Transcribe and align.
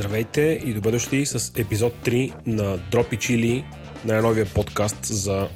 Здравейте 0.00 0.60
и 0.64 0.74
добре 0.74 0.90
дошли 0.90 1.26
с 1.26 1.52
епизод 1.60 1.92
3 2.04 2.32
на 2.46 2.78
Дропи 2.78 3.16
Чили, 3.16 3.64
най-новия 4.04 4.46
подкаст 4.54 5.04
за 5.04 5.48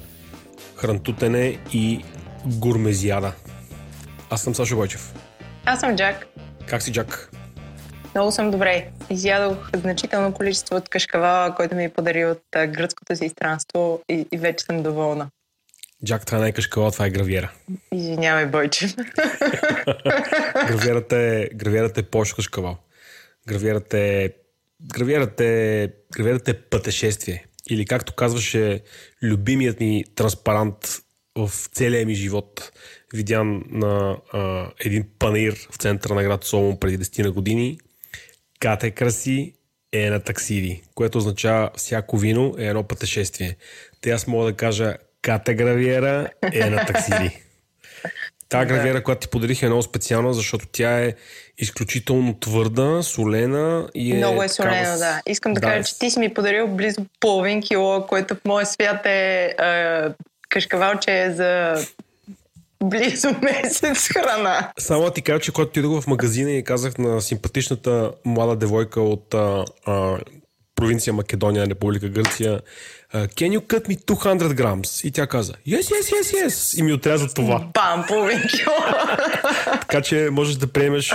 хрантутене 0.75 1.59
и 1.73 2.03
гурмезиада. 2.45 3.33
Аз 4.29 4.41
съм 4.43 4.55
Сашо 4.55 4.75
Бойчев. 4.75 5.13
Аз 5.65 5.79
съм 5.79 5.95
Джак. 5.95 6.27
Как 6.67 6.81
си, 6.81 6.91
Джак? 6.91 7.31
Много 8.15 8.31
съм 8.31 8.51
добре. 8.51 8.87
Изядох 9.09 9.69
значително 9.75 10.33
количество 10.33 10.75
от 10.75 10.89
кашкавала, 10.89 11.55
който 11.55 11.75
ми 11.75 11.89
подари 11.89 12.25
от 12.25 12.43
гръцкото 12.53 13.15
си 13.15 13.29
странство 13.29 14.01
и, 14.09 14.27
и 14.31 14.37
вече 14.37 14.65
съм 14.65 14.83
доволна. 14.83 15.27
Джак, 16.05 16.25
това 16.25 16.39
не 16.39 16.47
е 16.47 16.51
кашкавал, 16.51 16.91
това 16.91 17.05
е 17.05 17.09
гравиера. 17.09 17.51
Извинявай, 17.93 18.45
Бойчев. 18.45 18.95
гравиерата 20.67 21.17
е, 21.17 21.49
гравиерата 21.55 21.99
е 21.99 22.03
по 22.03 22.25
Гравиерата 23.47 23.97
е, 23.97 24.29
гравиерата 24.93 25.45
е, 25.45 25.89
гравиерата 26.13 26.51
е 26.51 26.53
пътешествие. 26.53 27.45
Или 27.69 27.85
както 27.85 28.15
казваше 28.15 28.81
любимият 29.23 29.79
ми 29.79 30.03
транспарант 30.15 31.01
в 31.37 31.51
целия 31.71 32.05
ми 32.05 32.15
живот, 32.15 32.71
видян 33.13 33.63
на 33.69 34.17
а, 34.33 34.71
един 34.79 35.05
панир 35.19 35.67
в 35.71 35.75
центъра 35.77 36.15
на 36.15 36.23
град 36.23 36.43
Солон 36.43 36.79
преди 36.79 36.99
10 36.99 37.23
на 37.23 37.31
години. 37.31 37.79
Кате 38.59 38.91
краси 38.91 39.55
е 39.91 40.09
на 40.09 40.19
таксиди, 40.19 40.83
което 40.95 41.17
означава 41.17 41.71
всяко 41.75 42.17
вино 42.17 42.55
е 42.57 42.65
едно 42.65 42.83
пътешествие. 42.83 43.55
Те 44.01 44.11
аз 44.11 44.27
мога 44.27 44.45
да 44.45 44.53
кажа 44.53 44.97
Кате 45.21 45.53
гравиера 45.53 46.29
е 46.53 46.69
на 46.69 46.85
таксиди. 46.85 47.44
Та 48.49 48.65
гравиера, 48.65 49.03
която 49.03 49.21
ти 49.21 49.27
подарих 49.27 49.63
е 49.63 49.65
много 49.65 49.81
специална, 49.81 50.33
защото 50.33 50.65
тя 50.71 50.99
е 50.99 51.13
изключително 51.57 52.39
твърда, 52.39 53.01
солена 53.03 53.89
и 53.95 54.11
е... 54.11 54.17
Много 54.17 54.43
е 54.43 54.49
солена, 54.49 54.75
такава... 54.75 54.97
да. 54.97 55.21
Искам 55.27 55.53
да, 55.53 55.61
да 55.61 55.67
кажа, 55.67 55.83
че 55.83 55.99
ти 55.99 56.09
си 56.09 56.19
ми 56.19 56.33
подарил 56.33 56.67
близо 56.67 57.05
половин 57.19 57.61
кило, 57.61 58.05
което 58.07 58.35
в 58.35 58.39
моя 58.45 58.65
свят 58.65 59.05
е, 59.05 59.55
е 59.59 60.01
кашкавалче 60.49 61.31
за 61.35 61.75
близо 62.83 63.29
месец 63.41 64.07
храна. 64.07 64.71
Само 64.79 65.11
ти 65.11 65.21
кажа, 65.21 65.39
че 65.39 65.51
когато 65.51 65.69
отидох 65.69 66.01
в 66.01 66.07
магазина 66.07 66.51
и 66.51 66.63
казах 66.63 66.97
на 66.97 67.21
симпатичната 67.21 68.11
млада 68.25 68.55
девойка 68.55 69.01
от 69.01 69.33
а, 69.33 69.65
а, 69.85 70.17
провинция 70.75 71.13
Македония, 71.13 71.67
Република 71.67 72.09
Гърция, 72.09 72.61
Can 73.15 73.57
you 73.57 73.59
cut 73.59 73.87
me 73.87 73.95
200 73.95 74.53
grams? 74.53 75.07
И 75.07 75.11
тя 75.11 75.27
каза, 75.27 75.53
yes, 75.67 75.81
yes, 75.81 76.13
yes, 76.13 76.45
yes. 76.45 76.79
И 76.79 76.83
ми 76.83 76.93
отряза 76.93 77.33
това. 77.33 77.67
Бам, 77.73 78.05
половин 78.07 78.41
кило. 78.49 78.75
така 79.81 80.01
че 80.01 80.29
можеш 80.31 80.55
да 80.55 80.67
приемеш 80.67 81.13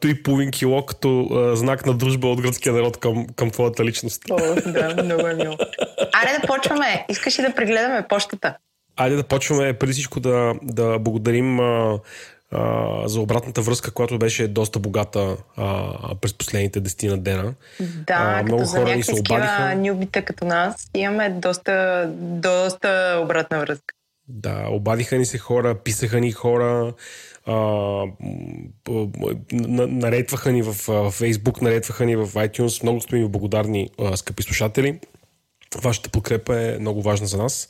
той 0.00 0.22
половин 0.24 0.50
кило 0.50 0.86
като 0.86 1.28
а, 1.32 1.56
знак 1.56 1.86
на 1.86 1.94
дружба 1.94 2.28
от 2.28 2.40
гръцкия 2.40 2.72
народ 2.72 2.96
към, 2.96 3.26
към 3.36 3.50
твоята 3.50 3.84
личност. 3.84 4.22
О, 4.30 4.36
да, 4.66 5.02
много 5.04 5.26
е 5.26 5.34
мило. 5.34 5.56
Айде 6.12 6.38
да 6.40 6.46
почваме. 6.46 7.06
Искаш 7.08 7.38
ли 7.38 7.42
да 7.42 7.54
прегледаме 7.54 8.06
почтата? 8.08 8.56
Айде 8.96 9.16
да 9.16 9.22
почваме 9.22 9.72
преди 9.72 9.92
всичко 9.92 10.20
да, 10.20 10.54
да 10.62 10.98
благодарим 10.98 11.60
а, 11.60 11.98
а, 12.52 13.08
за 13.08 13.20
обратната 13.20 13.62
връзка, 13.62 13.90
която 13.90 14.18
беше 14.18 14.48
доста 14.48 14.78
богата 14.78 15.36
а, 15.56 16.14
през 16.20 16.34
последните 16.34 16.80
десетина 16.80 17.18
дена. 17.18 17.54
Да, 17.80 18.14
а, 18.18 18.42
много 18.42 18.64
хора 18.64 18.96
ни 18.96 19.02
се 19.02 19.12
обадиха. 19.12 19.74
нюбите 19.76 20.22
като 20.22 20.44
нас 20.44 20.90
имаме 20.94 21.30
доста, 21.30 22.06
доста 22.16 23.20
обратна 23.24 23.60
връзка. 23.60 23.94
Да, 24.28 24.66
обадиха 24.70 25.16
ни 25.16 25.26
се 25.26 25.38
хора, 25.38 25.74
писаха 25.74 26.20
ни 26.20 26.32
хора, 26.32 26.92
а, 27.46 27.54
наредваха 29.88 30.52
ни 30.52 30.62
в 30.62 30.74
Facebook, 31.10 31.62
наредваха 31.62 32.06
ни 32.06 32.16
в 32.16 32.26
iTunes. 32.26 32.82
Много 32.82 33.00
сме 33.00 33.18
ви 33.18 33.28
благодарни, 33.28 33.90
скъпи 34.14 34.42
слушатели. 34.42 35.00
Вашата 35.82 36.10
подкрепа 36.10 36.60
е 36.60 36.78
много 36.78 37.02
важна 37.02 37.26
за 37.26 37.38
нас. 37.38 37.68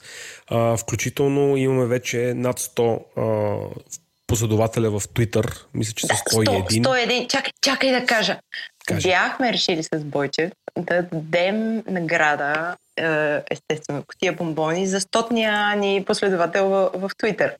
А, 0.48 0.76
включително 0.76 1.56
имаме 1.56 1.86
вече 1.86 2.34
над 2.36 2.60
100 2.60 2.98
а, 3.16 4.01
последователя 4.26 4.90
в 4.90 5.00
Twitter. 5.00 5.64
Мисля, 5.74 5.92
че 5.92 6.06
са 6.06 6.14
101. 6.14 6.82
100, 6.82 6.82
101. 6.82 7.28
Чакай, 7.28 7.52
чакай 7.60 7.92
да 7.92 8.06
кажа. 8.06 8.38
Кажи. 8.86 9.08
Бяхме 9.08 9.52
решили 9.52 9.82
с 9.82 10.04
Бойчев 10.04 10.50
да 10.78 11.02
дадем 11.02 11.82
награда, 11.86 12.76
е, 12.96 13.40
естествено, 13.50 14.02
котия 14.06 14.32
бомбони 14.32 14.86
за 14.86 15.00
стотния 15.00 15.76
ни 15.76 16.04
последовател 16.06 16.68
в, 16.68 16.90
в 16.94 17.08
Twitter. 17.08 17.52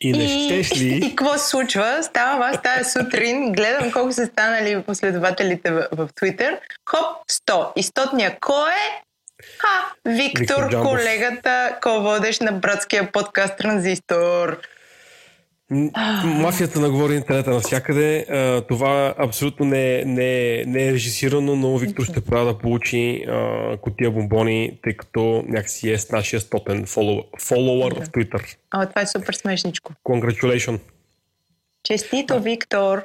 И 0.00 0.12
не 0.12 0.28
щеш 0.28 0.80
ли? 0.80 0.96
И 0.96 1.08
какво 1.16 1.38
се 1.38 1.48
случва? 1.48 1.98
Ставам 2.02 2.42
аз 2.42 2.62
тази 2.62 2.90
сутрин, 2.90 3.52
гледам 3.52 3.92
колко 3.92 4.12
са 4.12 4.26
станали 4.26 4.82
последователите 4.82 5.70
в, 5.70 5.88
в 5.92 6.08
Twitter. 6.08 6.58
Хоп, 6.90 7.28
100. 7.30 7.72
И 7.76 7.82
стотния 7.82 8.36
кой 8.40 8.70
е? 8.70 9.02
Ха, 9.58 9.92
Виктор, 10.04 10.62
Виктор 10.62 10.82
колегата, 10.82 11.78
ко-водещ 11.82 12.40
на 12.40 12.52
братския 12.52 13.12
подкаст 13.12 13.56
Транзистор. 13.58 14.60
Мафията 16.24 16.80
на 16.80 16.90
говори 16.90 17.14
интернета 17.14 17.50
навсякъде. 17.50 18.26
Това 18.68 19.14
абсолютно 19.18 19.66
не, 19.66 20.04
не, 20.04 20.64
не 20.66 20.88
е 20.88 20.92
режисирано, 20.92 21.56
но 21.56 21.78
Виктор 21.78 22.04
ще 22.04 22.24
правя 22.24 22.52
да 22.52 22.58
получи 22.58 23.24
а, 23.28 23.76
котия 23.76 24.10
бомбони, 24.10 24.78
тъй 24.82 24.96
като 24.96 25.44
някакси 25.48 25.90
е 25.90 25.98
с 25.98 26.10
нашия 26.10 26.40
стотен 26.40 26.86
фолуър 27.38 27.94
да. 27.94 28.00
в 28.00 28.08
Twitter. 28.08 28.56
А, 28.70 28.86
това 28.86 29.02
е 29.02 29.06
супер 29.06 29.32
смешничко. 29.32 29.92
Congratulations. 30.04 30.80
Честито, 31.82 32.40
Виктор. 32.40 33.02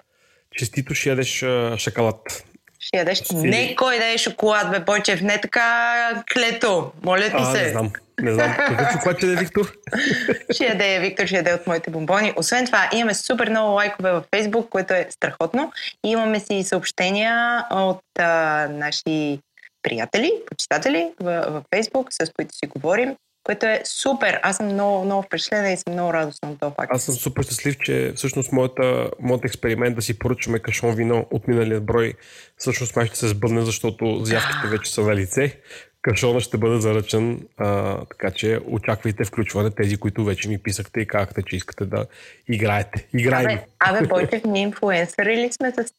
Честито 0.51 0.95
ще 0.95 1.09
ядеш 1.09 1.45
шоколад. 1.77 2.45
Ще 2.85 2.97
ядеш. 2.97 3.21
Не 3.33 3.75
кой 3.75 3.97
да 3.97 4.05
е 4.05 4.17
шоколад, 4.17 4.71
бе, 4.71 4.79
Бойчев, 4.79 5.21
не 5.21 5.41
така 5.41 6.23
клето. 6.33 6.91
Моля 7.03 7.29
ти 7.29 7.35
а, 7.37 7.45
се. 7.45 7.61
Не 7.61 7.69
знам. 7.69 7.91
Не 8.21 8.33
знам. 8.33 8.55
Какво 8.57 8.91
шоколад 8.91 9.23
е 9.23 9.35
Виктор? 9.35 9.73
ще 10.53 10.65
яде 10.65 10.99
Виктор, 10.99 11.25
ще 11.25 11.35
яде 11.35 11.53
от 11.53 11.67
моите 11.67 11.91
бомбони. 11.91 12.33
Освен 12.35 12.65
това, 12.65 12.89
имаме 12.93 13.13
супер 13.13 13.49
много 13.49 13.73
лайкове 13.73 14.11
във 14.11 14.25
Фейсбук, 14.35 14.69
което 14.69 14.93
е 14.93 15.07
страхотно. 15.09 15.71
И 16.05 16.09
имаме 16.09 16.39
си 16.39 16.63
съобщения 16.63 17.65
от 17.71 18.01
а, 18.19 18.67
наши 18.71 19.39
приятели, 19.83 20.31
почитатели 20.45 21.11
в, 21.19 21.45
в 21.49 21.63
Фейсбук, 21.75 22.07
с 22.11 22.31
които 22.35 22.55
си 22.55 22.67
говорим 22.67 23.15
което 23.43 23.65
е 23.65 23.81
супер. 23.85 24.39
Аз 24.43 24.57
съм 24.57 24.65
много, 24.65 25.05
много 25.05 25.23
впечатлена 25.23 25.71
и 25.71 25.77
съм 25.77 25.93
много 25.93 26.13
радостна 26.13 26.51
от 26.51 26.59
това 26.59 26.71
факт. 26.71 26.91
Аз 26.95 27.03
съм 27.03 27.15
супер 27.15 27.43
щастлив, 27.43 27.77
че 27.77 28.13
всъщност 28.15 28.51
моята, 28.51 29.09
моят 29.19 29.45
експеримент 29.45 29.95
да 29.95 30.01
си 30.01 30.19
поръчаме 30.19 30.59
кашон 30.59 30.95
вино 30.95 31.25
от 31.31 31.47
миналия 31.47 31.81
брой 31.81 32.13
всъщност 32.57 32.95
май 32.95 33.05
ще 33.05 33.17
се 33.17 33.27
сбъдне, 33.27 33.61
защото 33.61 34.19
заявките 34.23 34.67
вече 34.67 34.93
са 34.93 35.01
на 35.01 35.15
лице 35.15 35.59
кашона 36.03 36.39
ще 36.39 36.57
бъде 36.57 36.79
заръчен, 36.79 37.47
а, 37.57 37.97
така 38.05 38.31
че 38.31 38.59
очаквайте 38.65 39.25
включване 39.25 39.71
тези, 39.71 39.97
които 39.97 40.25
вече 40.25 40.49
ми 40.49 40.57
писахте 40.57 40.99
и 40.99 41.07
казахте, 41.07 41.41
че 41.41 41.55
искате 41.55 41.85
да 41.85 42.05
играете. 42.47 43.07
Играем. 43.13 43.45
Абе, 43.45 43.63
абе 43.79 44.07
Бойчев, 44.07 44.43
ние 44.45 44.61
инфлуенсъри 44.61 45.37
ли 45.37 45.51
сме 45.51 45.71
с 45.71 45.93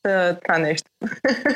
това 0.45 0.59
нещо? 0.59 0.91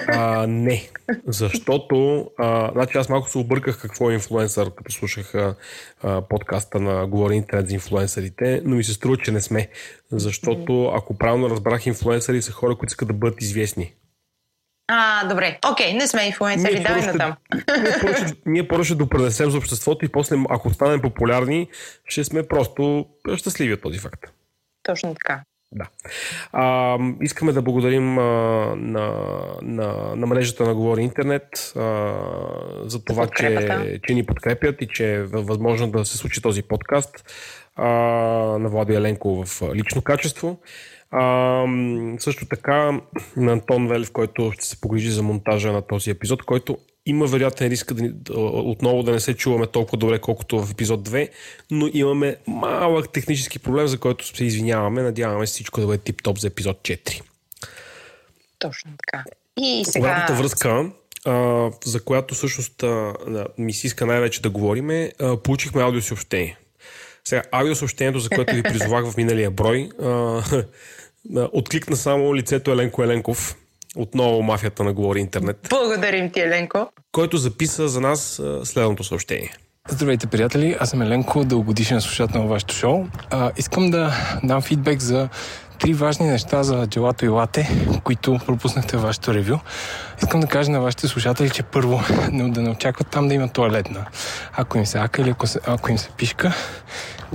А, 0.09 0.47
не, 0.47 0.89
защото 1.27 2.27
а, 2.39 2.71
значи 2.73 2.99
аз 2.99 3.09
малко 3.09 3.31
се 3.31 3.39
обърках 3.39 3.81
какво 3.81 4.11
е 4.11 4.15
инфлуенсър, 4.15 4.75
като 4.75 4.93
слушах 4.93 5.35
а, 5.35 5.55
подкаста 6.29 6.81
на 6.81 7.07
Говори 7.07 7.35
интернет 7.35 7.69
за 7.69 7.75
инфлуенсърите, 7.75 8.63
но 8.65 8.77
ми 8.77 8.85
се 8.85 8.93
струва, 8.93 9.17
че 9.17 9.33
не 9.33 9.41
сме. 9.41 9.69
Защото 10.13 10.87
ако 10.87 11.19
правилно 11.19 11.51
разбрах, 11.51 11.87
инфлуенсъри 11.87 12.43
са 12.43 12.53
хора, 12.53 12.77
които 12.77 12.93
искат 12.93 13.09
да 13.09 13.15
бъдат 13.15 13.43
известни. 13.43 13.95
А, 14.89 15.29
добре. 15.29 15.59
Окей, 15.73 15.95
не 15.95 16.07
сме 16.07 16.27
инфлуенсъри, 16.27 16.83
давай 16.83 17.07
на 17.07 17.19
там. 17.19 17.35
Ние 18.47 18.69
първо 18.69 18.85
ще 18.85 18.95
допренесем 18.95 19.51
за 19.51 19.59
обществото 19.59 20.05
и 20.05 20.09
после, 20.09 20.37
ако 20.51 20.71
станем 20.71 21.01
популярни, 21.01 21.69
ще 22.05 22.25
сме 22.25 22.49
просто 22.49 23.07
щастливи 23.37 23.75
от 23.75 23.83
този 23.83 23.99
факт. 23.99 24.25
Точно 24.83 25.15
така. 25.15 25.43
Да. 25.73 25.85
А, 26.53 26.99
искаме 27.21 27.53
да 27.53 27.63
благодарим 27.63 28.19
а, 28.19 28.23
на, 28.77 29.13
на, 29.63 30.17
на 30.17 30.27
мрежата 30.27 30.65
на 30.65 30.75
Говори 30.75 31.03
Интернет 31.03 31.73
а, 31.77 32.15
за 32.83 33.05
това, 33.05 33.27
че, 33.27 34.01
че 34.07 34.15
ни 34.15 34.27
подкрепят 34.27 34.83
и 34.83 34.89
че 34.89 35.15
е 35.15 35.23
възможно 35.23 35.91
да 35.91 36.05
се 36.05 36.19
случи 36.19 36.43
този 36.43 36.63
подкаст 36.63 37.33
а, 37.77 37.89
на 38.59 38.69
Влади 38.69 38.95
Еленко 38.95 39.45
в 39.45 39.63
лично 39.75 40.03
качество. 40.03 40.59
А, 41.11 41.65
също 42.19 42.47
така 42.47 43.01
на 43.37 43.53
Антон 43.53 43.89
Велев, 43.89 44.13
който 44.13 44.53
ще 44.53 44.67
се 44.67 44.81
погрижи 44.81 45.11
за 45.11 45.23
монтажа 45.23 45.73
на 45.73 45.83
този 45.83 46.11
епизод, 46.11 46.43
който 46.43 46.79
има 47.07 47.27
вероятен 47.27 47.69
риск 47.69 47.93
да, 47.95 48.41
отново 48.41 49.03
да 49.03 49.13
не 49.13 49.21
се 49.21 49.37
чуваме 49.37 49.67
толкова 49.67 49.99
добре, 49.99 50.19
колкото 50.19 50.65
в 50.65 50.71
епизод 50.71 51.09
2, 51.09 51.29
но 51.71 51.89
имаме 51.93 52.37
малък 52.47 53.13
технически 53.13 53.59
проблем, 53.59 53.87
за 53.87 53.99
който 53.99 54.37
се 54.37 54.45
извиняваме. 54.45 55.03
Надяваме 55.03 55.47
се 55.47 55.53
всичко 55.53 55.81
да 55.81 55.87
бъде 55.87 55.99
тип-топ 55.99 56.39
за 56.39 56.47
епизод 56.47 56.79
4. 56.79 57.23
Точно 58.59 58.91
така. 59.07 59.25
И 59.61 59.85
сега... 59.85 60.07
Обратната 60.07 60.35
връзка, 60.35 60.91
а, 61.25 61.71
за 61.85 62.05
която 62.05 62.35
всъщност 62.35 62.83
а, 62.83 63.15
ми 63.59 63.73
се 63.73 63.87
иска 63.87 64.07
най-вече 64.07 64.43
да 64.43 64.51
говорим, 64.51 64.91
е, 64.91 65.13
а, 65.21 65.37
получихме 65.37 65.83
аудиосъобщение. 65.83 66.59
Сега, 67.25 67.43
аудиосъобщението, 67.53 68.19
за 68.19 68.29
което 68.29 68.55
ви 68.55 68.63
призовах 68.63 69.11
в 69.11 69.17
миналия 69.17 69.51
брой, 69.51 69.89
а, 70.03 70.43
откликна 71.53 71.97
само 71.97 72.35
лицето 72.35 72.71
Еленко 72.71 73.03
Еленков, 73.03 73.57
отново 73.97 74.43
мафията 74.43 74.85
на 74.85 74.93
Говори 74.93 75.21
Интернет. 75.21 75.67
Благодарим 75.71 76.31
ти, 76.31 76.41
Еленко. 76.41 76.91
Който 77.13 77.37
записа 77.37 77.89
за 77.89 78.01
нас 78.01 78.43
следното 78.65 79.05
съобщение. 79.05 79.53
Здравейте, 79.91 80.27
приятели! 80.27 80.77
Аз 80.81 80.91
съм 80.91 81.03
Еленко, 81.03 81.45
дългогодишен 81.45 82.01
слушател 82.01 82.43
на 82.43 82.49
вашето 82.49 82.75
шоу. 82.75 83.07
А, 83.31 83.51
искам 83.57 83.91
да 83.91 84.13
дам 84.45 84.63
фидбек 84.63 85.01
за 85.01 85.29
три 85.79 85.95
важни 85.95 86.27
неща 86.27 86.63
за 86.63 86.87
джелато 86.87 87.25
и 87.25 87.29
лате, 87.29 87.71
които 88.05 88.39
пропуснахте 88.47 88.97
в 88.97 89.03
вашето 89.03 89.35
ревю. 89.35 89.59
Искам 90.23 90.41
да 90.41 90.47
кажа 90.47 90.71
на 90.71 90.81
вашите 90.81 91.09
слушатели, 91.09 91.51
че 91.51 91.63
първо 91.63 92.03
да 92.33 92.63
не 92.63 92.71
очакват 92.71 93.09
там 93.09 93.29
да 93.29 93.35
има 93.35 93.49
туалетна. 93.49 94.07
Ако 94.57 94.79
им 94.79 94.87
се 94.87 94.99
ака 94.99 95.23
или 95.23 95.31
ако, 95.31 95.47
се, 95.47 95.61
ако 95.67 95.91
им 95.91 95.99
се 95.99 96.11
пишка, 96.11 96.55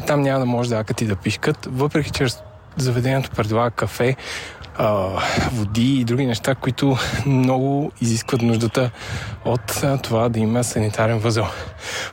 там 0.08 0.22
няма 0.22 0.40
да 0.40 0.46
може 0.46 0.70
да 0.70 0.78
акат 0.78 1.02
и 1.02 1.06
да 1.06 1.16
пишкат, 1.16 1.68
въпреки 1.72 2.12
че 2.12 2.26
заведението 2.78 3.32
предлага 3.32 3.72
кафе, 3.72 4.16
води 5.52 6.00
и 6.00 6.04
други 6.04 6.26
неща, 6.26 6.56
които 6.56 6.98
много 7.26 7.92
изискват 8.02 8.42
нуждата 8.42 8.92
от 9.46 9.84
това 10.04 10.30
да 10.30 10.40
има 10.40 10.64
санитарен 10.64 11.20
възел. 11.20 11.48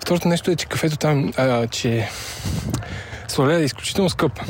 Второто 0.01 0.29
нещо 0.29 0.51
е, 0.51 0.57
че 0.57 0.67
кафето 0.67 0.97
там, 0.97 1.33
а, 1.37 1.67
че 1.67 2.09
сладолед 3.29 3.61
е 3.61 3.65
изключително 3.65 4.11
скъп. 4.11 4.41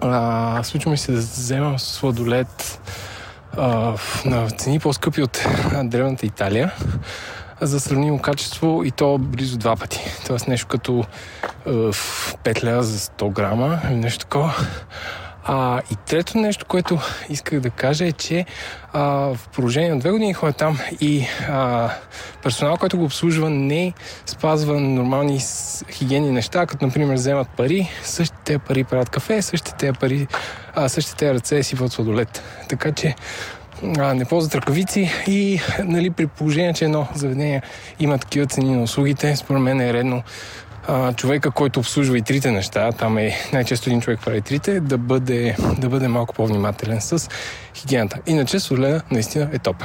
А, 0.00 0.62
случва 0.62 0.90
ми 0.90 0.98
се 0.98 1.12
да 1.12 1.18
вземам 1.18 1.78
сладолет 1.78 2.80
а, 3.56 3.94
на 4.24 4.50
цени 4.50 4.78
по-скъпи 4.78 5.22
от 5.22 5.46
древната 5.84 6.26
Италия 6.26 6.72
за 7.60 7.80
сравнимо 7.80 8.18
качество 8.18 8.82
и 8.84 8.90
то 8.90 9.18
близо 9.18 9.58
два 9.58 9.76
пъти. 9.76 10.00
Тоест 10.26 10.48
нещо 10.48 10.66
като 10.66 11.04
е, 11.66 11.70
5 11.70 12.64
лева 12.64 12.82
за 12.82 12.98
100 12.98 13.32
грама 13.32 13.80
или 13.90 13.96
нещо 13.96 14.18
такова. 14.18 14.54
А, 15.50 15.80
и 15.90 15.96
трето 15.96 16.38
нещо, 16.38 16.66
което 16.66 16.98
исках 17.28 17.60
да 17.60 17.70
кажа 17.70 18.06
е, 18.06 18.12
че 18.12 18.44
а, 18.92 19.02
в 19.34 19.38
продължение 19.52 19.90
на 19.90 19.98
две 19.98 20.10
години 20.10 20.32
ходя 20.32 20.52
там 20.52 20.78
и 21.00 21.26
а, 21.48 21.90
персонал, 22.42 22.76
който 22.76 22.98
го 22.98 23.04
обслужва, 23.04 23.50
не 23.50 23.92
спазва 24.26 24.80
нормални 24.80 25.40
хигиени 25.90 26.30
неща, 26.30 26.66
като 26.66 26.86
например 26.86 27.14
вземат 27.14 27.48
пари, 27.56 27.90
същите 28.02 28.58
пари 28.58 28.84
правят 28.84 29.10
кафе, 29.10 29.42
същите 29.42 29.92
пари, 29.92 30.26
а, 30.74 30.88
същите 30.88 31.34
ръце 31.34 31.62
си 31.62 31.76
в 31.76 31.88
сладолет. 31.88 32.42
Така 32.68 32.92
че 32.92 33.14
а, 33.98 34.14
не 34.14 34.24
ползват 34.24 34.54
ръкавици 34.54 35.10
и 35.26 35.60
нали, 35.84 36.10
при 36.10 36.26
положение, 36.26 36.74
че 36.74 36.84
едно 36.84 37.06
заведение 37.14 37.62
има 38.00 38.18
такива 38.18 38.46
цени 38.46 38.76
на 38.76 38.82
услугите, 38.82 39.36
според 39.36 39.62
мен 39.62 39.80
е 39.80 39.92
редно 39.92 40.22
а, 40.88 41.12
човека, 41.12 41.50
който 41.50 41.80
обслужва 41.80 42.18
и 42.18 42.22
трите 42.22 42.50
неща, 42.50 42.92
там 42.92 43.18
е 43.18 43.30
най-често 43.52 43.88
един 43.88 44.00
човек 44.00 44.20
прави 44.24 44.40
трите, 44.40 44.80
да 44.80 44.98
бъде, 44.98 45.56
да 45.78 45.88
бъде 45.88 46.08
малко 46.08 46.34
по-внимателен 46.34 47.00
с 47.00 47.28
хигиената. 47.74 48.20
Иначе 48.26 48.60
Соледа 48.60 49.02
наистина 49.10 49.50
е 49.52 49.58
топ. 49.58 49.76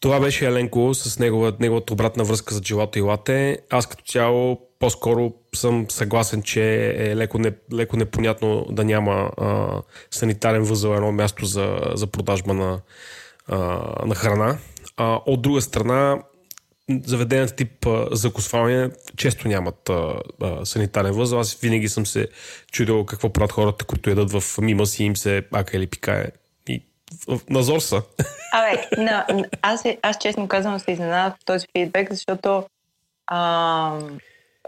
Това 0.00 0.20
беше 0.20 0.46
Еленко 0.46 0.94
с 0.94 1.18
негова, 1.18 1.52
неговата 1.60 1.92
обратна 1.92 2.24
връзка 2.24 2.54
за 2.54 2.60
джилата 2.60 2.98
и 2.98 3.02
лате. 3.02 3.58
Аз 3.70 3.86
като 3.86 4.04
цяло 4.04 4.60
по-скоро 4.78 5.32
съм 5.54 5.86
съгласен, 5.88 6.42
че 6.42 6.86
е 6.98 7.16
леко, 7.16 7.38
не, 7.38 7.52
леко 7.72 7.96
непонятно 7.96 8.66
да 8.70 8.84
няма 8.84 9.30
а, 9.36 9.66
санитарен 10.10 10.62
възел 10.62 10.88
едно 10.88 11.12
място 11.12 11.46
за, 11.46 11.78
за 11.94 12.06
продажба 12.06 12.54
на, 12.54 12.80
а, 13.48 13.56
на 14.06 14.14
храна. 14.14 14.56
А, 14.96 15.20
от 15.26 15.42
друга 15.42 15.60
страна, 15.60 16.18
заведенията 16.90 17.56
тип 17.56 17.86
закусване 18.10 18.90
често 19.16 19.48
нямат 19.48 19.88
а, 19.88 20.14
а, 20.42 20.66
санитарен 20.66 21.12
възел. 21.12 21.40
Аз 21.40 21.54
винаги 21.54 21.88
съм 21.88 22.06
се 22.06 22.28
чудил 22.72 23.06
какво 23.06 23.32
правят 23.32 23.52
хората, 23.52 23.84
които 23.84 24.10
ядат 24.10 24.32
в 24.32 24.58
мима 24.58 24.86
си 24.86 25.04
им 25.04 25.16
се 25.16 25.42
ака 25.52 25.76
или 25.76 25.86
пикае. 25.86 26.26
И 26.68 26.82
в, 27.28 27.40
назор 27.50 27.80
са. 27.80 28.02
Абе, 28.52 28.88
no, 28.96 29.48
аз, 29.62 29.84
аз 30.02 30.18
честно 30.18 30.48
казвам 30.48 30.80
се 30.80 30.92
изненадах 30.92 31.34
от 31.34 31.46
този 31.46 31.66
фидбек, 31.76 32.10
защото 32.10 32.64
а, 33.26 33.98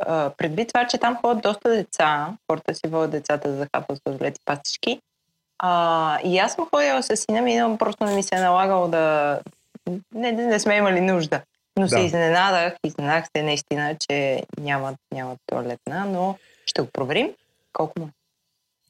а, 0.07 0.31
предвид 0.31 0.69
това, 0.69 0.87
че 0.87 0.99
там 0.99 1.17
ходят 1.17 1.43
доста 1.43 1.71
деца, 1.71 2.29
хората 2.51 2.75
си 2.75 2.83
водят 2.87 3.11
децата 3.11 3.51
за 3.51 3.57
захапват 3.57 4.01
с 4.09 4.45
пастички, 4.45 5.01
а, 5.59 6.19
и 6.25 6.39
аз 6.39 6.55
съм 6.55 6.69
ходила 6.75 7.03
с 7.03 7.17
сина 7.17 7.43
ми, 7.43 7.57
но 7.57 7.79
просто 7.79 8.05
не 8.05 8.15
ми 8.15 8.23
се 8.23 8.35
е 8.35 8.41
налагало 8.41 8.89
да... 8.89 9.39
Не, 10.15 10.33
не, 10.33 10.47
не 10.47 10.61
сме 10.61 10.77
имали 10.77 11.01
нужда. 11.01 11.41
Но 11.79 11.83
да. 11.83 11.89
се 11.89 12.01
изненадах, 12.01 12.75
изненадах 12.85 13.25
се 13.37 13.43
наистина, 13.43 13.97
че 14.09 14.43
нямат, 14.61 14.97
нямат 15.15 15.39
туалетна, 15.47 16.07
но 16.07 16.39
ще 16.67 16.83
го 16.83 16.89
проверим. 16.93 17.31
Колко 17.73 18.01
му? 18.01 18.09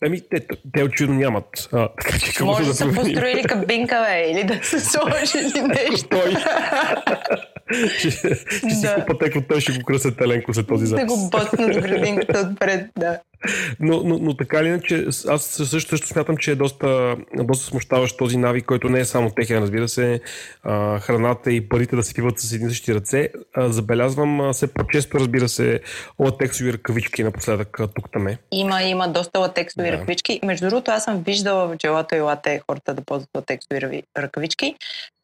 Ами, 0.04 0.20
те, 0.30 0.46
те 0.72 0.84
очевидно 0.84 1.18
нямат. 1.18 1.68
А, 1.72 1.88
така, 1.88 2.18
че 2.18 2.44
Може 2.44 2.62
да, 2.62 2.68
да 2.68 2.74
са 2.74 2.92
построили 2.94 3.42
кабинка, 3.48 4.06
бе, 4.08 4.30
или 4.30 4.44
да 4.44 4.64
са 4.64 4.80
сложили 4.80 5.62
нещо. 5.62 6.08
Той. 6.08 6.36
ще, 7.98 8.10
ще 8.10 8.70
си 8.70 8.86
купа 8.94 9.30
той 9.48 9.60
ще 9.60 9.72
го 9.72 9.84
кръсят 9.84 10.18
теленко 10.18 10.54
след 10.54 10.66
този 10.66 10.86
запис. 10.86 11.06
Да 11.06 11.14
го 11.14 11.30
бъснат 11.30 11.82
градинката 11.82 12.48
отпред, 12.52 12.90
да. 12.98 13.18
Но, 13.80 14.02
но, 14.04 14.18
но 14.18 14.36
така 14.36 14.58
или 14.58 14.68
иначе, 14.68 15.06
аз 15.28 15.44
също, 15.44 15.90
също 15.90 16.06
смятам, 16.06 16.36
че 16.36 16.50
е 16.50 16.54
доста, 16.54 17.16
доста 17.34 17.64
смущаващ 17.66 18.18
този 18.18 18.36
навик, 18.36 18.64
който 18.64 18.88
не 18.88 19.00
е 19.00 19.04
само 19.04 19.30
техен, 19.30 19.62
разбира 19.62 19.88
се, 19.88 20.20
а, 20.62 20.98
храната 20.98 21.52
и 21.52 21.68
парите 21.68 21.96
да 21.96 22.02
се 22.02 22.14
пиват 22.14 22.40
с 22.40 22.52
един 22.52 22.68
същи 22.68 22.94
ръце. 22.94 23.28
А, 23.54 23.68
забелязвам 23.68 24.40
а, 24.40 24.52
все 24.52 24.66
по-често, 24.66 25.20
разбира 25.20 25.48
се, 25.48 25.80
латексови 26.18 26.72
ръкавички 26.72 27.22
напоследък 27.22 27.80
тук 27.94 28.12
там 28.12 28.28
е. 28.28 28.38
Има, 28.52 28.82
има 28.82 29.08
доста 29.08 29.38
латексови 29.38 29.90
да. 29.90 29.92
ръкавички. 29.92 30.40
Между 30.44 30.68
другото, 30.68 30.90
аз 30.90 31.04
съм 31.04 31.22
виждала 31.22 31.68
в 31.68 31.76
джелато 31.76 32.14
и 32.14 32.20
лате 32.20 32.60
хората 32.70 32.94
да 32.94 33.02
ползват 33.02 33.30
латексови 33.36 34.02
ръкавички, 34.18 34.74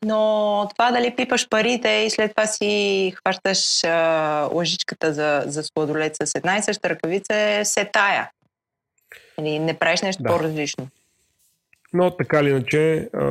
но 0.05 0.69
това 0.75 0.91
дали 0.91 1.17
пипаш 1.17 1.49
парите 1.49 1.89
и 1.89 2.11
след 2.11 2.31
това 2.31 2.47
си 2.47 3.13
хващаш 3.17 3.85
а, 3.85 4.49
лъжичката 4.53 5.13
за, 5.13 5.43
за 5.47 5.63
сладолет 5.63 6.17
с 6.23 6.35
една 6.35 6.57
и 6.57 6.63
съща 6.63 6.91
ръкавица 6.91 7.35
е 7.35 7.65
се 7.65 7.91
тая. 8.03 8.31
Или 9.39 9.59
не 9.59 9.75
правиш 9.75 10.03
нещо 10.03 10.23
да. 10.23 10.29
по-различно. 10.29 10.89
Но 11.93 12.17
така 12.17 12.41
или 12.41 12.51
иначе, 12.51 13.09
а, 13.15 13.27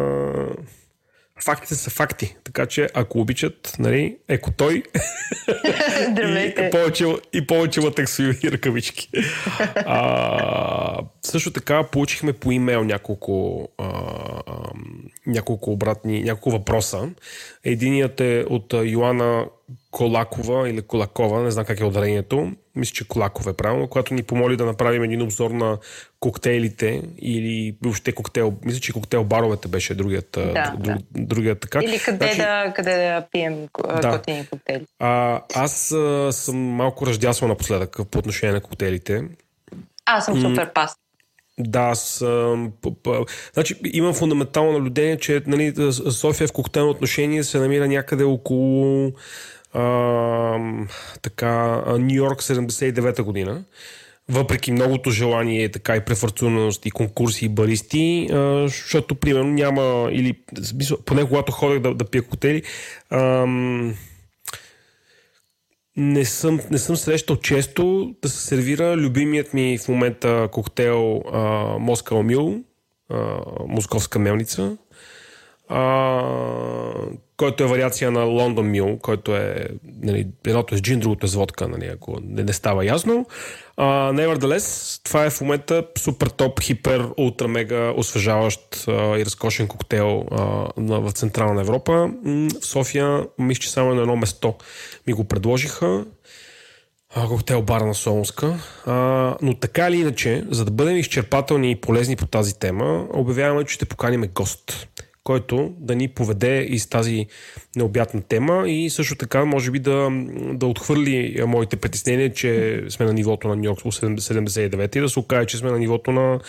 фактите 1.44 1.75
са 1.75 1.89
факти. 1.89 2.35
Така 2.44 2.65
че, 2.65 2.89
ако 2.94 3.19
обичат, 3.19 3.75
нали, 3.79 4.18
еко 4.27 4.51
той 4.51 4.73
и, 6.27 6.69
повече, 6.71 7.06
и 7.33 7.47
повече 7.47 7.79
латексови 7.79 8.51
ръкавички. 8.51 9.09
а, 9.75 10.97
също 11.21 11.53
така 11.53 11.84
получихме 11.84 12.34
по 12.34 12.51
имейл 12.51 12.84
няколко, 12.84 13.67
а, 13.77 13.84
а, 14.48 14.53
няколко 15.27 15.72
обратни, 15.72 16.24
няколко 16.24 16.51
въпроса. 16.51 17.10
Единият 17.63 18.22
е 18.22 18.46
от 18.50 18.74
Йоана 18.74 19.46
Колакова 19.91 20.69
или 20.69 20.81
Колакова, 20.81 21.41
не 21.41 21.51
знам 21.51 21.65
как 21.65 21.79
е 21.79 21.86
ударението, 21.86 22.51
мисля, 22.75 22.93
че 22.93 23.07
Колаков 23.07 23.48
е 23.48 23.53
правилно, 23.53 23.88
която 23.88 24.13
ни 24.13 24.24
помоли 24.24 24.57
да 24.57 24.65
направим 24.65 25.03
един 25.03 25.21
обзор 25.21 25.51
на 25.51 25.77
коктейлите 26.19 27.01
или 27.19 27.75
въобще 27.81 28.12
коктейл, 28.12 28.53
мисля, 28.65 28.79
че 28.79 28.93
коктейл 28.93 29.24
баровете 29.24 29.67
беше 29.67 29.95
другият, 29.95 30.29
да, 30.31 30.74
друг, 30.77 30.98
да. 30.98 30.98
другият 31.15 31.60
така. 31.60 31.79
Или 31.83 32.00
къде, 32.00 32.17
значи, 32.25 32.38
да, 32.38 32.74
къде 32.75 32.91
да 32.91 33.25
пием 33.31 33.67
да. 34.01 34.12
готини 34.12 34.48
коктейли. 34.48 34.86
А, 35.00 35.41
аз 35.55 35.91
а, 35.91 36.31
съм 36.31 36.57
малко 36.57 37.07
ръждясвал 37.07 37.48
напоследък 37.48 37.98
по 38.12 38.19
отношение 38.19 38.53
на 38.53 38.62
коктейлите. 38.62 39.24
Аз 40.05 40.25
съм 40.25 40.41
супер 40.41 40.74
пас. 40.74 40.95
Да, 41.60 41.79
аз 41.79 42.24
значи, 43.53 43.75
имам 43.93 44.13
фундаментално 44.13 44.71
наблюдение, 44.71 45.17
че 45.17 45.41
нали, 45.48 45.74
София 46.12 46.48
в 46.48 46.51
коктейлно 46.51 46.91
отношение 46.91 47.43
се 47.43 47.60
намира 47.60 47.88
някъде 47.88 48.24
около 48.24 49.12
а, 49.74 50.86
така, 51.22 51.84
Нью 52.00 52.16
Йорк 52.16 52.42
79-та 52.42 53.24
година. 53.24 53.63
Въпреки 54.30 54.72
многото 54.72 55.12
желание, 55.12 55.70
така 55.70 55.96
и 55.96 56.06
префорцунаност 56.06 56.86
и 56.86 56.92
конкурси 56.92 57.46
и 57.46 57.50
баристи, 57.50 58.28
а, 58.32 58.68
защото 58.68 59.16
примерно 59.16 59.50
няма, 59.54 60.10
или 60.12 60.40
поне 61.06 61.28
когато 61.28 61.51
ходех 61.51 61.80
да, 61.80 61.94
да 61.94 62.06
пия 62.06 62.24
котели, 62.24 62.63
а, 63.10 63.46
не 65.98 66.25
съм, 66.25 66.60
не 66.72 66.78
съм 66.78 66.96
срещал 66.96 67.36
често 67.36 68.16
да 68.22 68.30
се 68.30 68.48
сервира 68.48 68.98
любимият 68.98 69.54
ми 69.54 69.78
в 69.78 69.88
момента 69.88 70.50
коктейл 70.51 71.24
Москал 71.80 72.24
Мил, 72.24 72.63
московска 73.68 74.20
мелница, 74.20 74.78
а, 75.72 76.24
който 77.38 77.63
е 77.63 77.68
вариация 77.68 78.12
на 78.12 78.22
Лондон 78.22 78.70
Мил, 78.70 78.98
който 79.01 79.36
е 79.36 79.68
нали, 80.01 80.28
едното 80.48 80.75
е 80.75 80.78
с 80.78 80.82
джин, 80.82 81.00
другото 81.00 81.25
е 81.25 81.30
с 81.30 81.36
водка, 81.36 81.68
нали, 81.68 81.86
ако 81.86 82.18
не, 82.24 82.44
не 82.44 82.54
става 82.54 82.86
ясно. 82.86 83.25
Uh, 83.78 84.38
nevertheless, 84.38 85.00
това 85.04 85.25
е 85.25 85.30
в 85.30 85.42
момента 85.42 85.84
супер 85.98 86.28
топ, 86.28 86.62
хипер, 86.62 87.08
ултра, 87.18 87.48
мега 87.48 87.94
освежаващ 87.98 88.75
uh, 88.75 89.18
и 89.18 89.25
разкошен 89.25 89.68
коктейл 89.68 90.25
на, 90.78 91.00
в 91.00 91.12
Централна 91.12 91.62
Европа. 91.62 92.10
В 92.25 92.66
София, 92.66 93.25
мисля, 93.40 93.62
че 93.62 93.72
само 93.72 93.96
на 93.96 94.01
едно 94.01 94.16
место 94.16 94.54
ми 95.08 95.13
го 95.13 95.24
предложиха. 95.24 96.06
Коктейл 97.28 97.62
бара 97.62 97.86
на 97.86 97.96
Солунска. 97.96 98.60
Uh, 98.86 99.38
но 99.42 99.56
така 99.56 99.88
или 99.88 99.98
иначе, 99.98 100.46
за 100.50 100.66
да 100.66 100.72
бъдем 100.72 100.98
изчерпателни 100.98 101.72
и 101.72 101.82
полезни 101.82 102.16
по 102.16 102.28
тази 102.28 102.60
тема, 102.60 103.08
обявяваме, 103.13 103.63
че 103.63 103.74
ще 103.74 103.86
поканим 103.86 104.30
гост 104.36 104.88
който 105.24 105.74
да 105.80 105.96
ни 105.96 106.08
поведе 106.08 106.62
из 106.62 106.88
тази 106.88 107.25
необятна 107.75 108.22
тема 108.22 108.70
и 108.70 108.90
също 108.90 109.16
така 109.16 109.46
може 109.46 109.72
би 109.72 109.80
да, 109.80 110.10
да 110.54 110.68
отхвърли 110.68 111.44
моите 111.48 111.75
притеснения, 111.75 112.34
че 112.34 112.82
сме 112.90 113.06
на 113.06 113.13
нивото 113.13 113.48
на 113.48 113.56
Нью 113.56 113.63
Йорк 113.63 113.80
79 113.80 114.98
и 114.98 115.00
да 115.00 115.10
се 115.10 115.20
окаже, 115.20 115.48
че 115.48 115.58
сме 115.58 115.72
на 115.72 115.80
нивото 115.80 116.12
на 116.12 116.40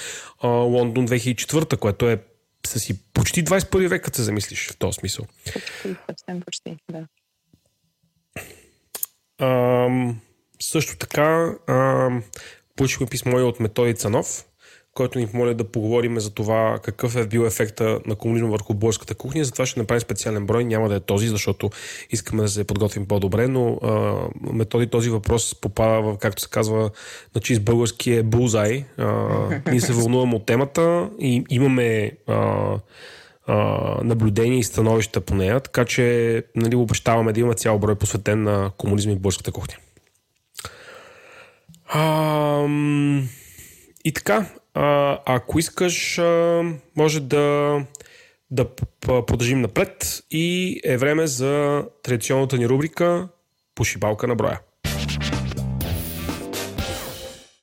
а, 0.43 0.49
Лондон 0.49 1.09
2004, 1.09 1.77
което 1.77 2.11
е 2.11 2.19
са 2.67 2.81
си 2.81 3.13
почти 3.15 3.45
21 3.45 3.89
век, 3.89 4.05
като 4.05 4.17
се 4.17 4.23
замислиш 4.23 4.71
в 4.71 4.77
този 4.77 4.97
смисъл. 4.97 5.27
Съвсем 5.83 6.41
почти, 6.41 6.77
да. 6.91 7.07
А, 9.39 9.89
също 10.61 10.97
така 10.97 11.55
а, 11.67 12.09
получихме 12.77 13.07
писмо 13.07 13.39
и 13.39 13.43
от 13.43 13.61
Методи 13.61 13.95
Цанов, 13.95 14.45
който 14.95 15.19
ни 15.19 15.27
помоля 15.27 15.55
да 15.55 15.65
поговорим 15.65 16.21
за 16.21 16.31
това 16.31 16.79
какъв 16.83 17.17
е 17.17 17.27
бил 17.27 17.41
ефекта 17.41 18.01
на 18.07 18.15
комунизма 18.15 18.49
върху 18.49 18.75
българската 18.75 19.15
кухня. 19.15 19.45
Затова 19.45 19.67
ще 19.67 19.81
направим 19.81 20.01
специален 20.01 20.47
брой. 20.47 20.65
Няма 20.65 20.89
да 20.89 20.95
е 20.95 21.01
този, 21.01 21.29
защото 21.29 21.71
искаме 22.11 22.43
да 22.43 22.49
се 22.49 22.65
подготвим 22.65 23.07
по-добре, 23.07 23.49
но 23.49 23.79
а, 23.83 24.15
методи 24.53 24.87
този 24.87 25.11
въпрос 25.11 25.55
попада 25.55 26.03
в, 26.03 26.19
както 26.19 26.43
се 26.43 26.51
казва, 26.51 26.91
на 27.35 27.41
чист 27.41 27.63
български 27.63 28.13
е 28.13 28.23
булзай. 28.23 28.85
Ние 29.71 29.81
се 29.81 29.93
вълнуваме 29.93 30.35
от 30.35 30.47
темата 30.47 31.11
и 31.21 31.45
имаме 31.51 32.13
а, 32.27 32.77
а, 33.47 33.57
наблюдения 34.05 34.59
и 34.59 34.65
становища 34.65 35.21
по 35.21 35.35
нея, 35.35 35.61
така 35.61 35.85
че 35.85 36.45
нали, 36.57 36.77
обещаваме 36.77 37.33
да 37.33 37.41
има 37.41 37.55
цял 37.55 37.79
брой 37.79 37.95
посветен 37.95 38.43
на 38.43 38.71
комунизма 38.79 39.13
и 39.13 39.17
българската 39.17 39.53
кухня. 39.53 39.77
А, 41.89 42.67
и 44.05 44.13
така, 44.13 44.47
а, 44.75 45.19
ако 45.27 45.59
искаш, 45.59 46.19
а, 46.19 46.63
може 46.97 47.21
да, 47.21 47.79
да 48.51 48.69
продължим 49.07 49.61
напред 49.61 50.23
и 50.31 50.81
е 50.85 50.97
време 50.97 51.27
за 51.27 51.85
традиционната 52.03 52.57
ни 52.57 52.69
рубрика 52.69 53.29
Пошибалка 53.75 54.27
на 54.27 54.35
броя. 54.35 54.61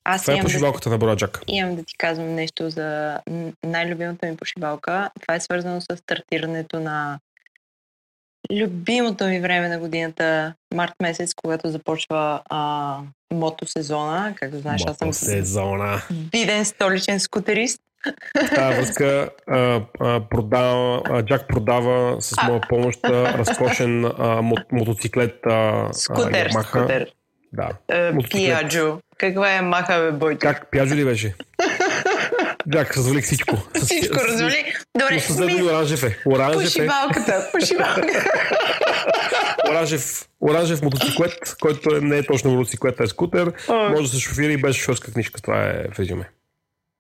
Аз 0.04 0.22
Това 0.22 0.38
е 0.38 0.42
пошибалката 0.42 0.90
да, 0.90 0.94
на 0.94 0.98
броя, 0.98 1.16
Джак. 1.16 1.42
имам 1.48 1.76
да 1.76 1.84
ти 1.84 1.98
казвам 1.98 2.36
нещо 2.36 2.70
за 2.70 3.20
най-любимата 3.64 4.28
ми 4.28 4.38
пошибалка. 4.38 5.10
Това 5.22 5.36
е 5.36 5.40
свързано 5.40 5.82
с 5.82 5.98
стартирането 5.98 6.80
на 6.80 7.20
любимото 8.54 9.26
ми 9.26 9.40
време 9.40 9.70
на 9.70 9.80
годината, 9.80 10.54
март 10.74 10.94
месец, 11.02 11.34
когато 11.36 11.70
започва 11.70 12.42
а, 12.46 12.98
мотосезона. 13.34 14.34
Както 14.36 14.58
знаеш, 14.58 14.82
аз 14.88 14.98
съм 14.98 15.14
сезона. 15.14 16.02
виден 16.34 16.66
столичен 16.66 17.20
скутерист. 17.20 17.82
В 18.38 18.56
тази 18.56 18.78
връзка 18.78 19.30
а, 19.48 19.58
а, 20.00 20.22
продава, 20.22 21.02
а, 21.06 21.24
Джак 21.24 21.48
продава 21.48 22.22
с 22.22 22.44
моя 22.44 22.62
помощ 22.70 23.00
разкошен 23.04 24.06
а, 24.06 24.12
мо- 24.42 24.66
мотоциклет 24.72 25.36
а, 25.46 25.88
Скутер, 25.94 26.46
а, 26.46 26.50
Yamaha. 26.50 26.64
скутер. 26.64 27.08
Да. 27.54 27.70
Е, 27.90 28.12
Мотоциклет. 28.12 28.32
Пияджо. 28.32 29.00
Каква 29.18 29.52
е 29.52 29.62
маха, 29.62 30.00
бе, 30.02 30.12
Бойчо? 30.12 30.40
Как? 30.40 30.72
Пяжо 30.72 30.96
ли 30.96 31.06
беше? 31.06 31.36
Джак, 32.72 32.98
развалих 32.98 33.26
всичко. 33.26 33.56
С- 33.76 33.82
Всичко 33.86 34.18
развали. 34.18 34.74
Добре, 35.00 35.20
с- 35.20 35.34
с- 35.34 35.40
и 35.50 35.64
оранжев 35.64 36.04
е. 36.04 36.18
Оранжев 36.26 36.62
е. 36.62 36.64
пошибалката, 36.66 37.50
пошибалката. 37.52 38.32
Оранжев, 39.70 40.04
оранжев 40.42 40.82
мотоциклет, 40.82 41.34
който 41.62 41.96
е- 41.96 42.02
не 42.02 42.18
е 42.18 42.24
точно 42.24 42.52
мотоциклет, 42.52 43.00
а 43.00 43.04
е 43.04 43.08
скутер. 43.08 43.52
О. 43.68 43.90
Може 43.90 44.04
да 44.04 44.10
се 44.10 44.20
шофира 44.20 44.52
и 44.52 44.58
без 44.58 44.76
шофьорска 44.76 45.12
книжка. 45.14 45.42
Това 45.42 45.60
е 45.60 45.84
в 45.86 46.00
резюме. 46.00 46.30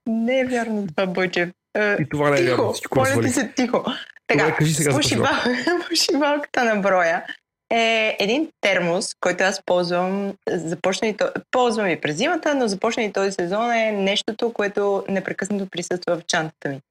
Не 0.08 0.40
е 0.40 0.46
вярно 0.46 0.88
това, 0.88 1.06
Бойчев. 1.08 1.50
Е, 1.76 1.94
И 1.94 2.10
това 2.10 2.30
не 2.30 2.40
е 2.40 2.44
вярно. 2.44 2.58
Тихо, 2.58 2.74
Всичко 2.74 3.00
моля 3.00 3.22
ти 3.22 3.30
се 3.30 3.48
тихо. 3.48 3.86
Така, 4.28 4.44
Добре, 4.44 4.56
кажи 4.56 4.74
сега 4.74 4.92
пошибал- 4.92 5.88
пошибалката 5.90 6.64
на 6.66 6.76
броя 6.76 7.24
е 7.70 8.16
един 8.20 8.52
термос, 8.62 9.16
който 9.22 9.44
аз 9.44 9.62
ползвам, 9.66 10.34
започна 10.48 11.08
и 11.08 11.18
то, 11.18 11.32
ползвам 11.52 11.88
и 11.88 12.02
през 12.02 12.16
зимата, 12.16 12.56
но 12.56 12.68
започна 12.68 13.04
и 13.04 13.14
този 13.14 13.32
сезон 13.32 13.72
е 13.72 13.92
нещото, 13.92 14.54
което 14.54 15.06
непрекъснато 15.10 15.70
присъства 15.70 16.18
в 16.18 16.26
чантата 16.26 16.70
ми. 16.70 16.82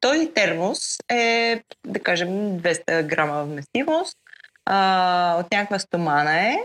Този 0.00 0.32
термос 0.34 0.98
е, 1.10 1.62
да 1.86 2.00
кажем, 2.00 2.28
200 2.28 3.06
грама 3.06 3.44
вместимост, 3.44 4.18
а, 4.66 5.36
от 5.40 5.52
някаква 5.52 5.78
стомана 5.78 6.40
е 6.40 6.58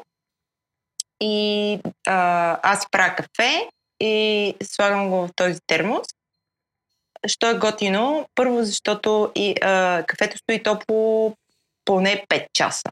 и 1.21 1.79
а, 2.07 2.59
аз 2.63 2.91
правя 2.91 3.15
кафе 3.15 3.69
и 3.99 4.55
слагам 4.63 5.09
го 5.09 5.15
в 5.15 5.29
този 5.35 5.59
термос. 5.67 6.07
Що 7.27 7.49
е 7.49 7.53
готино? 7.53 8.27
Първо, 8.35 8.63
защото 8.63 9.31
и, 9.35 9.55
а, 9.61 10.03
кафето 10.07 10.37
стои 10.37 10.63
топло 10.63 11.35
поне 11.85 12.25
5 12.29 12.45
часа. 12.53 12.91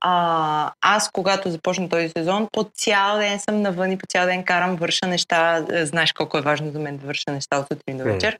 А, 0.00 0.72
аз, 0.80 1.10
когато 1.10 1.50
започна 1.50 1.88
този 1.88 2.08
сезон, 2.08 2.48
по 2.52 2.64
цял 2.74 3.18
ден 3.18 3.40
съм 3.40 3.62
навън 3.62 3.92
и 3.92 3.98
по 3.98 4.06
цял 4.06 4.26
ден 4.26 4.44
карам, 4.44 4.76
върша 4.76 5.06
неща. 5.06 5.66
Е, 5.72 5.86
Знаеш 5.86 6.12
колко 6.12 6.38
е 6.38 6.42
важно 6.42 6.72
за 6.72 6.78
мен 6.78 6.96
да 6.96 7.06
върша 7.06 7.32
неща 7.32 7.58
от 7.58 7.66
сутрин 7.72 7.98
до 7.98 8.04
вечер. 8.04 8.38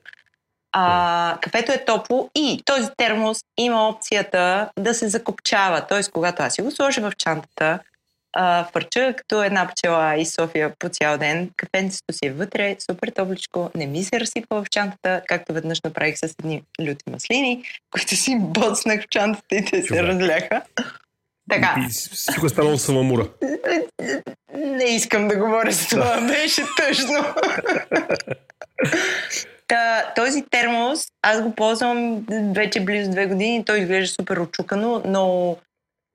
А, 0.71 1.37
кафето 1.41 1.71
е 1.71 1.85
топло 1.85 2.29
и 2.35 2.61
този 2.65 2.89
термос 2.97 3.39
има 3.57 3.89
опцията 3.89 4.69
да 4.79 4.93
се 4.93 5.09
закопчава. 5.09 5.81
Т.е. 5.81 6.03
когато 6.11 6.43
аз 6.43 6.53
си 6.53 6.61
го 6.61 6.71
сложа 6.71 7.01
в 7.01 7.15
чантата, 7.17 7.79
а, 8.33 8.65
фърча 8.73 9.13
като 9.17 9.43
една 9.43 9.67
пчела 9.67 10.15
из 10.15 10.33
София 10.33 10.73
по 10.79 10.89
цял 10.89 11.17
ден, 11.17 11.49
кафенцето 11.57 12.13
си 12.13 12.25
е 12.25 12.33
вътре, 12.33 12.75
супер 12.79 13.09
топличко, 13.09 13.71
не 13.75 13.85
ми 13.85 14.03
се 14.03 14.19
разсипва 14.19 14.63
в 14.63 14.69
чантата, 14.69 15.21
както 15.27 15.53
веднъж 15.53 15.81
направих 15.81 16.17
с 16.17 16.23
едни 16.23 16.63
люти 16.81 17.09
маслини, 17.09 17.63
които 17.91 18.15
си 18.15 18.37
боцнах 18.39 19.01
в 19.01 19.07
чантата 19.09 19.55
и 19.55 19.65
те 19.65 19.81
се 19.81 19.87
Човек. 19.87 20.03
разляха. 20.03 20.61
Така, 21.49 21.75
И 21.79 21.89
всичко 21.89 22.45
е 22.45 22.49
станало 22.49 22.77
самомура. 22.77 23.27
не 24.53 24.83
искам 24.85 25.27
да 25.27 25.35
говоря 25.37 25.71
за 25.71 25.87
това, 25.87 26.21
беше 26.27 26.61
тъжно. 26.77 27.25
Та, 29.67 30.13
този 30.15 30.43
термос, 30.43 31.07
аз 31.21 31.41
го 31.41 31.51
ползвам 31.51 32.25
вече 32.51 32.79
близо 32.79 33.11
две 33.11 33.25
години, 33.25 33.65
той 33.65 33.79
изглежда 33.79 34.07
супер 34.09 34.37
очукано, 34.37 35.01
но 35.05 35.57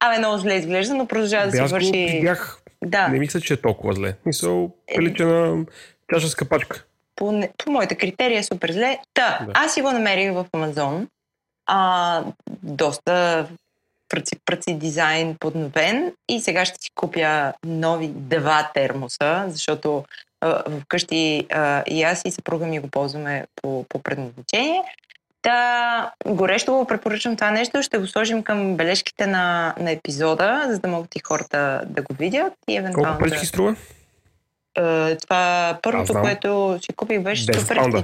Абе, 0.00 0.18
много 0.18 0.38
зле 0.38 0.54
изглежда, 0.54 0.94
но 0.94 1.06
продължава 1.06 1.46
да 1.46 1.52
си 1.52 1.62
върши... 1.64 1.90
видях. 1.92 2.58
Да, 2.84 3.08
Не 3.08 3.18
мисля, 3.18 3.40
че 3.40 3.54
е 3.54 3.56
толкова 3.56 3.92
зле. 3.94 4.14
Мисъл, 4.26 4.70
Е. 4.88 4.94
прилича 4.96 5.24
на 5.24 5.64
чаша 6.08 6.28
с 6.28 6.34
капачка. 6.34 6.84
по, 7.16 7.42
по 7.58 7.70
моите 7.70 7.94
критерии 7.94 8.36
е 8.36 8.42
супер 8.42 8.72
зле. 8.72 8.98
Та, 9.14 9.38
Да. 9.42 9.52
аз 9.54 9.74
си 9.74 9.82
го 9.82 9.92
намерих 9.92 10.32
в 10.32 10.46
Амазон. 10.52 11.08
А, 11.66 12.22
доста 12.62 13.46
пръци, 14.08 14.36
пръци 14.44 14.74
дизайн 14.74 15.36
подновен 15.40 16.12
и 16.28 16.40
сега 16.40 16.64
ще 16.64 16.82
си 16.82 16.90
купя 16.94 17.52
нови 17.64 18.08
два 18.08 18.70
термоса, 18.74 19.44
защото 19.48 20.04
а, 20.40 20.62
вкъщи 20.80 21.46
а, 21.52 21.82
и 21.86 22.02
аз 22.02 22.22
и 22.24 22.30
съпруга 22.30 22.66
ми 22.66 22.78
го 22.78 22.88
ползваме 22.88 23.46
по, 23.62 23.84
по 23.88 24.02
предназначение. 24.02 24.82
Та, 25.42 26.12
горещо 26.26 26.74
го 26.74 26.84
препоръчвам 26.84 27.36
това 27.36 27.50
нещо. 27.50 27.82
Ще 27.82 27.98
го 27.98 28.06
сложим 28.06 28.42
към 28.42 28.76
бележките 28.76 29.26
на, 29.26 29.74
на 29.80 29.90
епизода, 29.90 30.66
за 30.68 30.78
да 30.78 30.88
могат 30.88 31.16
и 31.16 31.20
хората 31.24 31.82
да 31.86 32.02
го 32.02 32.14
видят 32.14 32.52
и 32.68 32.76
евентуално 32.76 33.08
Колко 33.08 33.24
да... 33.24 33.30
пречки 33.30 33.46
струва? 33.46 33.76
Е, 34.76 35.16
това 35.16 35.78
първото, 35.82 36.12
което 36.12 36.78
си 36.82 36.92
купих, 36.92 37.20
беше 37.20 37.46
10 37.46 37.58
супер 37.58 37.76
паунда. 37.76 38.02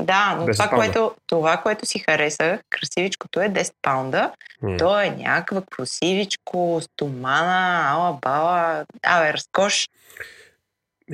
Да, 0.00 0.36
но 0.38 0.46
10 0.46 0.52
това 0.52 0.68
което, 0.68 1.14
това, 1.26 1.56
което 1.56 1.86
си 1.86 1.98
харесах, 1.98 2.60
красивичкото 2.70 3.40
е 3.40 3.48
10 3.48 3.72
паунда. 3.82 4.32
То 4.78 5.00
е 5.00 5.10
някаква 5.10 5.62
красивичко, 5.70 6.80
стомана, 6.82 7.84
ала 7.88 8.12
бала, 8.12 8.84
абе, 9.02 9.32
разкош. 9.32 9.88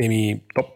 Еми, 0.02 0.40
топ. 0.54 0.66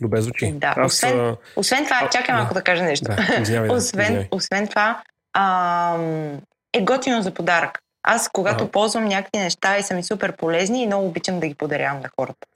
Добре 0.00 0.20
звучи. 0.20 0.52
Да, 0.52 0.74
Аз, 0.76 0.92
освен- 0.92 1.20
а, 1.20 1.36
Освен 1.56 1.84
това, 1.84 2.00
А, 2.02 2.08
чакай 2.10 2.26
да. 2.26 2.40
малко 2.40 2.54
да 2.54 2.62
кажа 2.62 2.82
нещо. 2.82 3.04
да, 3.06 3.40
извинявай, 3.40 3.68
да, 3.68 3.74
освен, 3.74 4.02
извинявай. 4.02 4.28
освен 4.30 4.68
това, 4.68 5.02
ам, 5.34 6.32
е 6.72 6.80
готино 6.80 7.22
за 7.22 7.30
подарък. 7.30 7.78
Аз, 8.02 8.28
когато 8.28 8.64
Ага. 8.64 8.70
ползвам 8.70 9.04
някакви 9.04 9.38
неща 9.38 9.78
и 9.78 9.82
са 9.82 9.94
ми 9.94 10.02
супер 10.02 10.32
полезни, 10.32 10.82
и 10.82 10.86
много 10.86 11.06
обичам 11.06 11.40
да 11.40 11.46
ги 11.46 11.54
подарявам 11.54 12.00
на 12.00 12.08
хората. 12.16 12.46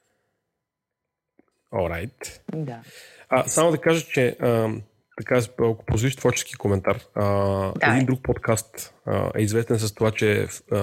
Alright. 1.75 2.41
Да. 2.55 2.81
А, 3.29 3.49
само 3.49 3.71
да 3.71 3.79
кажа, 3.79 4.07
че 4.07 4.37
а, 4.41 4.69
така, 5.19 5.41
ако 5.59 5.85
позволиш 5.87 6.17
творчески 6.17 6.55
коментар, 6.55 7.01
а, 7.15 7.73
един 7.83 8.07
друг 8.07 8.23
подкаст 8.23 8.95
а, 9.07 9.31
е 9.39 9.43
известен 9.43 9.79
с 9.79 9.95
това, 9.95 10.11
че 10.11 10.47
а, 10.73 10.77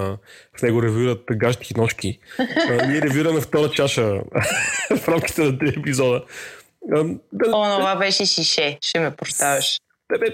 в 0.58 0.62
него 0.62 0.82
ревюират 0.82 1.24
гащи 1.30 1.72
и 1.76 1.80
ножки. 1.80 2.18
А, 2.38 2.86
ние 2.86 3.02
ревюираме 3.02 3.40
втора 3.40 3.70
чаша 3.70 4.02
в 4.96 5.08
рамките 5.08 5.42
на 5.42 5.58
три 5.58 5.68
епизода. 5.68 6.24
А, 6.92 7.04
да, 7.32 7.56
Онова 7.56 7.96
беше 7.96 8.26
шише, 8.26 8.78
ще 8.80 9.00
ме 9.00 9.16
прощаваш. 9.16 9.80
да, 10.12 10.18
бе, 10.18 10.26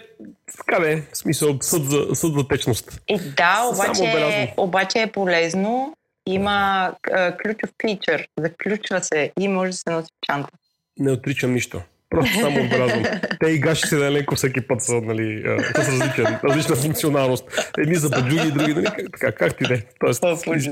така 0.57 0.81
бе, 0.81 1.03
в 1.13 1.17
смисъл 1.17 1.59
съд 1.61 1.85
за, 1.85 2.07
съд 2.15 2.35
за 2.35 2.49
течност. 2.49 3.01
И 3.09 3.19
да, 3.19 3.71
обаче, 3.73 4.55
обаче 4.57 5.03
е 5.03 5.13
полезно. 5.13 5.95
Има 6.27 6.93
а, 7.13 7.37
ключов 7.37 7.71
фичър, 7.83 8.29
заключва 8.39 9.01
се 9.01 9.33
и 9.41 9.49
може 9.49 9.71
да 9.71 9.77
се 9.77 9.91
носи 9.91 10.13
в 10.13 10.27
чанта. 10.27 10.51
Не 10.99 11.13
отричам 11.13 11.53
нищо. 11.53 11.83
Просто 12.11 12.41
само 12.41 12.65
отбелязвам. 12.65 13.05
Те 13.41 13.51
и 13.51 13.59
гашите 13.59 13.95
на 13.95 14.07
Еленко 14.07 14.35
всеки 14.35 14.67
път 14.67 14.83
са, 14.83 14.95
нали, 14.95 15.43
с 15.75 15.79
различен, 15.79 16.39
различна 16.45 16.77
функционалност. 16.77 17.71
Едни 17.79 17.95
за 17.95 18.09
баджуги, 18.09 18.53
други, 18.53 18.75
нали, 18.75 18.85
така, 19.13 19.33
как 19.33 19.59
ти 19.59 19.65
де. 19.65 19.87
Тоест, 20.01 20.25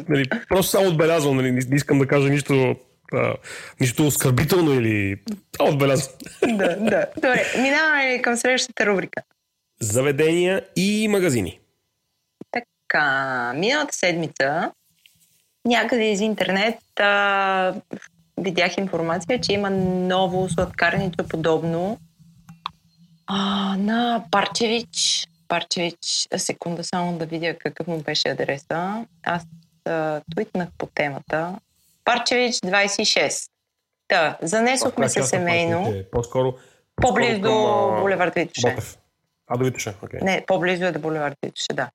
нали, 0.09 0.29
просто 0.49 0.71
само 0.71 0.89
отбелязвам, 0.89 1.37
нали, 1.37 1.51
не 1.51 1.77
искам 1.77 1.99
да 1.99 2.07
кажа 2.07 2.29
нищо 2.29 2.77
а, 3.15 3.35
нищо 3.81 4.07
оскърбително 4.07 4.73
или 4.73 5.17
а, 5.61 5.65
отбелязвам. 5.65 6.17
да, 6.43 6.77
да. 6.77 7.07
Добре, 7.15 7.45
минаваме 7.63 8.23
към 8.23 8.37
следващата 8.37 8.87
рубрика. 8.87 9.23
Заведения 9.81 10.63
и 10.77 11.09
магазини. 11.09 11.61
Така, 12.51 13.53
миналата 13.57 13.95
седмица 13.95 14.73
някъде 15.65 16.05
из 16.05 16.21
интернет 16.21 16.79
а, 17.01 17.75
видях 18.39 18.79
информация, 18.79 19.41
че 19.41 19.53
има 19.53 19.71
ново 19.71 20.49
сладкарниче 20.49 21.23
подобно 21.29 21.99
а, 23.27 23.77
на 23.79 24.25
Парчевич. 24.31 25.27
Парчевич, 25.49 26.29
секунда 26.37 26.85
само 26.85 27.19
да 27.19 27.27
видя 27.27 27.59
какъв 27.59 27.87
му 27.87 28.03
беше 28.03 28.29
адреса. 28.29 29.07
Аз 29.23 29.43
а, 29.85 30.21
твитнах 30.35 30.69
по 30.79 30.87
темата. 30.87 31.59
Парчевич 32.05 32.55
26. 32.55 33.49
Та, 34.09 34.39
занесохме 34.43 35.09
се 35.09 35.23
семейно. 35.23 35.95
По-скоро, 36.13 36.55
по-близо 36.97 37.41
до 37.41 37.97
булевард 38.01 38.35
Витуше. 38.35 38.77
А, 39.47 39.57
до 39.57 39.65
Витуше, 39.65 39.95
окей. 40.03 40.21
Okay. 40.21 40.25
Не, 40.25 40.45
по-близо 40.47 40.85
е 40.85 40.93
до 40.93 40.99
булевард 40.99 41.35
Витуше, 41.45 41.73
да. 41.73 41.91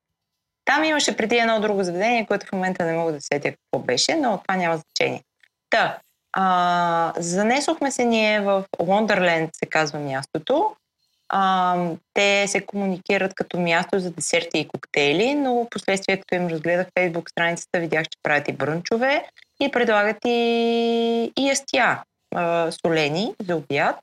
Там 0.68 0.84
имаше 0.84 1.18
преди 1.18 1.38
едно 1.38 1.60
друго 1.60 1.84
заведение, 1.84 2.26
което 2.26 2.46
в 2.46 2.52
момента 2.52 2.86
не 2.86 2.94
мога 2.94 3.12
да 3.12 3.22
сетя 3.22 3.52
какво 3.52 3.86
беше, 3.86 4.16
но 4.16 4.38
това 4.38 4.56
няма 4.56 4.78
значение. 4.78 5.24
Та, 5.70 5.98
а, 6.34 7.14
занесохме 7.18 7.92
се 7.92 8.06
ние 8.06 8.40
в 8.40 8.66
Wonderland, 8.80 9.50
се 9.54 9.66
казва 9.66 10.00
мястото. 10.00 10.76
А, 11.30 11.76
те 12.14 12.48
се 12.48 12.66
комуникират 12.66 13.34
като 13.34 13.60
място 13.60 14.00
за 14.00 14.12
десерти 14.12 14.60
и 14.60 14.68
коктейли, 14.68 15.36
но 15.36 15.68
последствие, 15.72 16.18
като 16.18 16.36
им 16.36 16.48
разгледах 16.48 16.88
фейсбук 17.00 17.30
страницата, 17.30 17.80
видях, 17.80 18.04
че 18.04 18.18
правят 18.24 18.48
и 18.48 18.54
брънчове 18.54 19.26
и 19.62 19.72
предлагат 19.72 20.18
и, 20.26 21.32
и 21.40 21.48
ястия, 21.48 22.04
а, 22.36 22.72
солени 22.72 23.34
за 23.48 23.56
обяд. 23.56 23.96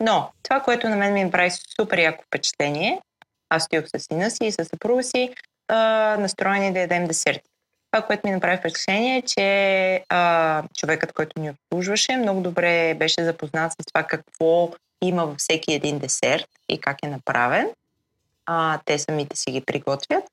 Но 0.00 0.30
това, 0.42 0.60
което 0.60 0.88
на 0.88 0.96
мен 0.96 1.12
ми 1.12 1.30
прави 1.30 1.50
супер 1.80 1.98
яко 1.98 2.24
впечатление, 2.24 3.00
аз 3.48 3.64
стоях 3.64 3.84
с 3.88 3.98
сина 3.98 4.30
си 4.30 4.44
и 4.44 4.52
с 4.52 4.64
съпруга 4.64 5.02
си, 5.02 5.34
а, 5.72 6.16
настроени 6.20 6.72
да 6.72 6.80
ядем 6.80 7.06
десерти. 7.06 7.50
Това, 7.90 8.06
което 8.06 8.26
ми 8.26 8.34
направи 8.34 8.56
впечатление 8.56 9.16
е, 9.16 9.22
че 9.22 10.04
а, 10.08 10.62
човекът, 10.76 11.12
който 11.12 11.40
ни 11.40 11.50
обслужваше, 11.50 12.16
много 12.16 12.40
добре 12.40 12.94
беше 12.94 13.24
запознат 13.24 13.72
с 13.72 13.86
това 13.92 14.02
какво 14.02 14.70
има 15.02 15.26
във 15.26 15.36
всеки 15.38 15.72
един 15.72 15.98
десерт 15.98 16.48
и 16.68 16.80
как 16.80 16.96
е 17.02 17.08
направен. 17.08 17.70
А, 18.46 18.78
те 18.84 18.98
самите 18.98 19.36
си 19.36 19.50
ги 19.50 19.60
приготвят. 19.60 20.24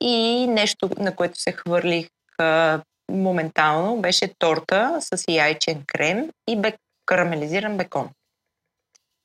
И 0.00 0.46
нещо, 0.46 0.90
на 0.98 1.16
което 1.16 1.40
се 1.40 1.52
хвърлих 1.52 2.08
а, 2.38 2.80
моментално, 3.10 3.96
беше 3.96 4.34
торта 4.38 4.98
с 5.00 5.24
яйчен 5.28 5.82
крем 5.86 6.30
и 6.48 6.56
бек, 6.56 6.74
карамелизиран 7.06 7.76
бекон. 7.76 8.08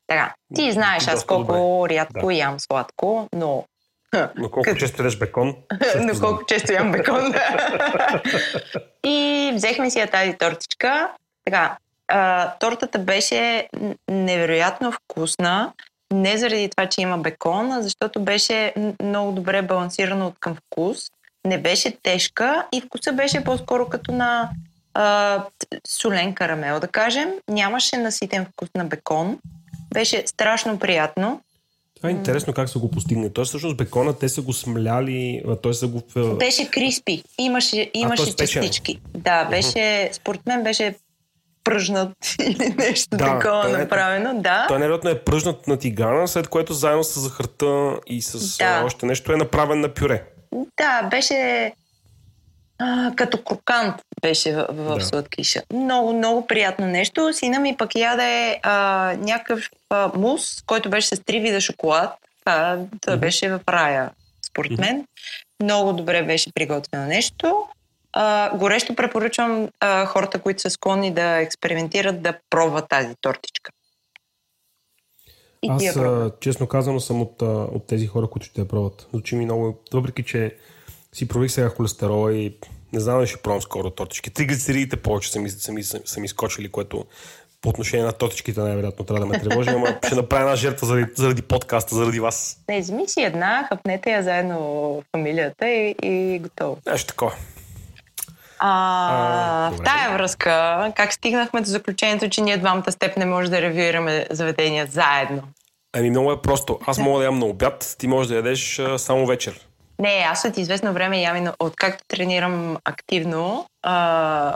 Така, 0.08 0.34
ти 0.56 0.72
знаеш 0.72 1.08
аз 1.08 1.26
колко 1.26 1.54
добре. 1.54 1.96
рядко 1.96 2.26
да. 2.28 2.34
ям 2.34 2.60
сладко, 2.60 3.28
но 3.34 3.66
но 4.38 4.52
колко 4.52 4.76
често 4.76 5.02
ядеш 5.02 5.18
бекон? 5.18 5.56
Но 6.00 6.20
колко 6.20 6.46
често 6.46 6.74
ям 6.74 6.92
бекон. 6.92 7.34
и 9.06 9.52
взехме 9.56 9.90
си 9.90 10.00
я 10.00 10.08
тази 10.08 10.34
тортичка. 10.34 11.10
Така, 11.46 11.78
а, 12.08 12.52
тортата 12.60 13.00
беше 13.00 13.70
невероятно 14.10 14.92
вкусна. 14.92 15.74
Не 16.14 16.38
заради 16.38 16.70
това, 16.70 16.86
че 16.86 17.02
има 17.02 17.18
бекон, 17.18 17.72
а 17.72 17.82
защото 17.82 18.20
беше 18.20 18.74
много 19.04 19.32
добре 19.32 19.62
балансирана 19.62 20.28
от 20.28 20.36
към 20.40 20.56
вкус. 20.56 20.98
Не 21.46 21.58
беше 21.58 21.98
тежка 22.04 22.66
и 22.72 22.82
вкуса 22.82 23.14
беше 23.14 23.44
по-скоро 23.44 23.90
като 23.90 24.12
на 24.12 24.50
а, 24.94 25.44
солен 25.88 26.34
карамел, 26.34 26.80
да 26.80 26.88
кажем. 26.88 27.34
Нямаше 27.50 27.98
наситен 27.98 28.46
вкус 28.46 28.70
на 28.76 28.86
бекон. 28.86 29.40
Беше 29.94 30.24
страшно 30.28 30.80
приятно. 30.80 31.42
Това 31.98 32.10
е 32.10 32.12
интересно 32.12 32.54
как 32.54 32.70
са 32.70 32.80
го 32.80 32.92
постигнали. 32.92 33.34
Тоест, 33.34 33.50
всъщност 33.50 33.78
бекона 33.78 34.14
те 34.14 34.30
са 34.30 34.42
го 34.42 34.54
смляли, 34.54 35.44
т.е. 35.64 35.74
са 35.74 35.88
го... 35.88 36.02
Беше 36.36 36.70
криспи. 36.70 37.24
Имаше, 37.38 37.92
имаше 37.94 38.24
а, 38.24 38.46
частички. 38.46 39.00
Да, 39.18 39.46
беше, 39.46 40.10
според 40.14 40.46
мен 40.46 40.64
беше 40.64 40.96
пръжнат 41.64 42.12
или 42.40 42.76
нещо 42.78 43.18
да, 43.18 43.26
такова 43.26 43.70
е, 43.70 43.78
направено. 43.78 44.42
Да. 44.42 44.66
Той 44.68 44.80
невероятно 44.80 45.10
е 45.10 45.20
пръжнат 45.20 45.68
на 45.68 45.78
тигана, 45.78 46.28
след 46.28 46.48
което 46.48 46.74
заедно 46.74 47.04
с 47.04 47.20
захарта 47.20 48.00
и 48.08 48.22
с 48.22 48.58
да. 48.58 48.84
още 48.86 49.06
нещо 49.06 49.34
е 49.34 49.38
направен 49.38 49.80
на 49.80 49.94
пюре. 49.94 50.24
Да, 50.78 51.04
беше 51.12 51.72
а, 52.80 53.12
като 53.16 53.44
крокант 53.44 53.96
беше 54.22 54.56
в, 54.56 54.66
в 54.70 54.96
да. 54.96 55.06
сладкиша. 55.06 55.62
Много, 55.74 56.14
много 56.14 56.48
приятно 56.48 56.86
нещо. 56.86 57.34
Сина 57.34 57.60
ми 57.60 57.78
пък 57.78 57.96
яде 57.96 58.60
а, 58.64 59.14
някакъв 59.20 59.70
а, 59.90 60.12
мус, 60.16 60.62
който 60.62 60.90
беше 60.90 61.16
с 61.16 61.24
три 61.24 61.40
вида 61.40 61.62
шоколад. 61.62 62.14
Това, 62.40 62.80
това 63.02 63.16
mm-hmm. 63.16 63.20
беше 63.20 63.50
в 63.50 63.60
рая, 63.70 64.12
според 64.48 64.80
мен. 64.80 65.02
Mm-hmm. 65.02 65.64
Много 65.64 65.94
добре 65.94 66.24
беше 66.24 66.54
приготвено 66.54 67.06
нещо. 67.06 67.68
А, 68.14 68.58
горещо 68.58 68.96
препоръчвам 68.96 69.70
а, 69.80 70.06
хората, 70.06 70.40
които 70.40 70.62
са 70.62 70.70
склонни 70.70 71.14
да 71.14 71.38
експериментират, 71.38 72.22
да 72.22 72.34
пробват 72.50 72.90
тази 72.90 73.16
тортичка. 73.22 73.72
И 75.64 75.70
Аз, 75.70 75.98
а, 75.98 76.32
честно 76.40 76.68
казано, 76.68 77.00
съм 77.00 77.22
от, 77.22 77.42
от 77.42 77.88
тези 77.88 78.08
хора, 78.08 78.28
които 78.28 78.48
ще 78.48 78.62
я 78.62 78.68
пробват. 78.68 79.08
Звучи 79.14 79.36
ми 79.36 79.46
много, 79.46 79.78
въпреки 79.94 80.24
че 80.24 80.56
си 81.18 81.28
прових 81.28 81.52
сега 81.52 81.70
холестерола 81.70 82.34
и 82.34 82.58
не 82.94 83.00
знам 83.00 83.16
дали 83.16 83.28
ще 83.28 83.38
пробвам 83.38 83.62
скоро 83.62 83.90
тортички. 83.90 84.30
Триглицеридите 84.30 84.98
повече 84.98 85.32
са 85.32 85.40
ми, 85.40 85.50
са, 85.50 85.72
ми, 85.72 85.84
са, 85.84 86.02
са 86.06 86.20
ми 86.20 86.28
скочили, 86.28 86.70
което 86.70 87.06
по 87.62 87.70
отношение 87.70 88.06
на 88.06 88.12
тортичките 88.12 88.60
най-вероятно 88.60 89.06
трябва 89.06 89.20
да 89.20 89.26
ме 89.26 89.40
тревожи, 89.40 89.70
ама 89.70 89.88
ще 90.06 90.16
направя 90.16 90.44
една 90.44 90.56
жертва 90.56 90.88
заради, 90.88 91.12
заради 91.16 91.42
подкаста, 91.42 91.96
заради 91.96 92.20
вас. 92.20 92.58
Не, 92.70 92.82
вземи 92.82 93.08
си 93.08 93.22
една, 93.22 93.66
хъпнете 93.70 94.12
я 94.12 94.24
заедно 94.24 94.60
в 94.60 95.04
фамилията 95.12 95.70
и, 95.70 95.96
и 96.04 96.40
готово. 96.40 96.78
Нещо 96.86 97.08
такова. 97.08 97.34
А, 98.60 99.68
а, 99.68 99.72
в 99.72 99.84
тая 99.84 100.14
връзка, 100.14 100.94
как 100.96 101.14
стигнахме 101.14 101.62
до 101.62 101.68
заключението, 101.68 102.30
че 102.30 102.42
ние 102.42 102.58
двамата 102.58 102.92
с 102.92 102.96
теб 102.96 103.18
не 103.18 103.26
може 103.26 103.50
да 103.50 103.62
ревюираме 103.62 104.28
заведения 104.32 104.86
заедно? 104.86 105.42
Ами 105.94 106.10
много 106.10 106.32
е 106.32 106.42
просто. 106.42 106.80
Аз 106.86 106.98
мога 106.98 107.20
да 107.20 107.26
ям 107.26 107.40
на 107.40 107.46
обяд, 107.46 107.96
ти 108.00 108.08
можеш 108.08 108.30
да 108.30 108.36
ядеш 108.36 108.80
а, 108.80 109.00
само 109.00 109.26
вечер. 109.26 109.67
Не, 110.00 110.26
аз 110.30 110.46
от 110.46 110.58
известно 110.58 110.94
време 110.94 111.22
ям, 111.22 111.54
откакто 111.60 112.04
тренирам 112.08 112.78
активно, 112.86 113.70
а, 113.84 114.56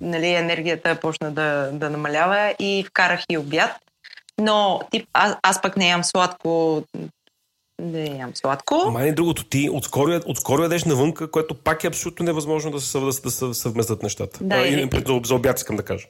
нали, 0.00 0.28
енергията 0.28 1.00
почна 1.00 1.30
да, 1.30 1.70
да 1.72 1.90
намалява 1.90 2.54
и 2.58 2.84
вкарах 2.88 3.24
и 3.30 3.38
обяд. 3.38 3.70
Но 4.38 4.80
тип, 4.90 5.08
аз, 5.12 5.36
аз 5.42 5.62
пък 5.62 5.76
не 5.76 5.88
ям 5.88 6.04
сладко, 6.04 6.82
не 7.82 8.04
ям 8.04 8.30
сладко. 8.34 8.90
Май 8.90 9.12
другото, 9.12 9.44
ти 9.44 9.70
отскоро, 9.72 10.20
отскоро 10.26 10.62
ядеш 10.62 10.84
навънка, 10.84 11.30
което 11.30 11.54
пак 11.54 11.84
е 11.84 11.86
абсолютно 11.86 12.24
невъзможно 12.24 12.70
да 12.70 12.80
се, 12.80 12.98
да, 12.98 13.06
да 13.06 13.30
се 13.30 13.54
съвместят 13.54 14.02
нещата. 14.02 14.38
Да, 14.44 14.56
а, 14.56 14.66
и, 14.66 14.90
за, 15.06 15.20
за 15.24 15.34
обяд 15.34 15.58
искам 15.58 15.76
да 15.76 15.84
кажа. 15.84 16.06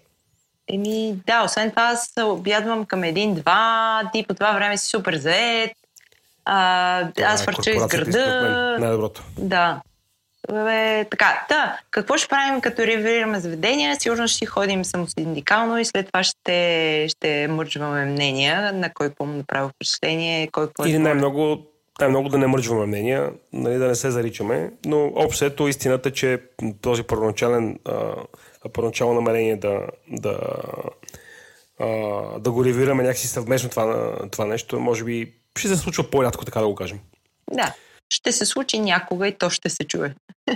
Еми, 0.69 1.17
да, 1.27 1.45
освен 1.45 1.71
това 1.71 1.83
аз 1.83 2.13
обядвам 2.25 2.85
към 2.85 3.05
един-два, 3.05 4.03
ти 4.13 4.25
по 4.29 4.35
това 4.35 4.53
време 4.53 4.79
си 4.79 4.87
супер 4.89 5.17
заед, 5.17 5.73
а, 6.51 7.09
аз 7.23 7.45
върча 7.45 7.71
из 7.71 7.87
града. 7.87 8.77
Най-доброто. 8.81 9.23
Да. 9.39 9.81
Бе, 10.53 11.05
така, 11.11 11.47
да, 11.49 11.79
какво 11.91 12.17
ще 12.17 12.29
правим 12.29 12.61
като 12.61 12.83
ревираме 12.83 13.41
заведения? 13.41 13.97
Сигурно 14.01 14.29
ще 14.29 14.47
ходим 14.47 14.85
самосиндикално 14.85 15.79
и 15.79 15.85
след 15.85 16.07
това 16.07 16.23
ще, 16.23 17.07
ще 17.09 17.49
мърджваме 17.49 18.05
мнения 18.05 18.73
на 18.73 18.93
кой 18.95 19.11
му 19.21 19.27
направи 19.27 19.71
впечатление, 19.75 20.49
кой 20.53 20.67
какво 20.67 20.85
е 20.85 20.89
Или 20.89 20.99
най-много, 20.99 21.59
най-много 22.01 22.29
да 22.29 22.39
не 22.39 22.47
мърджваме 22.47 22.87
мнения, 22.87 23.31
нали, 23.53 23.75
да 23.75 23.87
не 23.87 23.95
се 23.95 24.11
заричаме, 24.11 24.71
но 24.87 25.13
общото 25.15 25.69
истината, 25.69 26.11
че 26.11 26.43
този 26.81 27.03
първоначален 27.03 27.79
а, 27.85 28.15
първоначално 28.73 29.15
намерение 29.15 29.57
да, 29.57 29.81
да, 30.09 30.41
а, 31.81 31.89
да 32.39 32.51
го 32.51 32.65
ревираме 32.65 33.03
някакси 33.03 33.29
съвместно 33.29 33.71
това, 33.71 34.17
това 34.31 34.45
нещо, 34.45 34.81
може 34.81 35.05
би 35.05 35.38
ще 35.59 35.69
се 35.69 35.77
случва 35.77 36.11
по-рядко, 36.11 36.45
така 36.45 36.61
да 36.61 36.67
го 36.69 36.75
кажем. 36.75 37.01
Да, 37.51 37.75
ще 38.11 38.33
се 38.33 38.47
случи 38.47 38.79
някога 38.79 39.29
и 39.29 39.39
то 39.39 39.51
ще 39.51 39.71
се 39.71 39.85
чуе. 39.85 40.15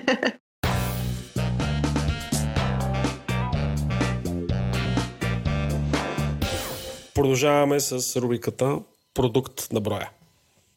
Продължаваме 7.15 7.81
с 7.81 8.21
рубриката 8.21 8.79
Продукт 9.15 9.73
на 9.73 9.81
броя. 9.81 10.11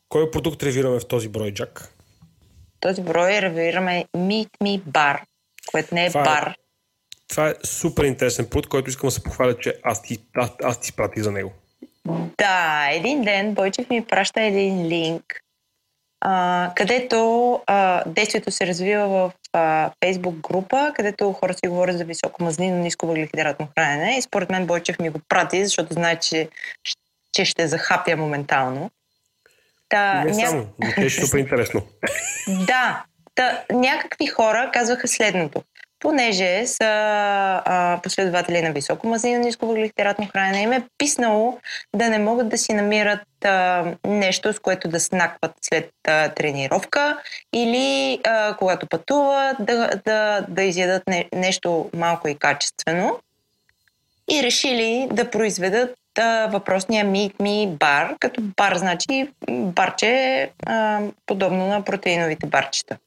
Кой 0.10 0.32
продукт 0.32 0.64
ревираме 0.64 1.00
в 1.00 1.08
този 1.08 1.30
брой, 1.30 1.54
Джак? 1.54 1.96
този 2.86 3.02
брой 3.02 3.42
ревираме 3.42 4.06
Meet 4.18 4.50
Me 4.64 4.82
Bar, 4.82 5.20
което 5.72 5.96
не 5.96 6.06
е 6.06 6.08
това 6.08 6.24
бар. 6.24 6.48
Е, 6.48 6.56
това 7.28 7.50
е 7.50 7.54
супер 7.64 8.04
интересен 8.04 8.50
продукт, 8.50 8.70
който 8.70 8.90
искам 8.90 9.08
да 9.08 9.12
се 9.12 9.24
похваля, 9.24 9.58
че 9.58 9.80
аз 9.84 10.02
ти, 10.02 10.18
аз, 10.36 10.52
аз 10.64 10.80
ти 10.80 10.88
спратих 10.88 11.24
за 11.24 11.32
него. 11.32 11.54
Да, 12.38 12.88
един 12.92 13.22
ден 13.22 13.54
Бойчев 13.54 13.90
ми 13.90 14.06
праща 14.06 14.42
един 14.42 14.88
линк, 14.88 15.24
а, 16.22 16.72
където 16.76 17.62
а, 17.68 18.04
действието 18.06 18.52
се 18.52 18.68
развива 18.68 19.08
в 19.08 19.32
а, 19.54 19.92
Facebook 20.02 20.42
група, 20.42 20.92
където 20.96 21.34
хора 21.34 21.54
си 21.54 21.68
говорят 21.68 21.98
за 21.98 22.06
високо 22.06 22.44
мазнino, 22.44 22.82
ниско 22.82 23.08
въглехидратно 23.08 23.68
хранене. 23.78 24.18
И 24.18 24.22
според 24.22 24.50
мен 24.50 24.66
Бойчев 24.66 25.00
ми 25.00 25.10
го 25.10 25.20
прати, 25.30 25.66
защото 25.66 25.94
знае, 25.94 26.16
че, 26.16 26.50
че 27.32 27.46
ще 27.46 27.68
захапя 27.68 28.16
моментално. 28.18 28.92
Та, 29.90 30.24
Не 30.24 30.32
ня... 30.32 30.48
само, 30.48 30.68
но 30.98 31.06
е 31.06 31.10
супер 31.10 31.38
интересно. 31.38 31.82
да, 32.48 33.04
та, 33.36 33.64
някакви 33.74 34.26
хора 34.26 34.70
казваха 34.74 35.08
следното 35.08 35.64
понеже 36.00 36.68
са 36.68 36.86
а, 37.66 38.00
последователи 38.04 38.62
на 38.62 38.72
високо 38.72 39.08
мазнина, 39.08 39.40
ниско 39.40 39.68
въглехидратно 39.68 40.28
хранене, 40.28 40.62
им 40.62 40.72
е 40.72 40.88
писнало 40.98 41.60
да 41.96 42.10
не 42.10 42.20
могат 42.20 42.50
да 42.50 42.58
си 42.58 42.74
намират 42.74 43.46
а, 43.46 43.86
нещо, 44.08 44.54
с 44.54 44.60
което 44.60 44.88
да 44.88 45.00
снакват 45.00 45.52
след 45.62 45.90
а, 46.08 46.30
тренировка 46.30 47.18
или 47.54 48.20
а, 48.24 48.56
когато 48.58 48.88
пътуват, 48.88 49.58
да, 49.60 49.90
да, 50.06 50.46
да 50.50 50.64
изядат 50.64 51.08
не, 51.08 51.30
нещо 51.34 51.90
малко 51.94 52.28
и 52.28 52.36
качествено. 52.36 53.20
И 54.32 54.44
решили 54.44 55.08
да 55.12 55.30
произведат 55.30 55.96
въпросния 56.50 57.06
Meet 57.06 57.34
Me 57.34 57.68
бар, 57.68 58.16
като 58.20 58.42
бар 58.42 58.76
значи 58.76 59.30
барче 59.50 60.50
а, 60.66 61.02
подобно 61.26 61.68
на 61.68 61.84
протеиновите 61.84 62.48
барчета. 62.48 62.98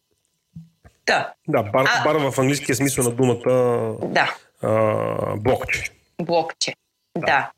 Да. 1.08 1.32
Да, 1.48 1.62
бар, 1.62 1.84
а, 1.88 2.04
бар 2.04 2.30
в 2.30 2.38
английския 2.38 2.76
смисъл 2.76 3.04
на 3.04 3.10
думата 3.10 3.50
да. 4.02 4.34
а, 4.62 5.36
блокче. 5.36 5.90
Блокче, 6.22 6.74
да. 7.18 7.26
да. 7.26 7.50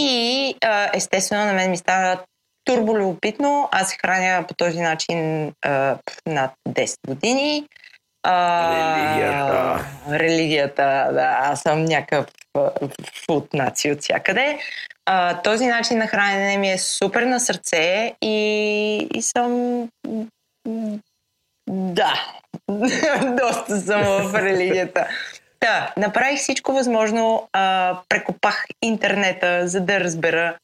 И 0.00 0.54
а, 0.64 0.90
естествено 0.94 1.44
на 1.44 1.52
мен 1.52 1.70
ми 1.70 1.76
става 1.76 2.18
турболюбопитно. 2.64 3.68
Аз 3.72 3.90
се 3.90 3.96
храня 4.00 4.46
по 4.46 4.54
този 4.54 4.80
начин 4.80 5.48
а, 5.62 5.96
над 6.26 6.50
10 6.68 6.96
години. 7.08 7.64
А, 8.22 8.74
религията. 9.14 9.84
Религията, 10.10 11.10
да. 11.12 11.36
Аз 11.40 11.60
съм 11.60 11.84
някакъв 11.84 12.26
фуд 13.26 13.54
наци 13.54 13.90
от 13.90 14.00
всякъде. 14.00 14.58
А, 15.06 15.42
този 15.42 15.66
начин 15.66 15.98
на 15.98 16.06
хранене 16.06 16.56
ми 16.56 16.72
е 16.72 16.78
супер 16.78 17.22
на 17.22 17.40
сърце 17.40 18.14
и, 18.22 19.08
и 19.14 19.22
съм 19.22 19.88
да, 21.70 22.14
доста 23.40 23.80
съм 23.80 24.02
в 24.02 24.34
религията. 24.34 25.06
Да, 25.60 25.92
направих 25.96 26.38
всичко 26.38 26.72
възможно, 26.72 27.48
а, 27.52 27.96
прекопах 28.08 28.66
интернета, 28.82 29.68
за 29.68 29.80
да 29.80 30.00
разбера 30.00 30.56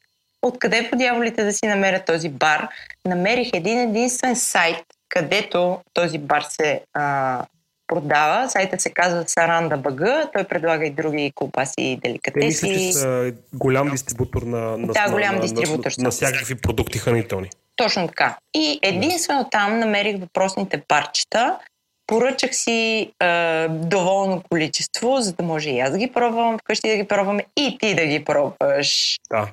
откъде 0.42 0.88
по 0.90 0.96
дяволите 0.96 1.44
да 1.44 1.52
си 1.52 1.66
намеря 1.66 2.04
този 2.04 2.28
бар. 2.28 2.68
Намерих 3.04 3.50
един 3.54 3.78
единствен 3.78 4.36
сайт, 4.36 4.84
където 5.08 5.80
този 5.94 6.18
бар 6.18 6.42
се 6.48 6.80
а, 6.94 7.44
продава. 7.86 8.48
Сайтът 8.48 8.80
се 8.80 8.90
казва 8.90 9.24
Саранда 9.26 9.76
БГ. 9.76 10.00
Той 10.32 10.44
предлага 10.44 10.86
и 10.86 10.90
други 10.90 11.32
колбаси 11.34 11.74
и 11.78 11.96
деликатеси. 11.96 12.60
Те 12.60 12.66
мисля, 12.66 12.78
че 12.78 12.92
са 12.92 13.32
голям 13.52 13.88
дистрибутор 13.90 14.42
на, 14.42 14.78
на, 14.78 14.92
да, 14.92 15.10
голям 15.10 15.34
на, 15.34 15.40
дистрибутор 15.40 15.90
на, 15.90 15.94
на, 15.98 16.04
на 16.04 16.10
всякакви 16.10 16.54
продукти 16.54 16.98
хранителни. 16.98 17.50
Точно 17.76 18.08
така. 18.08 18.36
И 18.54 18.78
единствено 18.82 19.48
там 19.50 19.78
намерих 19.78 20.20
въпросните 20.20 20.82
парчета. 20.88 21.58
Поръчах 22.06 22.54
си 22.54 23.12
е, 23.20 23.66
доволно 23.68 24.42
количество, 24.50 25.16
за 25.20 25.32
да 25.32 25.42
може 25.42 25.70
и 25.70 25.80
аз 25.80 25.90
да 25.90 25.98
ги 25.98 26.12
пробвам, 26.12 26.58
вкъщи 26.58 26.88
да 26.88 26.96
ги 26.96 27.04
пробваме 27.04 27.44
и 27.56 27.78
ти 27.80 27.94
да 27.94 28.06
ги 28.06 28.24
пробваш. 28.24 29.18
Да. 29.30 29.48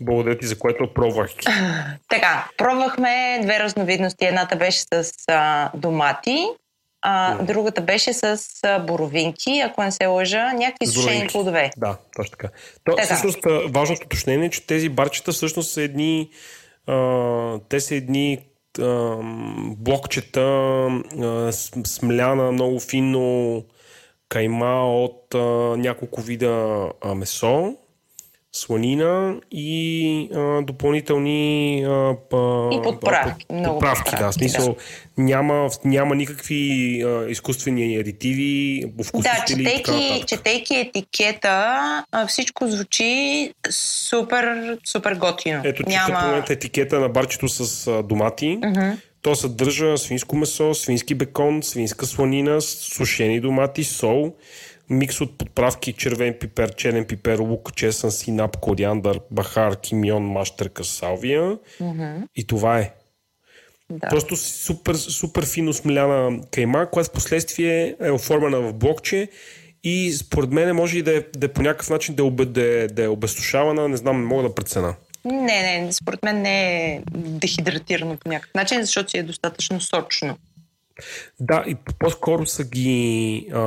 Благодаря 0.00 0.38
ти 0.38 0.46
за 0.46 0.58
което 0.58 0.94
пробвах. 0.94 1.30
така, 2.08 2.48
пробвахме 2.56 3.40
две 3.42 3.58
разновидности. 3.58 4.24
Едната 4.24 4.56
беше 4.56 4.80
с 4.80 5.12
а, 5.28 5.70
домати, 5.74 6.46
а 7.02 7.36
mm. 7.38 7.42
другата 7.42 7.80
беше 7.80 8.12
с 8.12 8.40
а, 8.62 8.78
боровинки, 8.78 9.62
ако 9.66 9.82
не 9.82 9.92
се 9.92 10.06
лъжа, 10.06 10.52
някакви 10.52 10.86
сушени 10.86 11.26
плодове. 11.26 11.70
Да, 11.76 11.96
точно 12.16 12.30
така. 12.30 12.48
То, 12.84 12.94
така. 12.94 13.04
Всъщност, 13.04 13.38
важното 13.68 14.06
уточнение 14.06 14.46
е, 14.46 14.50
че 14.50 14.66
тези 14.66 14.88
барчета 14.88 15.32
всъщност 15.32 15.72
са 15.72 15.82
едни 15.82 16.30
а, 16.86 17.58
те 17.68 17.80
са 17.80 17.94
едни 17.94 18.38
блокчета, 19.76 20.88
смляна 21.86 22.52
много 22.52 22.80
финно 22.80 23.64
кайма 24.28 25.02
от 25.04 25.34
няколко 25.78 26.20
вида 26.20 26.88
месо, 27.16 27.76
сланина 28.54 29.34
и 29.50 30.28
а, 30.34 30.62
допълнителни 30.62 31.84
а, 31.88 32.14
па, 32.30 32.70
и 32.72 32.82
подправки. 32.82 33.46
Под, 33.48 33.56
много 33.56 33.78
подправки, 33.78 34.02
подправки 34.10 34.24
да. 34.24 34.32
Смисъл, 34.32 34.66
да. 34.66 35.22
Няма, 35.22 35.68
няма 35.84 36.14
никакви 36.14 37.02
а, 37.02 37.30
изкуствени 37.30 37.96
адитиви, 37.96 38.84
вкусители 39.04 39.62
да, 39.62 39.70
четейки, 39.70 40.24
четейки 40.26 40.74
етикета, 40.76 42.04
всичко 42.28 42.68
звучи 42.68 43.54
супер, 43.70 44.78
супер 44.84 45.14
готино. 45.14 45.60
Ето, 45.64 45.82
няма... 45.86 46.20
в 46.20 46.26
момента 46.26 46.52
етикета 46.52 47.00
на 47.00 47.08
барчето 47.08 47.48
с 47.48 47.86
а, 47.86 48.02
домати. 48.02 48.58
Uh-huh. 48.62 48.96
То 49.22 49.34
съдържа 49.34 49.98
свинско 49.98 50.36
месо, 50.36 50.74
свински 50.74 51.14
бекон, 51.14 51.62
свинска 51.62 52.06
сланина, 52.06 52.60
сушени 52.60 53.40
домати, 53.40 53.84
сол, 53.84 54.34
микс 54.92 55.20
от 55.20 55.38
подправки 55.38 55.92
червен 55.92 56.34
пипер, 56.40 56.74
черен 56.74 57.04
пипер, 57.04 57.38
лук, 57.38 57.74
чесън, 57.74 58.10
синап, 58.10 58.56
кориандър, 58.56 59.20
бахар, 59.30 59.80
кимион, 59.80 60.22
мащерка, 60.22 60.84
салвия. 60.84 61.58
Mm-hmm. 61.80 62.26
И 62.36 62.46
това 62.46 62.78
е. 62.78 62.92
Да. 63.90 64.08
Просто 64.08 64.36
супер, 64.36 64.94
супер 64.94 65.46
фино 65.46 65.72
смляна 65.72 66.40
кайма, 66.50 66.90
която 66.90 67.10
в 67.10 67.12
последствие 67.12 67.96
е 68.00 68.10
оформена 68.10 68.60
в 68.60 68.72
блокче 68.72 69.28
и 69.84 70.12
според 70.12 70.50
мен 70.50 70.76
може 70.76 70.98
и 70.98 71.02
да 71.02 71.16
е, 71.16 71.22
да 71.36 71.46
е 71.46 71.52
по 71.52 71.62
някакъв 71.62 71.90
начин 71.90 72.14
да 72.14 72.26
е, 72.26 72.30
да, 72.30 72.62
е, 72.62 72.86
да 72.86 73.04
е 73.04 73.08
обезсушавана, 73.08 73.88
не 73.88 73.96
знам, 73.96 74.20
не 74.20 74.26
мога 74.26 74.42
да 74.42 74.54
прецена. 74.54 74.94
Не, 75.24 75.80
не, 75.80 75.92
според 75.92 76.22
мен 76.22 76.42
не 76.42 76.86
е 76.94 77.02
дехидратирано 77.14 78.16
по 78.16 78.28
някакъв 78.28 78.54
начин, 78.54 78.80
защото 78.80 79.10
си 79.10 79.18
е 79.18 79.22
достатъчно 79.22 79.80
сочно. 79.80 80.36
Да, 81.40 81.64
и 81.66 81.76
по-скоро 81.98 82.46
са 82.46 82.64
ги, 82.64 83.48
а, 83.52 83.60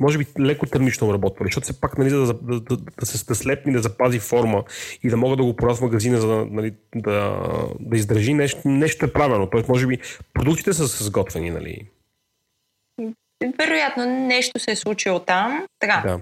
може 0.00 0.18
би, 0.18 0.26
леко 0.40 0.66
термично 0.66 1.06
обработвали, 1.06 1.48
защото 1.48 1.64
все 1.64 1.80
пак 1.80 1.98
нали, 1.98 2.10
да, 2.10 2.26
да, 2.26 2.60
да, 2.60 2.76
да 2.76 3.06
се 3.06 3.24
да 3.24 3.34
слепни, 3.34 3.72
да 3.72 3.78
запази 3.78 4.18
форма 4.18 4.64
и 5.02 5.10
да 5.10 5.16
могат 5.16 5.38
да 5.38 5.44
го 5.44 5.56
продават 5.56 5.78
в 5.78 5.82
магазина, 5.82 6.20
за 6.20 6.28
да, 6.28 6.46
нали, 6.50 6.74
да, 6.94 7.38
да 7.80 7.96
издържи 7.96 8.34
нещо, 8.34 8.60
нещо 8.64 9.04
е 9.04 9.12
правилно. 9.12 9.50
Тоест, 9.50 9.68
може 9.68 9.86
би, 9.86 9.98
продуктите 10.34 10.72
са 10.72 10.86
сготвени, 11.04 11.50
нали? 11.50 11.88
Вероятно, 13.58 14.26
нещо 14.26 14.58
се 14.58 14.70
е 14.70 14.76
случило 14.76 15.20
там. 15.20 15.66
Така. 15.78 16.02
Да. 16.06 16.20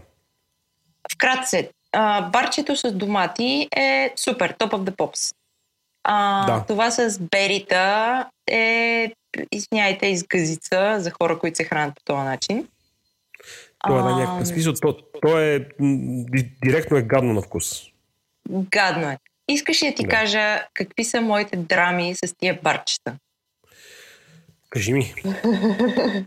Вкратце, 1.13 1.71
а, 1.93 2.31
барчето 2.31 2.77
с 2.77 2.93
домати 2.93 3.69
е 3.77 4.13
супер, 4.17 4.55
top 4.55 4.71
of 4.71 4.91
the 4.91 4.97
pops. 4.97 5.35
А, 6.05 6.47
да. 6.47 6.65
Това 6.67 6.91
с 6.91 7.19
берита 7.19 8.27
е 8.51 9.13
извиняйте, 9.53 10.07
изгъзица 10.07 10.97
за 11.01 11.11
хора, 11.11 11.39
които 11.39 11.57
се 11.57 11.65
хранят 11.65 11.95
по 11.95 12.03
този 12.05 12.21
начин. 12.21 12.69
Това 13.85 13.99
е 13.99 14.03
на 14.03 14.17
някакъв 14.17 14.49
смисъл. 14.49 14.73
То, 14.73 14.97
то 15.23 15.39
е 15.39 15.69
директно 16.63 16.97
е 16.97 17.03
гадно 17.03 17.33
на 17.33 17.43
вкус. 17.43 17.83
Гадно 18.51 19.11
е. 19.11 19.19
Искаш 19.49 19.83
ли 19.83 19.91
да 19.91 19.95
ти 19.95 20.03
да. 20.03 20.09
кажа 20.09 20.67
какви 20.75 21.05
са 21.05 21.21
моите 21.21 21.57
драми 21.57 22.15
с 22.15 22.35
тия 22.39 22.59
барчета? 22.63 23.17
Кажи 24.71 24.93
ми. 24.93 25.15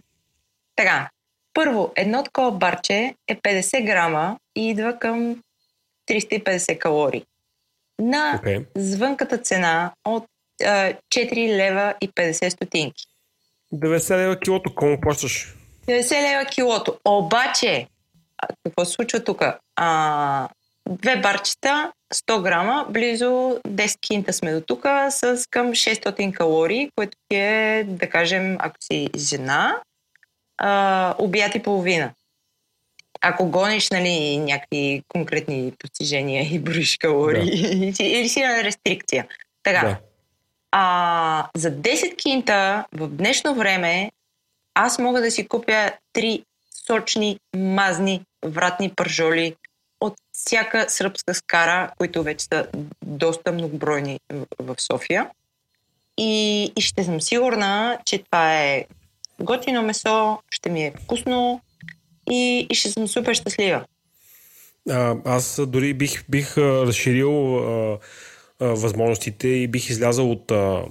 така. 0.75 1.09
Първо, 1.53 1.91
едно 1.95 2.23
такова 2.23 2.51
барче 2.51 3.15
е 3.27 3.35
50 3.35 3.85
грама 3.85 4.39
и 4.55 4.69
идва 4.69 4.99
към 4.99 5.43
350 6.09 6.77
калории. 6.77 7.25
На 7.99 8.41
okay. 8.43 8.65
звънката 8.75 9.37
цена 9.37 9.91
от 10.05 10.25
4 10.61 11.55
лева 11.55 11.93
и 12.01 12.09
50 12.09 12.49
стотинки. 12.49 13.05
90 13.73 14.17
лева 14.17 14.39
килото, 14.39 14.75
кому 14.75 15.01
плащаш? 15.01 15.55
90 15.87 16.31
лева 16.31 16.45
килото. 16.45 16.99
Обаче, 17.05 17.87
какво 18.63 18.85
се 18.85 18.91
случва 18.91 19.23
тук? 19.23 19.43
А, 19.75 20.49
две 20.89 21.21
барчета, 21.21 21.91
100 22.13 22.41
грама, 22.41 22.85
близо 22.89 23.59
10 23.67 23.99
кинта 23.99 24.33
сме 24.33 24.53
до 24.53 24.61
тук, 24.61 24.85
с 25.09 25.47
към 25.49 25.67
600 25.67 26.33
калории, 26.33 26.89
което 26.95 27.17
е, 27.31 27.83
да 27.87 28.09
кажем, 28.09 28.57
ако 28.59 28.75
си 28.79 29.09
жена, 29.17 29.81
а, 30.57 31.15
обяд 31.17 31.55
и 31.55 31.63
половина. 31.63 32.11
Ако 33.27 33.45
гониш 33.45 33.89
нали, 33.89 34.37
някакви 34.37 35.03
конкретни 35.07 35.73
постижения 35.79 36.53
и 36.53 36.59
броиш 36.59 36.97
калории, 36.97 37.91
да. 37.91 38.03
или 38.03 38.29
си 38.29 38.41
на 38.41 38.63
рестрикция. 38.63 39.27
Така. 39.63 39.87
Да. 39.87 39.97
А, 40.71 41.47
за 41.55 41.71
10 41.71 42.15
кинта 42.15 42.85
в 42.93 43.07
днешно 43.07 43.55
време 43.55 44.11
аз 44.73 44.99
мога 44.99 45.21
да 45.21 45.31
си 45.31 45.47
купя 45.47 45.91
три 46.13 46.43
сочни, 46.87 47.39
мазни, 47.55 48.21
вратни 48.45 48.89
пържоли 48.95 49.55
от 49.99 50.13
всяка 50.31 50.85
сръбска 50.89 51.33
скара, 51.33 51.91
които 51.97 52.23
вече 52.23 52.45
са 52.45 52.67
доста 53.05 53.51
многобройни 53.51 54.19
в 54.59 54.75
София. 54.77 55.29
И, 56.17 56.63
и 56.75 56.81
ще 56.81 57.03
съм 57.03 57.21
сигурна, 57.21 57.97
че 58.05 58.17
това 58.17 58.61
е 58.61 58.85
готино 59.39 59.81
месо, 59.81 60.39
ще 60.51 60.69
ми 60.69 60.83
е 60.83 60.93
вкусно 61.03 61.61
и, 62.31 62.67
и 62.69 62.75
ще 62.75 62.89
съм 62.89 63.07
супер 63.07 63.33
щастлива. 63.33 63.85
А, 64.89 65.15
аз 65.25 65.61
дори 65.67 65.93
бих, 65.93 66.23
бих 66.29 66.57
разширил 66.57 67.57
а, 67.57 67.97
а, 68.59 68.65
възможностите 68.65 69.47
и 69.47 69.67
бих 69.67 69.89
излязал 69.89 70.31
от, 70.31 70.51
а, 70.51 70.83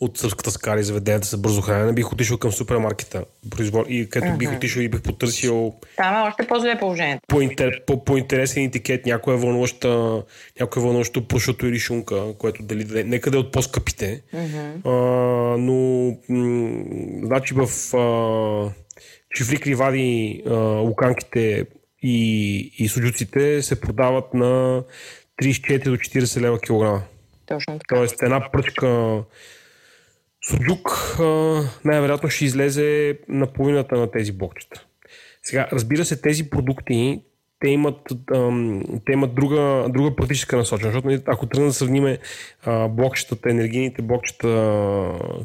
от 0.00 0.18
сръбската 0.18 0.50
скара 0.50 0.80
и 0.80 0.84
заведенията 0.84 1.28
за 1.28 1.38
бързо 1.38 1.60
хранене, 1.60 1.92
бих 1.92 2.12
отишъл 2.12 2.38
към 2.38 2.52
супермаркета 2.52 3.24
произвол... 3.50 3.84
и 3.88 4.08
където 4.08 4.36
бих 4.36 4.56
отишъл 4.56 4.80
и 4.80 4.88
бих 4.88 5.02
потърсил 5.02 5.74
Там 5.96 6.14
е 6.14 6.28
още 6.28 6.46
по-зле 6.46 6.78
положението. 6.78 7.22
По, 7.28 7.40
интер... 7.40 7.84
по, 7.86 8.04
по 8.04 8.16
интересен 8.16 8.64
етикет, 8.64 9.06
някоя 9.06 9.36
вълнуваща, 9.36 10.22
някоя 10.60 10.82
вълнуваща 10.82 11.20
пушото 11.20 11.66
или 11.66 11.78
шунка, 11.78 12.34
което 12.38 12.62
дали, 12.62 13.04
нека 13.04 13.30
да 13.30 13.36
е 13.36 13.40
от 13.40 13.52
по-скъпите. 13.52 14.22
А, 14.84 14.90
но 15.58 16.06
м- 16.28 16.84
значи 17.22 17.54
в 17.54 17.96
а, 17.96 18.70
Чифри 19.34 19.56
Кривади 19.56 20.42
а, 20.46 20.54
луканките 20.58 21.66
и, 22.02 22.56
и 22.78 22.88
суджуците 22.88 23.62
се 23.62 23.80
продават 23.80 24.34
на 24.34 24.82
34 25.42 25.84
до 25.84 25.96
40 25.96 26.40
лева 26.40 26.60
килограма. 26.60 27.02
Точно 27.46 27.78
така. 27.78 27.96
Тоест 27.96 28.22
една 28.22 28.50
пръчка 28.52 29.22
суджук 30.50 31.16
най-вероятно 31.84 32.30
ще 32.30 32.44
излезе 32.44 33.18
на 33.28 33.52
половината 33.52 33.96
на 33.96 34.10
тези 34.10 34.32
блокчета. 34.32 34.84
Сега, 35.42 35.68
разбира 35.72 36.04
се, 36.04 36.20
тези 36.20 36.50
продукти 36.50 37.22
те 37.60 37.68
имат, 37.68 38.00
ам, 38.34 38.82
те 39.06 39.12
имат 39.12 39.34
друга, 39.34 39.86
друга 39.88 40.16
практическа 40.16 40.56
насочена, 40.56 40.90
защото 40.90 41.08
нали, 41.08 41.22
ако 41.26 41.46
тръгнем 41.46 41.68
да 41.68 41.74
сравним 41.74 42.16
блокчетата, 42.88 43.50
енергийните 43.50 44.02
блокчета 44.02 44.48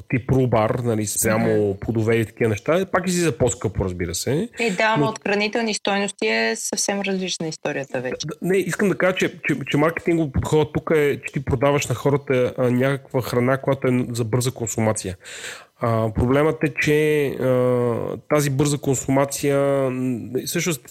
тип 0.10 0.32
рубар, 0.32 0.70
нали, 0.70 1.06
спрямо 1.06 1.48
mm-hmm. 1.48 1.80
плодове 1.80 2.16
и 2.16 2.26
такива 2.26 2.50
неща, 2.50 2.86
пак 2.92 3.08
излиза 3.08 3.38
по-скъпо, 3.38 3.86
разбира 3.86 4.16
се. 4.16 4.50
Е, 4.60 4.72
да, 4.72 4.98
но 4.98 5.06
от 5.06 5.20
хранителни 5.24 5.74
стойности 5.74 6.28
е 6.28 6.56
съвсем 6.56 7.02
различна 7.02 7.48
историята 7.48 8.02
вече. 8.02 8.28
Не, 8.42 8.58
искам 8.58 8.90
да 8.90 8.98
кажа, 8.98 9.16
че, 9.16 9.42
че, 9.48 9.56
че 9.72 9.78
маркетингов 9.78 10.32
подход 10.32 10.74
тук 10.74 10.92
е, 10.96 11.22
че 11.22 11.34
ти 11.34 11.46
продаваш 11.46 11.88
на 11.88 11.96
хората 11.96 12.54
а, 12.58 12.72
някаква 12.72 13.22
храна, 13.22 13.58
която 13.58 13.88
е 13.88 14.06
за 14.12 14.24
бърза 14.24 14.52
консумация. 14.52 15.18
А, 15.80 16.14
проблемът 16.14 16.64
е, 16.64 16.74
че 16.82 17.28
а, 17.28 18.18
тази 18.30 18.50
бърза 18.50 18.78
консумация, 18.78 19.90
всъщност 20.46 20.82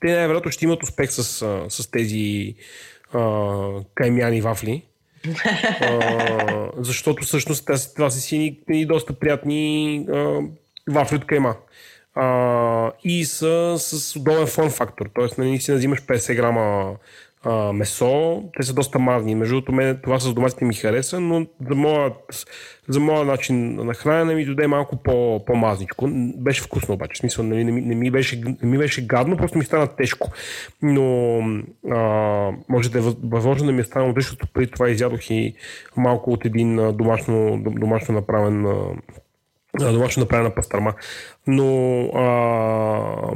те 0.00 0.16
най-вероятно 0.16 0.50
ще 0.50 0.64
имат 0.64 0.82
успех 0.82 1.10
с, 1.10 1.24
с 1.68 1.90
тези 1.90 2.54
а, 3.12 3.20
каймяни 3.94 4.40
вафли. 4.40 4.82
а, 5.80 6.70
защото 6.78 7.24
всъщност 7.24 7.66
тази, 7.66 7.94
това 7.94 8.10
са 8.10 8.20
си 8.20 8.58
ни, 8.68 8.86
доста 8.86 9.12
приятни 9.12 10.06
а, 10.12 10.40
вафли 10.90 11.16
от 11.16 11.26
кайма. 11.26 11.56
А, 12.14 12.92
и 13.04 13.24
са 13.24 13.76
с 13.78 14.16
удобен 14.16 14.46
форм 14.46 14.70
фактор. 14.70 15.10
Тоест, 15.14 15.38
нали, 15.38 15.60
си 15.60 15.72
взимаш 15.72 16.02
50 16.02 16.34
грама 16.34 16.96
а, 17.44 17.72
месо. 17.72 18.42
Те 18.56 18.62
са 18.62 18.74
доста 18.74 18.98
мазни. 18.98 19.34
Между 19.34 19.54
другото, 19.54 19.72
мен 19.72 20.00
това 20.02 20.20
с 20.20 20.34
доматите 20.34 20.64
ми 20.64 20.74
хареса, 20.74 21.20
но 21.20 21.46
за 21.68 21.74
моят, 21.74 22.46
за 22.88 23.00
моят 23.00 23.26
начин 23.26 23.74
на 23.74 23.94
хранене 23.94 24.34
ми 24.34 24.44
доде 24.44 24.66
малко 24.66 24.96
по, 24.96 25.44
по-мазничко. 25.46 26.08
Беше 26.36 26.62
вкусно 26.62 26.94
обаче. 26.94 27.14
В 27.14 27.18
смисъл, 27.18 27.44
не, 27.44 27.64
не, 27.64 27.72
не, 27.72 27.94
ми 27.94 28.10
беше, 28.10 28.42
не 28.62 28.68
ми 28.68 28.78
беше 28.78 29.06
гадно, 29.06 29.36
просто 29.36 29.58
ми 29.58 29.64
стана 29.64 29.86
тежко. 29.86 30.30
Но 30.82 31.38
а, 31.90 31.98
може 32.68 32.90
да 32.90 32.98
е 32.98 33.02
възможно 33.24 33.66
да 33.66 33.72
ми 33.72 33.80
е 33.80 33.84
станало 33.84 34.12
защото 34.16 34.46
преди 34.52 34.70
това 34.70 34.90
изядох 34.90 35.30
и 35.30 35.54
малко 35.96 36.32
от 36.32 36.44
един 36.44 36.96
домашно, 36.96 37.62
домашно 37.62 38.14
направен 38.14 38.66
домашно 39.78 40.20
направена 40.20 40.54
пастърма. 40.54 40.94
Но 41.46 42.00
а, 42.14 43.34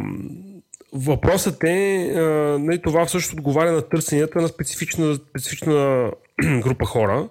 Въпросът 0.95 1.65
е, 1.65 2.11
а, 2.17 2.21
нали, 2.59 2.83
това 2.83 3.07
всъщност 3.07 3.33
отговаря 3.33 3.73
на 3.73 3.83
търсенията 3.83 4.41
на 4.41 4.49
специфична, 4.49 5.15
специфична 5.15 6.11
група 6.61 6.85
хора, 6.85 7.29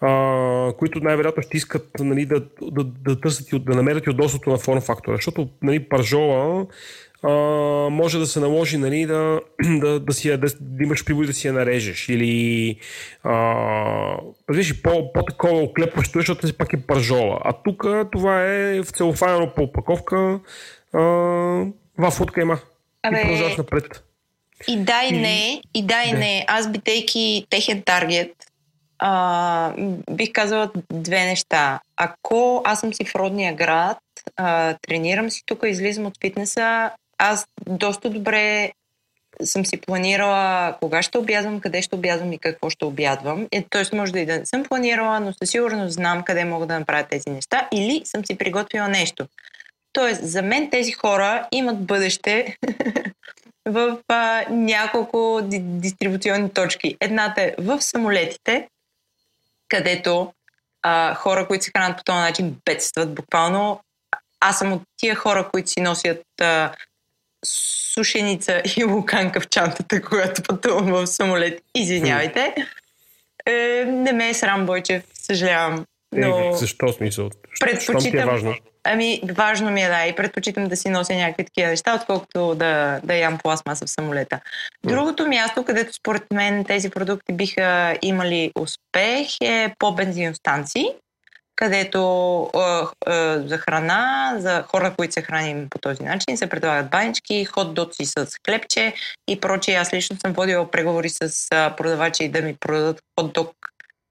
а, 0.00 0.72
които 0.78 1.00
най-вероятно 1.00 1.42
ще 1.42 1.56
искат 1.56 1.90
нали, 2.00 2.26
да, 2.26 2.40
да, 2.62 2.84
да 2.84 3.20
търсят 3.20 3.52
и 3.52 3.58
да 3.58 3.74
намерят 3.74 4.06
и 4.06 4.10
удобството 4.10 4.50
на 4.50 4.58
форм 4.58 4.80
фактора. 4.80 5.16
Защото 5.16 5.48
нали, 5.62 5.88
паржола 5.88 6.66
а, 7.22 7.30
може 7.90 8.18
да 8.18 8.26
се 8.26 8.40
наложи 8.40 8.78
нали, 8.78 9.06
да, 9.06 9.40
да, 9.80 10.00
да, 10.00 10.12
си, 10.12 10.28
да, 10.30 10.48
да 10.60 10.82
имаш 10.84 11.04
прибой 11.04 11.26
да 11.26 11.32
си 11.32 11.46
я 11.46 11.52
нарежеш 11.52 12.08
или 12.08 12.76
а, 13.22 13.34
по, 14.82 15.12
по-такова 15.12 15.62
оклепващо, 15.62 16.18
защото 16.18 16.46
си 16.46 16.58
пак 16.58 16.72
е 16.72 16.86
паржола. 16.86 17.40
А 17.44 17.52
тук 17.52 17.84
това 18.12 18.44
е 18.44 18.80
в 18.82 18.90
целофайно 18.90 19.52
по 19.56 19.62
опаковка 19.62 20.40
а, 20.92 21.00
вафлутка 21.98 22.40
има. 22.40 22.58
Абе, 23.02 23.18
и 23.18 23.22
продължаваш 23.22 23.56
напред. 23.56 24.04
И 24.68 24.76
да 24.76 25.02
и 25.04 25.12
не, 25.12 25.62
и 25.74 25.82
да 25.82 26.02
и 26.06 26.12
не. 26.12 26.44
Аз 26.48 26.70
бидейки 26.70 27.46
техен 27.50 27.82
таргет, 27.82 28.32
а, 28.98 29.72
бих 30.10 30.32
казала 30.32 30.70
две 30.92 31.24
неща. 31.24 31.80
Ако 31.96 32.62
аз 32.64 32.80
съм 32.80 32.94
си 32.94 33.04
в 33.04 33.14
родния 33.14 33.54
град, 33.54 33.98
а, 34.36 34.74
тренирам 34.82 35.30
си 35.30 35.42
тук, 35.46 35.62
излизам 35.66 36.06
от 36.06 36.14
фитнеса, 36.20 36.90
аз 37.18 37.46
доста 37.66 38.10
добре 38.10 38.72
съм 39.44 39.66
си 39.66 39.80
планирала 39.80 40.76
кога 40.80 41.02
ще 41.02 41.18
обядвам, 41.18 41.60
къде 41.60 41.82
ще 41.82 41.94
обядвам 41.94 42.32
и 42.32 42.38
какво 42.38 42.70
ще 42.70 42.84
обядвам. 42.84 43.46
Е, 43.52 43.64
тоест 43.70 43.92
може 43.92 44.12
да 44.12 44.20
и 44.20 44.26
да 44.26 44.38
не 44.38 44.46
съм 44.46 44.62
планирала, 44.62 45.20
но 45.20 45.32
със 45.32 45.50
сигурност 45.50 45.94
знам 45.94 46.22
къде 46.22 46.44
мога 46.44 46.66
да 46.66 46.78
направя 46.78 47.06
тези 47.10 47.30
неща 47.30 47.68
или 47.72 48.02
съм 48.04 48.26
си 48.26 48.38
приготвила 48.38 48.88
нещо. 48.88 49.26
Тоест, 49.92 50.24
за 50.24 50.42
мен 50.42 50.70
тези 50.70 50.92
хора 50.92 51.48
имат 51.52 51.86
бъдеще 51.86 52.56
в 53.66 53.98
а, 54.08 54.44
няколко 54.50 55.40
ди- 55.42 55.60
дистрибуционни 55.62 56.50
точки. 56.50 56.96
Едната 57.00 57.42
е 57.42 57.54
в 57.58 57.82
самолетите, 57.82 58.68
където 59.68 60.32
а, 60.82 61.14
хора, 61.14 61.46
които 61.46 61.64
се 61.64 61.70
хранят 61.70 61.96
по 61.96 62.04
този 62.04 62.18
начин, 62.18 62.56
бедстват 62.64 63.14
буквално. 63.14 63.80
Аз 64.40 64.58
съм 64.58 64.72
от 64.72 64.82
тия 64.96 65.14
хора, 65.14 65.48
които 65.52 65.70
си 65.70 65.80
носят 65.80 66.22
а, 66.40 66.72
сушеница 67.94 68.62
и 68.76 68.84
луканка 68.84 69.40
в 69.40 69.48
чантата, 69.48 70.02
когато 70.02 70.42
пътувам 70.42 70.86
в 70.86 71.06
самолет. 71.06 71.62
Извинявайте. 71.74 72.54
Е, 73.46 73.84
не 73.86 74.12
ме 74.12 74.28
е 74.28 74.34
срам, 74.34 74.66
Бойчев, 74.66 75.02
съжалявам. 75.14 75.84
Но... 76.12 76.38
Е, 76.38 76.56
защо 76.56 76.92
смисъл? 76.92 77.30
Предпочитам... 77.60 78.20
Е 78.20 78.24
важно? 78.24 78.54
Ами, 78.84 79.20
важно 79.34 79.70
ми 79.70 79.82
е, 79.82 79.88
да, 79.88 80.06
и 80.06 80.16
предпочитам 80.16 80.68
да 80.68 80.76
си 80.76 80.88
нося 80.88 81.14
някакви 81.14 81.44
такива 81.44 81.68
неща, 81.68 81.94
отколкото 81.94 82.54
да, 82.54 83.00
да 83.04 83.14
ям 83.14 83.38
пластмаса 83.38 83.86
в 83.86 83.90
самолета. 83.90 84.40
Другото 84.84 85.26
място, 85.26 85.64
където 85.64 85.92
според 85.92 86.22
мен 86.32 86.64
тези 86.64 86.90
продукти 86.90 87.32
биха 87.32 87.96
имали 88.02 88.52
успех 88.58 89.28
е 89.40 89.74
по 89.78 89.92
бензиностанции, 89.94 90.86
където 91.56 92.00
е, 92.54 93.12
е, 93.12 93.38
за 93.38 93.58
храна, 93.58 94.34
за 94.38 94.62
хора, 94.62 94.94
които 94.96 95.12
се 95.12 95.22
храним 95.22 95.66
по 95.70 95.78
този 95.78 96.02
начин, 96.02 96.36
се 96.36 96.46
предлагат 96.46 96.90
банички, 96.90 97.46
хот-доци 97.46 98.04
с 98.04 98.28
хлебче 98.46 98.94
и 99.28 99.40
прочие. 99.40 99.74
Аз 99.74 99.94
лично 99.94 100.16
съм 100.20 100.32
водила 100.32 100.70
преговори 100.70 101.08
с 101.10 101.48
продавачи 101.76 102.28
да 102.28 102.42
ми 102.42 102.56
продадат 102.60 103.00
хот-дог 103.20 103.50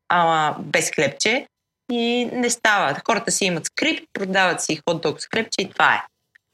ама 0.09 0.55
без 0.59 0.91
хлебче 0.91 1.47
и 1.91 2.29
не 2.33 2.49
става. 2.49 3.01
Хората 3.05 3.31
си 3.31 3.45
имат 3.45 3.65
скрипт, 3.65 4.03
продават 4.13 4.61
си 4.61 4.81
хот-дог 4.87 5.19
с 5.19 5.27
хлебче 5.33 5.61
и 5.61 5.69
това 5.69 5.93
е. 5.93 6.01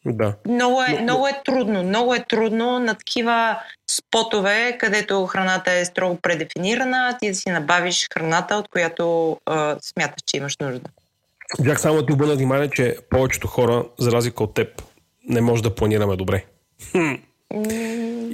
Да. 0.06 0.34
Много 0.48 0.82
е, 0.82 1.02
много 1.02 1.28
е 1.28 1.42
трудно. 1.46 1.84
Много 1.84 2.16
е 2.16 2.26
трудно 2.30 2.80
на 2.80 2.96
такива 2.96 3.60
спотове, 3.92 4.78
където 4.80 5.26
храната 5.26 5.72
е 5.72 5.86
строго 5.86 6.18
предефинирана, 6.22 7.18
ти 7.22 7.30
да 7.30 7.36
си 7.36 7.50
набавиш 7.50 8.08
храната, 8.14 8.56
от 8.56 8.68
която 8.70 9.38
а, 9.46 9.78
смяташ, 9.82 10.22
че 10.26 10.38
имаш 10.38 10.58
нужда. 10.58 10.90
Бях 11.60 11.82
само 11.82 11.96
да 11.96 12.06
ти 12.06 12.14
обърна 12.14 12.36
внимание, 12.36 12.70
че 12.70 12.98
повечето 13.10 13.48
хора, 13.48 13.86
за 14.00 14.12
разлика 14.12 14.44
от 14.44 14.54
теб, 14.54 14.82
не 15.30 15.42
може 15.42 15.64
да 15.64 15.76
планираме 15.76 16.16
добре. 16.16 16.46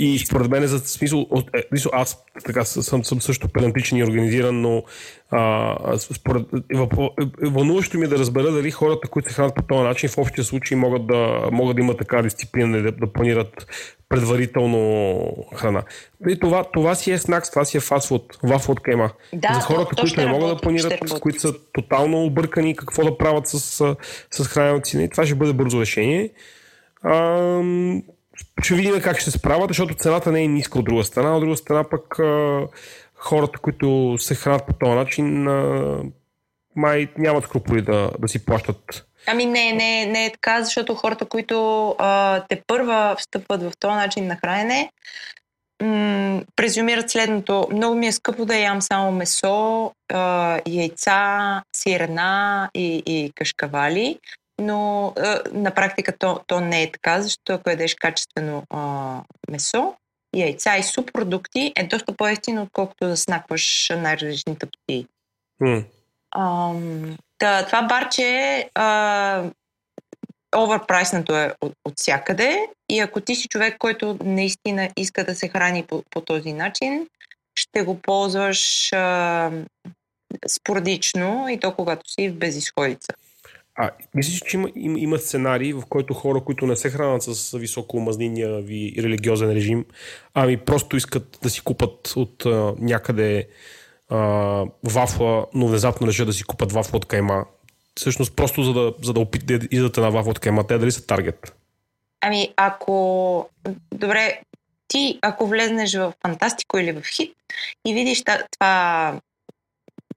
И 0.02 0.20
според 0.20 0.52
мен, 0.52 0.68
за 0.68 0.80
смисъл, 0.80 1.28
е, 1.56 1.64
аз 1.94 2.24
така 2.46 2.66
съм, 2.66 3.04
съм 3.04 3.22
също 3.22 3.50
педантичен 3.50 3.98
и 3.98 4.04
организиран, 4.04 4.62
но 4.62 4.84
а, 5.32 5.98
според, 5.98 6.46
вълнуващо 7.42 7.98
ми 7.98 8.06
е 8.06 8.08
да 8.08 8.20
разбера 8.20 8.52
дали 8.52 8.72
хората, 8.72 9.08
които 9.08 9.30
се 9.30 9.36
хранят 9.36 9.56
по 9.56 9.64
този 9.64 9.84
начин, 9.84 10.10
в 10.10 10.18
общия 10.18 10.44
случай 10.44 10.78
могат 10.78 11.08
да, 11.08 11.50
могат 11.52 11.76
да 11.76 11.82
имат 11.82 11.98
така 11.98 12.22
дисциплина 12.22 12.82
да, 12.82 12.92
да 12.92 13.14
планират 13.14 13.68
предварително 14.10 15.20
храна. 15.56 15.84
И 16.30 16.40
това, 16.40 16.64
това 16.64 16.96
си 16.96 17.12
е 17.12 17.18
снакс, 17.18 17.50
това 17.50 17.66
си 17.66 17.78
е 17.78 17.80
фастфуд, 17.80 18.38
вафлот 18.44 18.80
кайма. 18.80 19.12
Да, 19.34 19.54
За 19.54 19.62
хората, 19.62 19.96
то, 19.96 20.02
които 20.02 20.22
не 20.22 20.28
могат 20.28 20.50
да 20.50 20.62
планират, 20.62 21.20
които 21.20 21.40
са 21.40 21.54
тотално 21.74 22.24
объркани 22.24 22.76
какво 22.76 23.04
да 23.04 23.18
правят 23.18 23.48
с, 23.48 23.96
с 24.32 24.48
храненето 24.48 24.90
си, 24.90 25.10
това 25.12 25.26
ще 25.26 25.36
бъде 25.36 25.54
бързо 25.54 25.82
решение. 25.82 26.30
А, 27.04 27.14
ще 28.64 28.76
видим 28.76 29.02
как 29.02 29.20
ще 29.20 29.32
се 29.32 29.38
справят, 29.38 29.68
защото 29.68 29.96
цената 29.96 30.32
не 30.32 30.44
е 30.44 30.48
ниска 30.48 30.80
от 30.80 30.86
друга 30.86 31.04
страна. 31.04 31.36
От 31.36 31.42
друга 31.42 31.58
страна 31.58 31.84
пък 31.90 32.20
хората, 33.16 33.60
които 33.60 34.16
се 34.20 34.36
хранят 34.36 34.66
по 34.68 34.74
този 34.74 34.92
начин, 34.92 35.48
май 36.76 37.08
нямат 37.18 37.44
скрупули 37.44 37.82
да, 37.82 38.12
да 38.20 38.28
си 38.28 38.46
плащат. 38.46 39.06
Ами 39.28 39.46
не, 39.46 39.74
не, 39.74 40.06
не 40.06 40.26
е 40.26 40.32
така, 40.32 40.64
защото 40.64 40.96
хората, 40.96 41.26
които 41.26 41.90
а, 42.00 42.44
те 42.50 42.62
първа 42.68 43.16
встъпват 43.20 43.64
в 43.64 43.72
този 43.80 43.94
начин 43.94 44.28
на 44.28 44.36
хранене, 44.36 44.92
м- 45.82 46.42
презюмират 46.56 47.10
следното. 47.10 47.68
Много 47.72 47.96
ми 47.96 48.08
е 48.08 48.12
скъпо 48.12 48.46
да 48.46 48.56
ям 48.56 48.82
само 48.82 49.12
месо, 49.12 49.92
а, 50.14 50.60
яйца, 50.68 51.62
сирена 51.76 52.70
и, 52.74 53.04
и 53.06 53.32
кашкавали, 53.36 54.20
но 54.60 55.14
а, 55.18 55.42
на 55.52 55.72
практика 55.72 56.18
то, 56.18 56.40
то 56.48 56.60
не 56.60 56.84
е 56.84 56.92
така, 56.92 57.22
защото 57.22 57.54
ако 57.54 57.70
ядеш 57.70 57.96
качествено 57.96 58.64
а, 58.70 59.22
месо, 59.52 59.94
яйца 60.36 60.78
и 60.78 60.84
субпродукти 60.84 61.74
е 61.76 61.84
доста 61.84 62.14
по-ефтино, 62.14 62.62
отколкото 62.62 63.08
да 63.08 63.18
снакваш 63.18 63.92
най-различни 63.98 64.58
тъпти. 64.60 65.08
Да, 67.40 67.66
това 67.66 67.82
барче 67.82 68.70
а, 68.76 69.44
оверпрайснато 70.56 71.36
е 71.38 71.54
от, 71.62 71.74
от 71.86 71.94
всякъде 71.98 72.68
и 72.90 73.00
ако 73.00 73.22
ти 73.22 73.36
си 73.36 73.48
човек, 73.48 73.78
който 73.78 74.18
наистина 74.24 74.90
иска 74.98 75.26
да 75.26 75.36
се 75.36 75.48
храни 75.48 75.84
по, 75.84 76.04
по 76.10 76.22
този 76.22 76.54
начин, 76.54 77.08
ще 77.56 77.82
го 77.82 78.02
ползваш 78.02 78.94
а, 78.94 79.52
спорадично 80.48 81.50
и 81.50 81.60
то 81.60 81.76
когато 81.76 82.12
си 82.12 82.30
в 82.30 82.36
безисходица. 82.36 83.14
А, 83.82 83.92
мислиш, 84.16 84.42
че 84.42 84.58
има, 84.58 84.70
има, 84.76 85.00
има 85.00 85.18
сценарий, 85.18 85.74
в 85.74 85.84
който 85.90 86.14
хора, 86.14 86.42
които 86.44 86.66
не 86.66 86.76
се 86.76 86.90
хранят 86.90 87.24
с 87.24 87.58
високо 87.58 88.00
мазниния 88.00 88.62
ви 88.62 88.96
религиозен 88.98 89.52
режим, 89.52 89.86
ами 90.34 90.58
просто 90.58 90.98
искат 90.98 91.40
да 91.44 91.50
си 91.50 91.62
купат 91.62 92.14
от 92.16 92.46
а, 92.46 92.74
някъде 92.80 93.48
а, 94.10 94.18
вафла, 94.84 95.46
но 95.54 95.68
внезапно 95.68 96.08
решат 96.08 96.28
да 96.28 96.34
си 96.34 96.44
купат 96.44 96.72
вафла 96.72 96.98
от 96.98 97.06
кайма. 97.06 97.46
Всъщност 97.96 98.36
просто 98.36 98.64
за 98.64 98.74
да, 98.74 98.94
за 99.04 99.14
да 99.14 99.20
опит 99.20 99.46
да 99.46 99.54
идат 99.54 99.98
една 99.98 100.10
вафла 100.10 100.32
от 100.32 100.40
кайма, 100.40 100.68
те 100.68 100.78
дали 100.78 100.92
са 100.92 101.06
таргет? 101.06 101.56
Ами, 102.22 102.54
ако... 102.58 103.50
Добре, 103.94 104.42
ти, 104.88 105.20
ако 105.22 105.48
влезнеш 105.48 105.96
в 105.96 106.14
Фантастико 106.22 106.78
или 106.78 106.92
в 106.92 107.02
Хит 107.16 107.34
и 107.88 107.94
видиш 107.94 108.24
това 108.24 109.20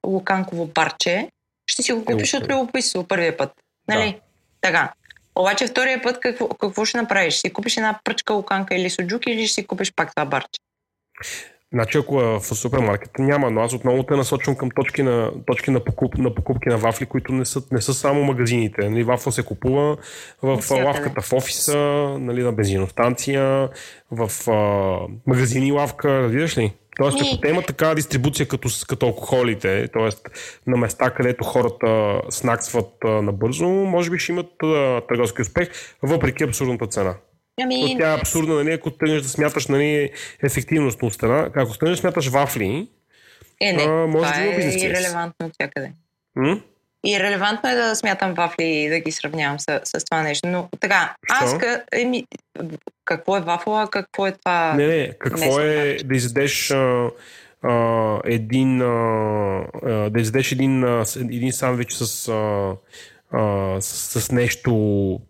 луканково 0.06 0.66
барче, 0.66 1.28
ще 1.72 1.82
си 1.82 1.92
го 1.92 2.04
купиш 2.04 2.34
от 2.34 2.48
любопитство 2.48 3.04
първия 3.04 3.36
път. 3.36 3.52
Нали? 3.88 4.12
Да. 4.12 4.20
Така. 4.60 4.92
Обаче 5.34 5.66
втория 5.66 6.02
път 6.02 6.20
какво, 6.20 6.48
какво 6.48 6.84
ще 6.84 6.98
направиш? 6.98 7.34
Ще 7.34 7.40
си 7.40 7.52
купиш 7.52 7.76
една 7.76 8.00
пръчка 8.04 8.34
луканка 8.34 8.74
или 8.74 8.90
суджук 8.90 9.26
или 9.26 9.46
ще 9.46 9.54
си 9.54 9.66
купиш 9.66 9.92
пак 9.92 10.14
това 10.14 10.24
барче? 10.24 10.60
Значи 11.72 11.98
ако 11.98 12.20
е 12.20 12.24
в 12.24 12.40
супермаркета 12.40 13.22
няма, 13.22 13.50
но 13.50 13.60
аз 13.60 13.72
отново 13.72 14.02
те 14.02 14.16
насочвам 14.16 14.56
към 14.56 14.70
точки 14.70 15.02
на, 15.02 15.30
точки 15.46 15.70
на, 15.70 15.80
покуп, 15.80 16.18
на 16.18 16.34
покупки 16.34 16.68
на 16.68 16.76
вафли, 16.76 17.06
които 17.06 17.32
не 17.32 17.44
са, 17.44 17.62
не 17.72 17.80
са 17.80 17.94
само 17.94 18.24
магазините. 18.24 18.90
Нали, 18.90 19.04
вафла 19.04 19.32
се 19.32 19.42
купува 19.42 19.96
в 20.42 20.46
Навсякъде. 20.46 20.86
лавката 20.86 21.20
в 21.20 21.32
офиса, 21.32 21.78
нали, 22.20 22.42
на 22.42 22.52
бензиностанция, 22.52 23.68
в 24.10 24.50
а, 24.50 24.98
магазини 25.26 25.72
лавка, 25.72 26.22
разбираш 26.22 26.58
ли? 26.58 26.72
Тоест, 26.96 27.18
ако 27.20 27.40
те 27.40 27.48
имат 27.48 27.66
такава 27.66 27.94
дистрибуция 27.94 28.48
като, 28.48 28.68
като 28.88 29.06
алкохолите, 29.06 29.88
т.е. 29.92 30.30
на 30.70 30.76
места, 30.76 31.10
където 31.10 31.44
хората 31.44 32.20
снаксват 32.30 32.92
набързо, 33.04 33.68
може 33.68 34.10
би 34.10 34.18
ще 34.18 34.32
имат 34.32 34.46
търговски 35.08 35.42
успех, 35.42 35.68
въпреки 36.02 36.44
абсурдната 36.44 36.86
цена. 36.86 37.14
Ами, 37.60 37.96
тя 37.98 38.12
е 38.12 38.16
абсурдна, 38.16 38.54
нали, 38.54 38.72
ако 38.72 38.90
тръгнеш 38.90 39.22
да 39.22 39.28
смяташ 39.28 39.66
нали, 39.66 40.10
ефективност 40.42 41.02
от 41.02 41.14
страна. 41.14 41.50
Ако 41.54 41.78
тръгнеш 41.78 41.96
да 41.96 42.00
смяташ 42.00 42.28
вафли, 42.28 42.88
е, 43.60 43.72
не, 43.72 43.82
а, 43.82 44.06
може 44.06 44.32
това 44.32 44.44
да 44.44 44.52
е 44.52 44.56
бизнес 44.56 44.82
ирелевантно 44.82 45.46
от 45.46 45.52
всякъде. 45.52 45.92
м? 46.36 46.60
И 47.06 47.20
релевантно 47.20 47.70
е 47.70 47.74
да 47.74 47.96
смятам 47.96 48.34
вафли 48.34 48.64
и 48.64 48.88
да 48.88 49.00
ги 49.00 49.12
сравнявам 49.12 49.60
с, 49.60 49.80
с 49.84 50.04
това 50.04 50.22
нещо. 50.22 50.48
Но 50.48 50.68
така, 50.80 51.16
аз 51.30 51.50
Що? 51.50 51.58
ка, 51.58 51.84
еми, 51.92 52.24
какво 53.04 53.36
е 53.36 53.40
вафла, 53.40 53.88
какво 53.90 54.26
е 54.26 54.32
това? 54.32 54.74
не, 54.74 54.86
не, 54.86 55.12
какво 55.18 55.40
Месо, 55.40 55.60
е 55.60 55.96
да 56.04 56.16
изядеш 56.16 56.70
а, 56.70 57.10
а, 57.62 58.20
един, 58.24 58.82
а, 58.82 60.10
да 60.10 60.20
изядеш 60.20 60.52
един, 60.52 60.84
а, 60.84 61.04
един 61.16 61.52
сандвич 61.52 61.92
с, 61.92 62.28
а, 62.28 62.72
а, 63.32 63.80
с, 63.80 64.20
с 64.20 64.32
нещо 64.32 64.72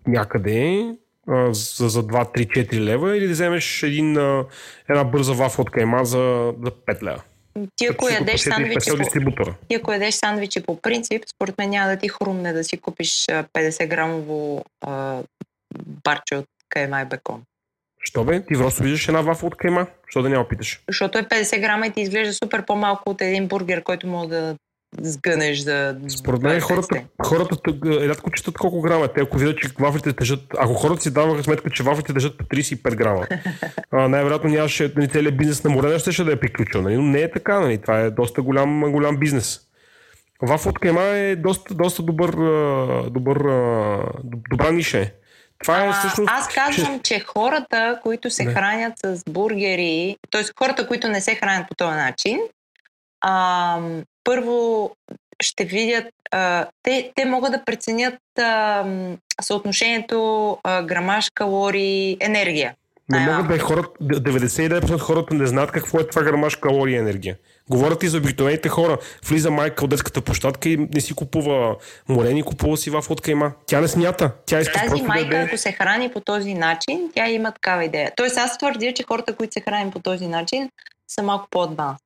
някъде 0.06 0.86
за, 1.28 1.88
за 1.88 2.02
2-3-4 2.02 2.74
лева 2.74 3.16
или 3.16 3.26
да 3.26 3.32
вземеш 3.32 3.82
един, 3.82 4.16
една 4.88 5.04
бърза 5.04 5.32
вафла 5.32 5.62
от 5.62 5.70
кайма 5.70 6.04
за, 6.04 6.54
за 6.64 6.70
5 6.70 7.02
лева. 7.02 7.22
Ти 7.76 7.86
ако 7.86 8.08
ядеш 8.08 8.40
сандвичи 8.40 8.90
по, 9.36 9.44
ти 9.68 9.74
ако 9.74 9.92
ядеш 9.92 10.14
сандвичи 10.14 10.62
по 10.62 10.80
принцип, 10.80 11.22
според 11.34 11.58
мен 11.58 11.70
няма 11.70 11.90
да 11.90 11.96
ти 11.96 12.08
хрумне 12.08 12.52
да 12.52 12.64
си 12.64 12.78
купиш 12.78 13.28
а, 13.28 13.44
50 13.44 13.86
грамово 13.86 14.64
а, 14.80 15.22
барче 16.04 16.34
от 16.36 16.46
кайма 16.68 17.00
и 17.00 17.04
бекон. 17.04 17.42
Що 18.02 18.24
бе? 18.24 18.44
Ти 18.46 18.54
просто 18.54 18.82
виждаш 18.82 19.08
една 19.08 19.20
вафла 19.20 19.46
от 19.46 19.56
кайма? 19.56 19.86
Що 20.06 20.22
да 20.22 20.28
няма 20.28 20.48
питаш? 20.48 20.82
Защото 20.88 21.18
е 21.18 21.22
50 21.22 21.60
грама 21.60 21.86
и 21.86 21.90
ти 21.90 22.00
изглежда 22.00 22.32
супер 22.32 22.66
по-малко 22.66 23.10
от 23.10 23.20
един 23.20 23.48
бургер, 23.48 23.82
който 23.82 24.06
мога 24.06 24.28
да 24.28 24.56
сгънеш 25.00 25.58
за 25.58 25.96
Според 26.10 26.42
мен 26.42 26.52
20 26.52 26.60
хората, 26.60 26.86
цента. 26.86 27.08
хората 27.24 27.56
тъг- 27.56 28.08
рядко 28.08 28.30
четат 28.30 28.58
колко 28.58 28.80
грама. 28.80 29.04
е. 29.04 29.08
Те 29.08 29.20
ако 29.20 29.38
видят, 29.38 29.58
че 29.58 29.68
вафлите 29.78 30.12
тежат... 30.12 30.40
Ако 30.58 30.74
хората 30.74 31.02
си 31.02 31.12
даваха 31.12 31.42
сметка, 31.42 31.70
че 31.70 31.82
вафлите 31.82 32.14
тежат 32.14 32.38
по 32.38 32.44
35 32.44 32.94
грама, 32.94 33.26
а, 33.90 34.08
най-вероятно 34.08 34.50
нямаше 34.50 34.92
нали, 34.96 35.08
целият 35.08 35.36
бизнес 35.36 35.64
на 35.64 35.70
Морена 35.70 35.98
ще 35.98 36.24
да 36.24 36.32
е 36.32 36.40
приключил. 36.40 36.82
Нали? 36.82 36.96
Но 36.96 37.02
не 37.02 37.20
е 37.20 37.30
така. 37.30 37.60
Нали? 37.60 37.78
Това 37.78 38.00
е 38.00 38.10
доста 38.10 38.42
голям, 38.42 38.80
голям 38.82 39.16
бизнес. 39.16 39.60
Вафла 40.42 40.70
от 40.70 40.78
кайма 40.78 41.02
е 41.02 41.36
доста, 41.36 41.74
доста 41.74 42.02
добър, 42.02 42.30
добър, 43.10 43.38
добра 44.50 44.70
ниша. 44.70 44.98
е. 44.98 45.12
Това 45.58 45.84
е 45.84 45.88
А, 45.88 45.92
всъщност... 45.92 46.30
аз 46.32 46.48
казвам, 46.48 47.00
че 47.00 47.20
хората, 47.20 48.00
които 48.02 48.30
се 48.30 48.44
Не. 48.44 48.54
хранят 48.54 48.92
с 48.98 49.22
бургери, 49.28 50.16
т.е. 50.30 50.42
хората, 50.58 50.86
които 50.86 51.08
не 51.08 51.20
се 51.20 51.34
хранят 51.34 51.68
по 51.68 51.74
този 51.74 51.96
начин, 51.96 52.38
а, 53.20 53.78
първо 54.24 54.90
ще 55.42 55.64
видят, 55.64 56.06
а, 56.30 56.66
те, 56.82 57.12
те 57.14 57.24
могат 57.24 57.52
да 57.52 57.64
преценят 57.64 58.18
а, 58.38 58.84
съотношението 59.40 60.58
а, 60.64 60.82
грамаж, 60.82 61.30
калории, 61.34 62.16
енергия. 62.20 62.74
Не 63.10 63.20
могат 63.20 63.48
да 63.48 63.54
е 63.54 63.58
хората, 63.58 63.90
99% 64.02 64.94
от 64.94 65.00
хората 65.00 65.34
не 65.34 65.46
знаят 65.46 65.70
какво 65.70 66.00
е 66.00 66.06
това 66.06 66.22
грамаж 66.22 66.56
калории 66.56 66.94
и 66.94 66.98
енергия. 66.98 67.36
Говорят 67.70 68.02
и 68.02 68.08
за 68.08 68.18
обикновените 68.18 68.68
хора. 68.68 68.98
Влиза 69.28 69.50
майка 69.50 69.84
от 69.84 69.90
детската 69.90 70.20
площадка 70.20 70.68
и 70.68 70.88
не 70.94 71.00
си 71.00 71.14
купува 71.14 71.76
морени, 72.08 72.42
купува 72.42 72.76
си 72.76 72.90
вафла 72.90 73.12
от 73.12 73.20
кайма. 73.20 73.52
Тя 73.66 73.80
не 73.80 73.88
смята. 73.88 74.32
Тя 74.46 74.60
иска 74.60 74.80
Тази 74.88 75.02
майка, 75.02 75.28
да 75.28 75.36
ако 75.36 75.56
се 75.56 75.72
храни 75.72 76.08
по 76.08 76.20
този 76.20 76.54
начин, 76.54 77.10
тя 77.14 77.28
има 77.28 77.52
такава 77.52 77.84
идея. 77.84 78.12
Тоест 78.16 78.36
аз 78.36 78.58
твърдя, 78.58 78.92
че 78.94 79.04
хората, 79.08 79.36
които 79.36 79.52
се 79.52 79.60
хранят 79.60 79.92
по 79.92 80.00
този 80.00 80.26
начин, 80.26 80.70
са 81.08 81.22
малко 81.22 81.46
по-адванс. 81.50 81.98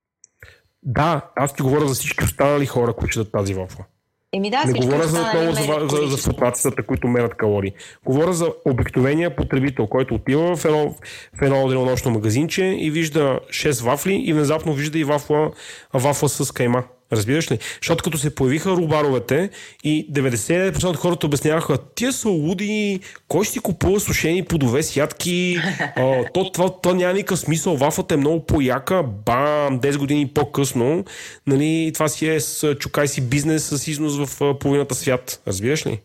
Да, 0.87 1.21
аз 1.37 1.55
ти 1.55 1.63
говоря 1.63 1.89
за 1.89 1.95
всички 1.95 2.25
останали 2.25 2.67
хора, 2.67 2.93
които 2.93 3.13
четат 3.13 3.33
тази 3.33 3.55
вафла. 3.55 3.85
Еми 4.33 4.51
да, 4.51 4.65
не 4.67 4.81
говоря 4.81 5.07
за, 5.07 5.21
отново 5.21 5.53
за, 5.53 5.97
за, 5.97 6.07
за 6.07 6.17
флотацията, 6.17 6.83
които 6.83 7.09
мерят 7.09 7.35
калории. 7.35 7.73
Говоря 8.05 8.33
за 8.33 8.53
обикновения 8.65 9.37
потребител, 9.37 9.87
който 9.87 10.15
отива 10.15 10.57
в 10.57 10.65
едно, 10.65 10.95
в 11.39 11.43
едно 11.43 11.69
денонощно 11.69 12.11
магазинче 12.11 12.65
и 12.65 12.91
вижда 12.91 13.41
6 13.49 13.85
вафли 13.85 14.15
и 14.15 14.33
внезапно 14.33 14.73
вижда 14.73 14.99
и 14.99 15.05
вафла, 15.05 15.51
вафла 15.95 16.29
с 16.29 16.53
кайма. 16.53 16.85
Разбираш 17.13 17.51
ли? 17.51 17.59
Защото 17.83 18.05
като 18.05 18.19
се 18.19 18.35
появиха 18.35 18.71
рубаровете 18.71 19.51
и 19.85 20.13
99% 20.13 20.85
от 20.85 20.97
хората 20.97 21.27
обясняваха, 21.27 21.79
тия 21.95 22.13
са 22.13 22.29
луди, 22.29 23.01
кой 23.29 23.45
ще 23.45 23.53
си 23.53 23.59
купува 23.59 24.01
сушени 24.01 24.45
плодове 24.45 24.83
с 24.83 24.97
ядки, 24.97 25.59
а, 25.97 26.25
то, 26.35 26.53
това, 26.53 26.81
то 26.81 26.95
няма 26.95 27.13
никакъв 27.13 27.39
смисъл, 27.39 27.77
вафлата 27.77 28.15
е 28.15 28.17
много 28.17 28.47
по-яка, 28.47 29.03
бам, 29.03 29.81
10 29.81 29.99
години 29.99 30.29
по-късно, 30.35 31.05
нали, 31.47 31.91
това 31.95 32.09
си 32.09 32.29
е 32.29 32.41
с 32.41 32.75
чукай 32.75 33.09
си 33.09 33.21
бизнес 33.21 33.65
с 33.65 33.89
износ 33.89 34.17
в 34.17 34.59
половината 34.59 34.95
свят, 34.95 35.43
разбираш 35.47 35.87
ли? 35.87 36.01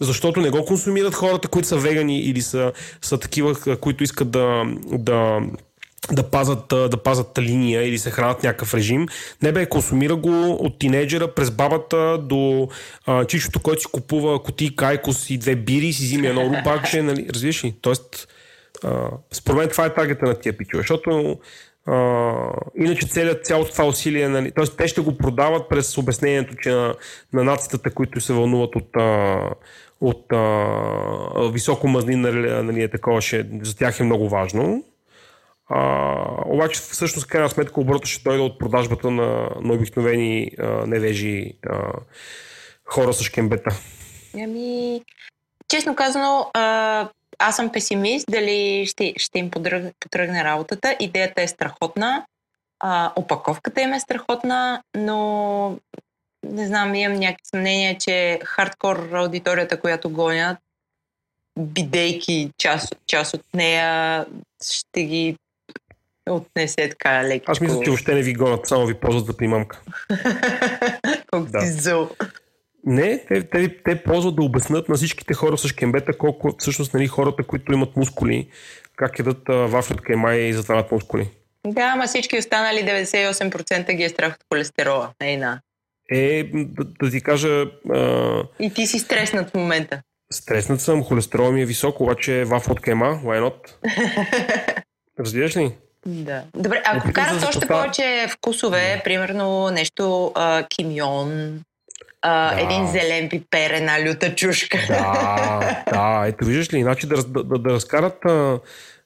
Защото 0.00 0.40
не 0.40 0.50
го 0.50 0.64
консумират 0.64 1.14
хората, 1.14 1.48
които 1.48 1.68
са 1.68 1.76
вегани 1.76 2.20
или 2.20 2.42
са, 2.42 2.72
са 3.02 3.18
такива, 3.18 3.76
които 3.76 4.04
искат 4.04 4.30
да, 4.30 4.62
да 4.92 5.40
да 6.12 6.22
пазат, 6.22 6.68
да 6.68 6.96
пазат 6.96 7.38
линия 7.38 7.88
или 7.88 7.98
се 7.98 8.10
хранят 8.10 8.42
някакъв 8.42 8.74
режим. 8.74 9.06
Не 9.42 9.52
бе, 9.52 9.66
консумира 9.66 10.16
го 10.16 10.52
от 10.52 10.78
тинейджера 10.78 11.34
през 11.34 11.50
бабата 11.50 12.18
до 12.18 12.68
а, 13.06 13.24
чичото, 13.24 13.60
който 13.60 13.80
си 13.80 13.86
купува 13.92 14.42
кутии 14.42 14.76
кайкос 14.76 15.30
и 15.30 15.38
две 15.38 15.56
бири 15.56 15.92
си 15.92 16.04
взима 16.04 16.28
едно 16.28 16.44
рубакче, 16.58 17.02
нали? 17.02 17.26
Разбираш 17.34 17.64
ли? 17.64 17.74
Тоест, 17.80 18.28
а, 18.84 19.10
според 19.32 19.58
мен 19.58 19.68
това 19.68 19.86
е 19.86 19.94
таргета 19.94 20.26
на 20.26 20.34
тия 20.34 20.56
пичове, 20.56 20.80
защото 20.82 21.38
а, 21.86 22.32
иначе 22.76 23.06
целият, 23.06 23.46
цялото 23.46 23.72
това 23.72 23.86
усилие, 23.86 24.28
нали, 24.28 24.50
т.е. 24.50 24.64
те 24.66 24.88
ще 24.88 25.00
го 25.00 25.16
продават 25.16 25.68
през 25.68 25.98
обяснението, 25.98 26.54
че 26.62 26.70
на, 26.70 26.94
на 27.32 27.44
нацията, 27.44 27.90
които 27.90 28.20
се 28.20 28.32
вълнуват 28.32 28.76
от, 28.76 28.96
а, 28.96 29.40
от 30.00 30.32
а, 30.32 31.50
високо 31.52 31.88
мазнин, 31.88 32.20
нали, 32.20 32.62
нали, 32.62 32.82
е 32.82 32.88
такова, 32.88 33.20
ще, 33.20 33.46
за 33.62 33.76
тях 33.76 34.00
е 34.00 34.04
много 34.04 34.28
важно. 34.28 34.84
А, 35.72 36.24
обаче 36.46 36.80
всъщност 36.80 37.26
крайна 37.26 37.48
сметка 37.48 37.80
оборота 37.80 38.08
ще 38.08 38.22
дойде 38.22 38.42
от 38.42 38.58
продажбата 38.58 39.10
на, 39.10 39.48
на 39.60 39.74
обикновени 39.74 40.50
а, 40.58 40.64
невежи 40.64 41.52
а, 41.66 41.92
хора 42.84 43.12
с 43.12 43.22
шкембета. 43.22 43.70
Ами, 44.34 45.02
честно 45.68 45.96
казано, 45.96 46.50
а, 46.54 47.08
аз 47.38 47.56
съм 47.56 47.72
песимист 47.72 48.26
дали 48.30 48.86
ще, 48.86 49.14
ще 49.16 49.38
им 49.38 49.50
потръгне 50.00 50.44
работата. 50.44 50.96
Идеята 51.00 51.42
е 51.42 51.48
страхотна, 51.48 52.26
а, 52.80 53.12
опаковката 53.16 53.80
им 53.80 53.92
е 53.92 54.00
страхотна, 54.00 54.82
но 54.96 55.78
не 56.46 56.66
знам, 56.66 56.94
имам 56.94 57.18
някакви 57.18 57.44
съмнения, 57.44 57.98
че 57.98 58.40
хардкор 58.44 59.10
аудиторията, 59.12 59.80
която 59.80 60.10
гонят, 60.10 60.58
бидейки 61.58 62.50
част, 62.58 62.96
част 63.06 63.34
от 63.34 63.44
нея, 63.54 64.26
ще 64.64 65.04
ги 65.04 65.36
отнесе 66.28 66.88
така 66.88 67.24
леко. 67.24 67.44
Аз 67.48 67.60
мисля, 67.60 67.80
че 67.84 67.90
въобще 67.90 68.14
не 68.14 68.22
ви 68.22 68.34
гонят, 68.34 68.66
само 68.66 68.86
ви 68.86 68.94
ползват 68.94 69.26
за 69.26 69.36
примамка. 69.36 69.82
Колко 71.30 71.50
да. 71.50 71.60
зъл. 71.60 72.10
Не, 72.86 73.24
те, 73.28 73.42
те, 73.42 73.82
те 73.84 74.02
ползват 74.02 74.36
да 74.36 74.42
обяснат 74.42 74.88
на 74.88 74.94
всичките 74.94 75.34
хора 75.34 75.58
с 75.58 75.72
кембета 75.72 76.18
колко 76.18 76.54
всъщност 76.58 76.94
нали, 76.94 77.06
хората, 77.06 77.42
които 77.42 77.72
имат 77.72 77.96
мускули, 77.96 78.48
как 78.96 79.18
ядат 79.18 79.42
вафли 79.48 79.94
от 79.94 80.00
кайма 80.00 80.34
и 80.34 80.52
затварят 80.52 80.92
мускули. 80.92 81.30
Да, 81.66 81.82
ама 81.82 82.06
всички 82.06 82.38
останали 82.38 82.78
98% 82.78 83.96
ги 83.96 84.02
е 84.02 84.08
страх 84.08 84.34
от 84.34 84.44
холестерола. 84.52 85.10
Ей, 85.20 85.36
на. 85.36 85.60
Е, 86.10 86.50
да, 86.54 86.84
да 86.84 87.10
ти 87.10 87.20
кажа... 87.20 87.66
А... 87.90 88.42
И 88.60 88.74
ти 88.74 88.86
си 88.86 88.98
стреснат 88.98 89.50
в 89.50 89.54
момента. 89.54 90.02
Стреснат 90.32 90.80
съм, 90.80 91.02
холестерол 91.02 91.52
ми 91.52 91.62
е 91.62 91.66
висок, 91.66 92.00
обаче 92.00 92.44
вафа 92.44 92.72
от 92.72 92.80
кайма, 92.80 93.20
why 93.24 93.50
not? 93.50 93.74
Разбираш 95.18 95.56
ли? 95.56 95.76
Да. 96.06 96.42
Добре, 96.54 96.82
ако 96.84 97.08
е, 97.08 97.12
карат 97.12 97.44
още 97.48 97.66
повече 97.66 98.26
вкусове, 98.30 98.94
да. 98.96 99.02
примерно 99.02 99.70
нещо 99.70 100.32
а, 100.34 100.62
кимион, 100.62 101.60
а, 102.22 102.54
да. 102.54 102.60
един 102.60 102.86
зелен 102.86 103.28
пипер, 103.28 103.70
една 103.70 104.04
люта 104.04 104.34
чушка. 104.34 104.78
Да, 104.88 105.82
да. 105.92 106.24
Ето 106.26 106.44
виждаш 106.44 106.72
ли, 106.72 106.78
иначе 106.78 107.06
да, 107.06 107.24
да, 107.24 107.44
да, 107.44 107.58
да 107.58 107.70
разкарат 107.70 108.24
а, 108.24 108.58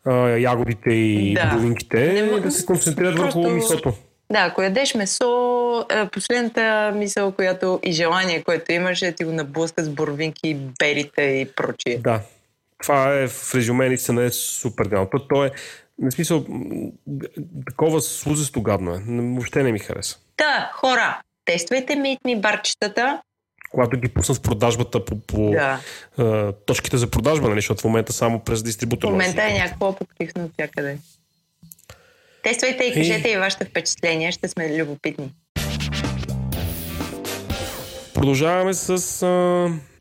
а, 0.06 0.12
ягодите 0.28 0.90
и 0.90 1.34
да. 1.34 1.56
долинките, 1.56 2.12
Не, 2.12 2.40
да 2.40 2.50
се 2.50 2.66
концентрират 2.66 3.16
просто... 3.16 3.42
върху 3.42 3.54
месото. 3.54 3.94
Да, 4.32 4.40
ако 4.40 4.62
ядеш 4.62 4.94
месо, 4.94 5.86
последната 6.12 6.92
мисъл, 6.94 7.32
която 7.32 7.80
и 7.82 7.92
желание, 7.92 8.42
което 8.42 8.72
имаш, 8.72 9.02
е 9.02 9.12
ти 9.12 9.24
го 9.24 9.32
наблъскат 9.32 9.84
с 9.84 9.88
борвинки, 9.88 10.56
берите 10.78 11.22
и 11.22 11.52
прочие. 11.56 11.98
Да. 11.98 12.20
Това 12.82 13.14
е 13.14 13.28
в 13.28 13.54
резюме 13.54 13.88
наистина 13.88 14.24
е 14.24 14.30
супер 14.30 14.84
гадно. 14.84 15.08
То, 15.10 15.18
то 15.18 15.44
е, 15.44 15.50
на 15.98 16.12
смисъл, 16.12 16.46
такова 17.66 18.00
слузесто 18.00 18.62
гадно 18.62 18.94
е. 18.94 19.02
Въобще 19.08 19.62
не 19.62 19.72
ми 19.72 19.78
хареса. 19.78 20.18
Да, 20.38 20.70
хора, 20.74 21.20
тествайте 21.44 21.96
митни 21.96 22.40
барчетата. 22.40 23.22
Когато 23.70 23.96
ги 23.96 24.08
пуснат 24.08 24.38
в 24.38 24.42
продажбата 24.42 25.04
по, 25.04 25.20
по 25.20 25.50
да. 25.50 25.80
а, 26.18 26.52
точките 26.52 26.96
за 26.96 27.10
продажба, 27.10 27.48
нали? 27.48 27.58
защото 27.58 27.80
в 27.80 27.84
момента 27.84 28.12
само 28.12 28.40
през 28.40 28.62
дистрибутора. 28.62 29.10
В 29.10 29.12
момента 29.12 29.42
е 29.42 29.52
някакво 29.52 29.96
покривно 29.96 30.44
от 30.44 30.52
всякъде. 30.52 30.98
Тествайте 32.42 32.84
и 32.84 32.94
кажете 32.94 33.28
и... 33.28 33.32
и 33.32 33.36
вашите 33.36 33.64
впечатления, 33.64 34.32
ще 34.32 34.48
сме 34.48 34.78
любопитни. 34.78 35.32
Продължаваме 38.14 38.74
с, 38.74 38.90
а, 38.90 38.96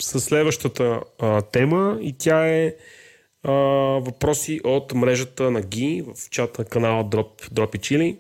с 0.02 0.20
следващата 0.20 1.00
а, 1.20 1.42
тема 1.42 1.98
и 2.02 2.16
тя 2.18 2.48
е 2.48 2.74
а, 3.44 3.52
въпроси 4.00 4.62
от 4.64 4.94
мрежата 4.94 5.52
на 5.52 5.62
ГИ 5.62 6.06
в 6.16 6.30
чата 6.30 6.62
на 6.62 6.66
канала 6.66 7.06
Drop, 7.06 7.50
Drop 7.54 7.76
и 7.76 7.80
Chili 7.80 8.18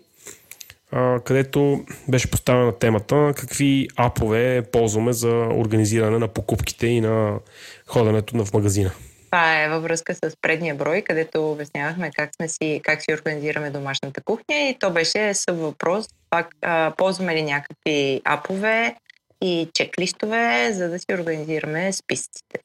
където 1.24 1.86
беше 2.08 2.32
поставена 2.32 2.80
темата 2.80 3.34
какви 3.38 3.88
апове 3.96 4.64
ползваме 4.72 5.14
за 5.14 5.30
организиране 5.36 6.18
на 6.18 6.28
покупките 6.28 6.88
и 6.88 7.02
на 7.02 7.40
ходенето 7.88 8.46
в 8.46 8.54
магазина. 8.54 8.92
Това 9.26 9.64
е 9.64 9.70
във 9.70 9.84
връзка 9.84 10.16
с 10.16 10.32
предния 10.42 10.76
брой, 10.76 11.02
където 11.02 11.52
обяснявахме 11.52 12.12
как, 12.12 12.36
сме 12.36 12.48
си, 12.48 12.82
как 12.84 13.02
си 13.02 13.14
организираме 13.14 13.70
домашната 13.70 14.22
кухня 14.22 14.56
и 14.56 14.78
то 14.80 14.92
беше 14.92 15.32
въпрос 15.52 16.06
пак 16.30 16.48
а, 16.62 16.94
ползваме 16.98 17.36
ли 17.36 17.42
някакви 17.42 18.22
апове 18.26 18.96
и 19.42 19.70
чеклистове, 19.74 20.70
за 20.74 20.90
да 20.90 21.00
си 21.00 21.06
организираме 21.14 21.94
списъците. 21.94 22.60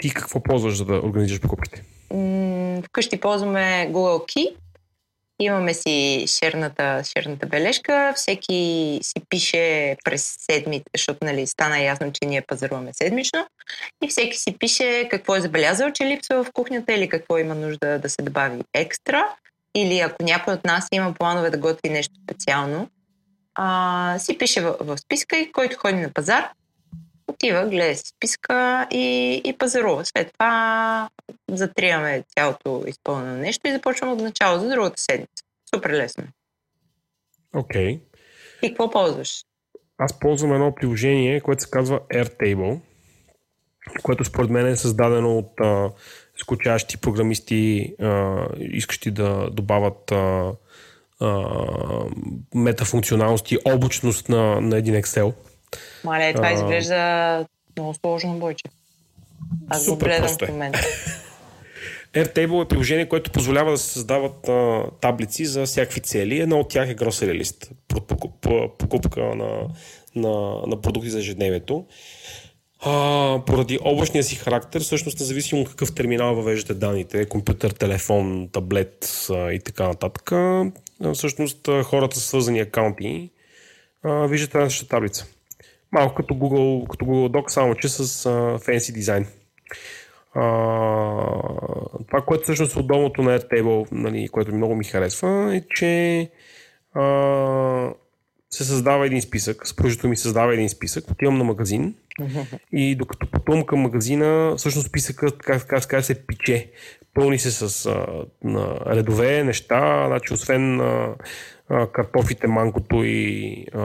Ти 0.00 0.14
какво 0.14 0.42
ползваш, 0.42 0.76
за 0.76 0.84
да 0.84 0.94
организираш 0.94 1.40
покупките? 1.40 1.82
Вкъщи 2.84 3.20
ползваме 3.20 3.88
Google 3.92 4.24
Key, 4.24 4.54
Имаме 5.40 5.74
си 5.74 6.24
шерната, 6.28 7.02
шерната 7.04 7.46
бележка, 7.46 8.12
всеки 8.16 8.98
си 9.02 9.14
пише 9.28 9.96
през 10.04 10.36
седмите, 10.38 10.84
защото 10.94 11.24
нали, 11.24 11.46
стана 11.46 11.78
ясно, 11.78 12.12
че 12.12 12.28
ние 12.28 12.40
пазаруваме 12.40 12.90
седмично, 12.92 13.46
и 14.02 14.08
всеки 14.08 14.36
си 14.36 14.58
пише 14.58 15.08
какво 15.10 15.36
е 15.36 15.40
забелязал, 15.40 15.90
че 15.90 16.04
липсва 16.04 16.44
в 16.44 16.52
кухнята 16.52 16.92
или 16.92 17.08
какво 17.08 17.38
има 17.38 17.54
нужда 17.54 17.98
да 17.98 18.08
се 18.08 18.22
добави 18.22 18.60
екстра, 18.74 19.24
или 19.74 19.98
ако 19.98 20.22
някой 20.22 20.54
от 20.54 20.64
нас 20.64 20.88
има 20.92 21.14
планове 21.14 21.50
да 21.50 21.58
готви 21.58 21.90
нещо 21.90 22.14
специално, 22.24 22.88
а, 23.54 24.18
си 24.18 24.38
пише 24.38 24.60
в, 24.60 24.76
в 24.80 24.98
списка 24.98 25.36
и 25.36 25.52
който 25.52 25.78
ходи 25.78 25.96
на 25.96 26.12
пазар, 26.12 26.48
отива, 27.40 27.66
гледа 27.66 27.94
си 27.94 28.04
списка 28.16 28.86
и, 28.90 29.34
и 29.44 29.58
пазарува. 29.58 30.04
След 30.04 30.32
това 30.32 31.08
затриваме 31.50 32.24
цялото 32.36 32.84
изпълнено 32.86 33.36
нещо 33.36 33.68
и 33.68 33.72
започваме 33.72 34.12
от 34.12 34.20
начало 34.20 34.58
за 34.58 34.68
другата 34.68 35.00
седмица. 35.00 35.44
Супер 35.74 35.90
лесно. 35.90 36.24
Окей. 37.56 37.96
Okay. 37.96 38.00
И 38.62 38.68
какво 38.68 38.90
ползваш? 38.90 39.44
Аз 39.98 40.18
ползвам 40.18 40.52
едно 40.52 40.74
приложение, 40.74 41.40
което 41.40 41.62
се 41.62 41.70
казва 41.70 42.00
Airtable, 42.00 42.80
което 44.02 44.24
според 44.24 44.50
мен 44.50 44.66
е 44.66 44.76
създадено 44.76 45.38
от 45.38 45.52
а, 45.60 45.90
скучащи 46.40 46.96
програмисти, 46.96 47.94
а, 48.00 48.46
искащи 48.58 49.10
да 49.10 49.50
добавят 49.50 50.12
а, 50.12 50.52
а, 51.20 51.44
метафункционалност 52.54 53.52
и 53.52 53.58
облачност 53.64 54.28
на, 54.28 54.60
на 54.60 54.78
един 54.78 54.94
Excel. 54.94 55.34
Мале, 56.04 56.34
това 56.34 56.48
а... 56.48 56.52
изглежда 56.52 57.46
много 57.76 57.94
сложно, 57.94 58.38
бойче. 58.38 58.64
Аз 59.68 59.86
го 59.86 59.96
гледам 59.96 60.28
в 60.28 60.42
е. 60.42 60.52
момента. 60.52 60.80
Airtable 62.14 62.64
е 62.64 62.68
приложение, 62.68 63.08
което 63.08 63.30
позволява 63.30 63.70
да 63.70 63.78
се 63.78 63.92
създават 63.92 64.48
а, 64.48 64.84
таблици 65.00 65.46
за 65.46 65.66
всякакви 65.66 66.00
цели. 66.00 66.40
Една 66.40 66.56
от 66.56 66.68
тях 66.68 66.88
е 66.88 66.96
Grocery 66.96 67.42
List, 67.42 67.70
покупка 68.78 69.20
на, 69.20 69.68
на, 70.14 70.62
на 70.66 70.80
продукти 70.80 71.10
за 71.10 71.18
ежедневието. 71.18 71.86
А, 72.80 73.42
поради 73.46 73.78
облачния 73.84 74.24
си 74.24 74.36
характер, 74.36 74.80
всъщност 74.80 75.20
независимо 75.20 75.64
какъв 75.64 75.94
терминал 75.94 76.34
въвеждате 76.34 76.74
данните, 76.74 77.26
компютър, 77.26 77.70
телефон, 77.70 78.48
таблет 78.52 79.26
а, 79.30 79.52
и 79.52 79.58
така 79.58 79.88
нататък, 79.88 80.32
а, 80.32 80.64
всъщност 81.14 81.68
хората 81.84 82.20
с 82.20 82.24
свързани 82.24 82.60
акаунти 82.60 83.30
а, 84.02 84.26
виждат 84.26 84.54
една 84.54 84.68
таблица. 84.88 85.26
Малко 85.92 86.14
като 86.14 86.34
Google, 86.34 86.88
като 86.90 87.04
Google 87.04 87.38
Doc, 87.38 87.48
само 87.48 87.74
че 87.74 87.88
с 87.88 88.24
fancy 88.58 88.92
дизайн. 88.92 89.26
А, 90.34 90.42
това, 92.06 92.20
което 92.26 92.42
всъщност 92.42 92.76
е 92.76 92.78
удобното 92.78 93.22
на 93.22 93.38
Airtable, 93.38 93.88
нали, 93.92 94.28
което 94.28 94.54
много 94.54 94.74
ми 94.74 94.84
харесва, 94.84 95.56
е, 95.56 95.62
че 95.74 96.30
а, 96.94 97.02
се 98.50 98.64
създава 98.64 99.06
един 99.06 99.22
списък, 99.22 99.68
споръжето 99.68 100.08
ми 100.08 100.16
създава 100.16 100.54
един 100.54 100.68
списък, 100.68 101.10
отивам 101.10 101.38
на 101.38 101.44
магазин 101.44 101.94
и 102.72 102.94
докато 102.96 103.30
пътувам 103.30 103.66
към 103.66 103.78
магазина, 103.78 104.54
всъщност 104.56 104.88
списъкът, 104.88 105.38
така, 105.38 105.58
така, 105.58 105.80
така 105.80 106.02
се 106.02 106.26
пиче. 106.26 106.70
Пълни 107.14 107.38
се 107.38 107.50
с 107.50 107.86
а, 107.86 108.06
на 108.44 108.78
редове 108.86 109.44
неща, 109.44 110.06
значи 110.06 110.34
освен 110.34 110.80
а, 110.80 111.14
картофите, 111.92 112.46
манкото 112.46 112.96
и 113.04 113.66
а, 113.74 113.80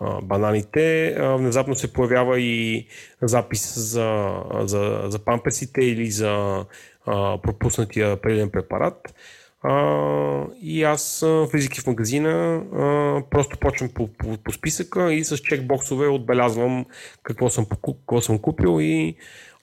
а, 0.00 0.20
бананите, 0.22 1.06
а, 1.18 1.36
внезапно 1.36 1.74
се 1.74 1.92
появява 1.92 2.40
и 2.40 2.86
запис 3.22 3.78
за, 3.78 4.34
за, 4.60 5.02
за 5.06 5.18
памперсите 5.18 5.80
или 5.80 6.10
за 6.10 6.64
а, 7.06 7.38
пропуснатия 7.42 8.16
прелен 8.16 8.50
препарат. 8.50 9.14
А, 9.62 10.44
и 10.62 10.82
аз, 10.82 11.24
влизайки 11.52 11.80
в 11.80 11.86
магазина, 11.86 12.62
а, 12.74 13.22
просто 13.30 13.58
почвам 13.58 13.90
по, 13.94 14.08
по, 14.08 14.36
по 14.44 14.52
списъка 14.52 15.12
и 15.12 15.24
с 15.24 15.36
чекбоксове 15.36 16.08
отбелязвам 16.08 16.86
какво 17.22 17.48
съм, 17.48 17.66
какво 17.66 18.20
съм 18.20 18.38
купил 18.38 18.80
и 18.80 19.16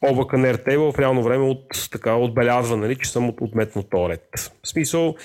облака 0.04 0.38
на 0.38 0.54
Airtable 0.54 0.92
в 0.92 1.00
реално 1.00 1.24
време 1.24 1.44
от, 1.44 1.90
така, 1.92 2.16
отбелязва, 2.16 2.78
нали, 2.78 2.96
че 2.96 3.12
съм 3.12 3.30
от, 3.30 3.42
отметнал 3.42 3.84
този 3.84 4.10
ред. 4.10 4.52
В 4.64 4.68
смисъл, 4.68 5.16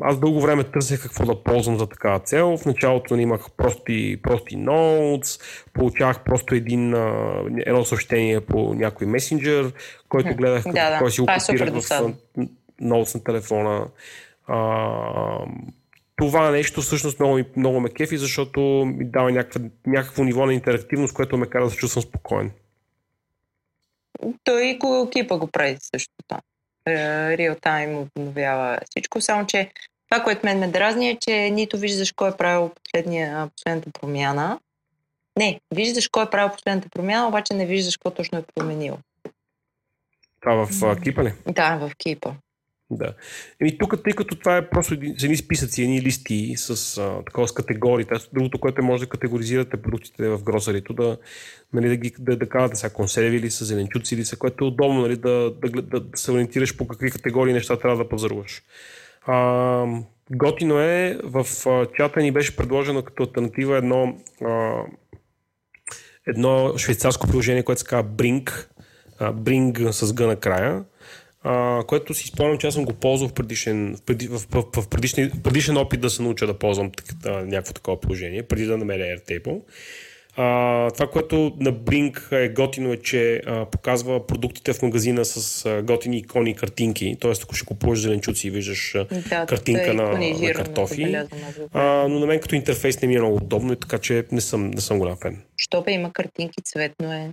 аз 0.00 0.18
дълго 0.20 0.40
време 0.40 0.64
търсех 0.64 1.02
какво 1.02 1.24
да 1.24 1.42
ползвам 1.42 1.78
за 1.78 1.86
такава 1.86 2.20
цел. 2.20 2.56
В 2.56 2.66
началото 2.66 3.14
нали, 3.14 3.22
имах 3.22 3.46
прости, 3.56 4.20
прости 4.22 4.56
ноутс, 4.56 5.38
получавах 5.72 6.24
просто 6.24 6.54
един, 6.54 6.94
едно 7.66 7.84
съобщение 7.84 8.40
по 8.40 8.74
някой 8.74 9.06
месенджер, 9.06 9.72
който 10.08 10.34
гледах 10.34 10.62
да, 10.64 10.90
да. 10.90 10.98
кой 10.98 11.10
си 11.10 11.20
го 11.20 11.26
е 11.30 11.36
копирах 11.46 11.74
в 11.74 12.12
ноутс 12.80 13.14
на 13.14 13.24
телефона. 13.24 13.86
А, 14.46 14.58
това 16.16 16.50
нещо 16.50 16.80
всъщност 16.80 17.20
много, 17.20 17.40
много 17.56 17.80
ме 17.80 17.88
кефи, 17.88 18.16
защото 18.16 18.60
ми 18.96 19.04
дава 19.04 19.32
някаква, 19.32 19.60
някакво 19.86 20.24
ниво 20.24 20.46
на 20.46 20.54
интерактивност, 20.54 21.14
което 21.14 21.36
ме 21.36 21.46
кара 21.46 21.64
да 21.64 21.70
се 21.70 21.76
чувствам 21.76 22.02
спокоен. 22.02 22.50
Той 24.44 24.66
и 24.66 24.78
Google 24.78 25.14
Keep 25.14 25.38
го 25.38 25.46
прави 25.46 25.76
също 25.80 26.14
това. 26.26 26.40
Реал 27.36 27.54
тайм 27.54 27.98
обновява 27.98 28.78
всичко, 28.90 29.20
само 29.20 29.46
че 29.46 29.70
това, 30.10 30.24
което 30.24 30.46
мен 30.46 30.58
ме 30.58 30.68
дразни 30.68 31.10
е, 31.10 31.18
че 31.20 31.50
нито 31.50 31.78
виждаш 31.78 32.12
кой 32.12 32.28
е 32.28 32.36
правил 32.36 32.70
последния, 32.84 33.50
последната 33.56 33.90
промяна. 33.90 34.58
Не, 35.38 35.60
виждаш 35.74 36.08
кой 36.08 36.24
е 36.24 36.30
правил 36.30 36.52
последната 36.52 36.88
промяна, 36.88 37.28
обаче 37.28 37.54
не 37.54 37.66
виждаш 37.66 37.96
какво 37.96 38.10
точно 38.10 38.38
е 38.38 38.42
променил. 38.54 38.98
Това 40.40 40.66
в 40.66 40.82
а, 40.82 41.00
кипа 41.00 41.24
ли? 41.24 41.32
Да, 41.46 41.76
в 41.76 41.90
Keep. 41.90 42.32
Да. 42.90 43.14
Еми 43.60 43.78
тук, 43.78 44.02
тъй 44.04 44.12
като 44.12 44.34
това 44.36 44.56
е 44.56 44.68
просто 44.70 44.94
едни 44.94 45.36
списъци, 45.36 45.82
едни 45.82 46.02
листи 46.02 46.54
с, 46.56 46.98
а, 46.98 47.24
такова, 47.24 47.48
с 47.48 47.52
категории. 47.52 48.04
Тоест, 48.04 48.30
другото, 48.32 48.60
което 48.60 48.82
може 48.82 49.02
да 49.02 49.08
категоризирате 49.08 49.76
продуктите 49.76 50.28
в 50.28 50.42
гросарито, 50.42 50.92
да, 50.92 51.16
нали, 51.72 51.88
да, 51.88 51.96
ги, 51.96 52.12
да, 52.18 52.36
да 52.36 52.48
казвате 52.48 52.76
сега 52.76 52.94
консерви 52.94 53.40
ли 53.40 53.50
са, 53.50 53.64
зеленчуци 53.64 54.16
ли 54.16 54.24
са, 54.24 54.36
което 54.36 54.64
е 54.64 54.68
удобно 54.68 55.00
нали, 55.00 55.16
да, 55.16 55.54
да, 55.62 55.82
да, 55.82 56.00
да 56.00 56.18
се 56.18 56.32
ориентираш 56.32 56.76
по 56.76 56.88
какви 56.88 57.10
категории 57.10 57.52
неща 57.52 57.78
трябва 57.78 58.04
да 58.04 58.08
пазаруваш. 58.08 58.62
А, 59.26 59.86
готино 60.30 60.80
е, 60.80 61.20
в 61.24 61.46
а, 61.66 61.86
чата 61.96 62.20
ни 62.20 62.32
беше 62.32 62.56
предложено 62.56 63.02
като 63.02 63.22
альтернатива 63.22 63.76
едно, 63.76 64.18
а, 64.44 64.82
едно 66.26 66.78
швейцарско 66.78 67.28
приложение, 67.28 67.62
което 67.62 67.80
се 67.80 67.86
казва 67.86 68.10
Brink, 68.10 68.66
а, 69.18 69.32
Bring 69.32 69.90
с 69.90 70.14
Г 70.14 70.26
накрая, 70.26 70.84
а, 71.50 71.84
което 71.86 72.14
си 72.14 72.26
спомням, 72.26 72.58
че 72.58 72.66
аз 72.66 72.74
съм 72.74 72.84
го 72.84 72.92
ползвал 72.92 73.28
в 73.28 73.32
предишен, 73.32 73.96
в, 73.96 74.02
преди, 74.02 74.28
в, 74.28 74.38
в, 74.50 74.64
в 74.76 74.88
предишен, 74.88 75.32
предишен 75.44 75.76
опит 75.76 76.00
да 76.00 76.10
се 76.10 76.22
науча 76.22 76.46
да 76.46 76.58
ползвам 76.58 76.90
а, 77.24 77.30
някакво 77.30 77.72
такова 77.72 78.00
приложение, 78.00 78.42
преди 78.42 78.64
да 78.64 78.76
намеря 78.78 79.16
Airtable. 79.18 79.60
А, 80.36 80.90
това, 80.90 81.10
което 81.10 81.52
на 81.60 81.72
Brink 81.72 82.32
е 82.32 82.48
готино 82.48 82.92
е, 82.92 82.96
че 82.96 83.42
а, 83.46 83.64
показва 83.64 84.26
продуктите 84.26 84.72
в 84.72 84.82
магазина 84.82 85.24
с 85.24 85.66
а, 85.66 85.82
готини 85.82 86.18
икони 86.18 86.50
и 86.50 86.54
картинки. 86.54 87.16
Тоест, 87.20 87.44
ако 87.44 87.54
ще 87.54 87.66
купуваш 87.66 88.00
зеленчуци 88.00 88.46
и 88.46 88.50
виждаш 88.50 88.94
Да, 89.30 89.46
картинка 89.46 89.94
на, 89.94 90.02
на 90.02 90.52
картофи. 90.52 91.02
е. 91.02 91.24
А, 91.72 92.08
но 92.08 92.18
на 92.18 92.26
мен 92.26 92.40
като 92.40 92.54
интерфейс 92.54 93.02
не 93.02 93.08
ми 93.08 93.14
е 93.14 93.18
много 93.18 93.36
удобно 93.36 93.76
така, 93.76 93.98
че 93.98 94.24
не 94.32 94.40
съм, 94.40 94.70
не 94.70 94.80
съм 94.80 94.98
голям 94.98 95.16
фен. 95.16 95.42
Що 95.56 95.82
бе 95.82 95.92
има 95.92 96.12
картинки, 96.12 96.62
цветно 96.64 97.12
е. 97.12 97.30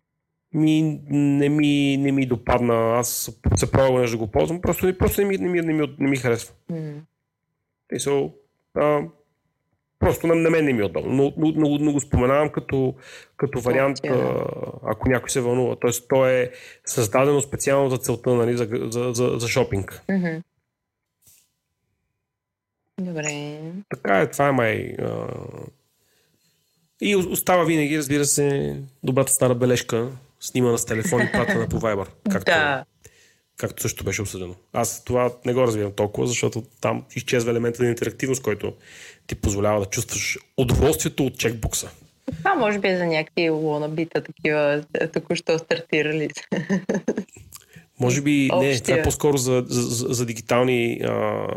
Ми, 0.55 1.01
не, 1.09 1.49
ми, 1.49 1.97
не 1.97 2.11
ми 2.11 2.25
допадна. 2.25 2.99
Аз 2.99 3.31
се 3.55 3.71
пробвам 3.71 4.01
нещо 4.01 4.17
да 4.17 4.25
го 4.25 4.31
ползвам. 4.31 4.61
Просто, 4.61 4.97
просто 4.97 5.21
не, 5.21 5.27
ми, 5.27 5.37
не, 5.37 5.49
ми, 5.49 5.61
не, 5.61 5.73
ми, 5.73 5.95
не 5.99 6.09
ми 6.09 6.17
харесва. 6.17 6.53
М. 6.69 6.93
И 7.91 7.99
so, 7.99 8.31
а, 8.75 9.01
просто 9.99 10.27
на, 10.27 10.35
на 10.35 10.49
мен 10.49 10.65
не 10.65 10.73
ми 10.73 10.81
е 10.81 10.85
удобно. 10.85 11.13
Но, 11.13 11.33
но, 11.37 11.51
но, 11.55 11.77
но 11.79 11.91
го 11.91 11.99
споменавам 11.99 12.49
като, 12.49 12.95
като 13.37 13.59
вариант, 13.59 13.97
Опция, 13.97 14.17
да. 14.17 14.23
а, 14.23 14.45
ако 14.83 15.09
някой 15.09 15.29
се 15.29 15.41
вълнува. 15.41 15.75
Тоест, 15.75 16.07
то 16.09 16.27
е 16.27 16.51
създадено 16.85 17.41
специално 17.41 17.89
за 17.89 17.97
целта 17.97 18.33
нали, 18.33 18.57
за, 18.57 18.67
за, 18.71 19.11
за, 19.13 19.35
за 19.37 19.47
шопинг. 19.47 20.01
Мгм. 20.11 20.41
Добре. 23.01 23.59
Така 23.89 24.19
е, 24.19 24.29
това 24.29 24.47
е 24.47 24.51
май. 24.51 24.95
А... 24.99 25.27
И 27.01 27.15
остава 27.15 27.63
винаги, 27.63 27.97
разбира 27.97 28.25
се, 28.25 28.77
добрата 29.03 29.31
стара 29.31 29.55
бележка, 29.55 30.11
снимана 30.39 30.77
с 30.77 30.85
телефон 30.85 31.21
и 31.21 31.31
пратена 31.31 31.67
по 31.67 31.79
Viber. 31.79 32.07
Както, 32.31 32.51
Да. 32.51 32.85
както 33.57 33.81
също 33.81 34.03
беше 34.03 34.21
обсъдено. 34.21 34.55
Аз 34.73 35.03
това 35.03 35.31
не 35.45 35.53
го 35.53 35.61
разбирам 35.61 35.91
толкова, 35.91 36.27
защото 36.27 36.63
там 36.81 37.05
изчезва 37.15 37.51
елемента 37.51 37.83
на 37.83 37.89
интерактивност, 37.89 38.41
който 38.43 38.73
ти 39.27 39.35
позволява 39.35 39.79
да 39.79 39.85
чувстваш 39.85 40.37
удоволствието 40.57 41.25
от 41.25 41.37
чекбукса. 41.37 41.89
Това 42.37 42.55
може 42.55 42.79
би 42.79 42.87
е 42.87 42.97
за 42.97 43.05
някакви 43.05 43.49
лонабита, 43.49 44.23
такива 44.23 44.83
е, 44.93 45.07
току-що 45.07 45.59
стартирали. 45.59 46.29
Може 47.99 48.21
би 48.21 48.49
не, 48.51 48.55
Общия. 48.55 48.81
това 48.81 48.97
е 48.97 49.03
по-скоро 49.03 49.37
за, 49.37 49.63
за, 49.67 49.81
за, 49.81 50.13
за 50.13 50.25
дигитални 50.25 51.01
а, 51.03 51.47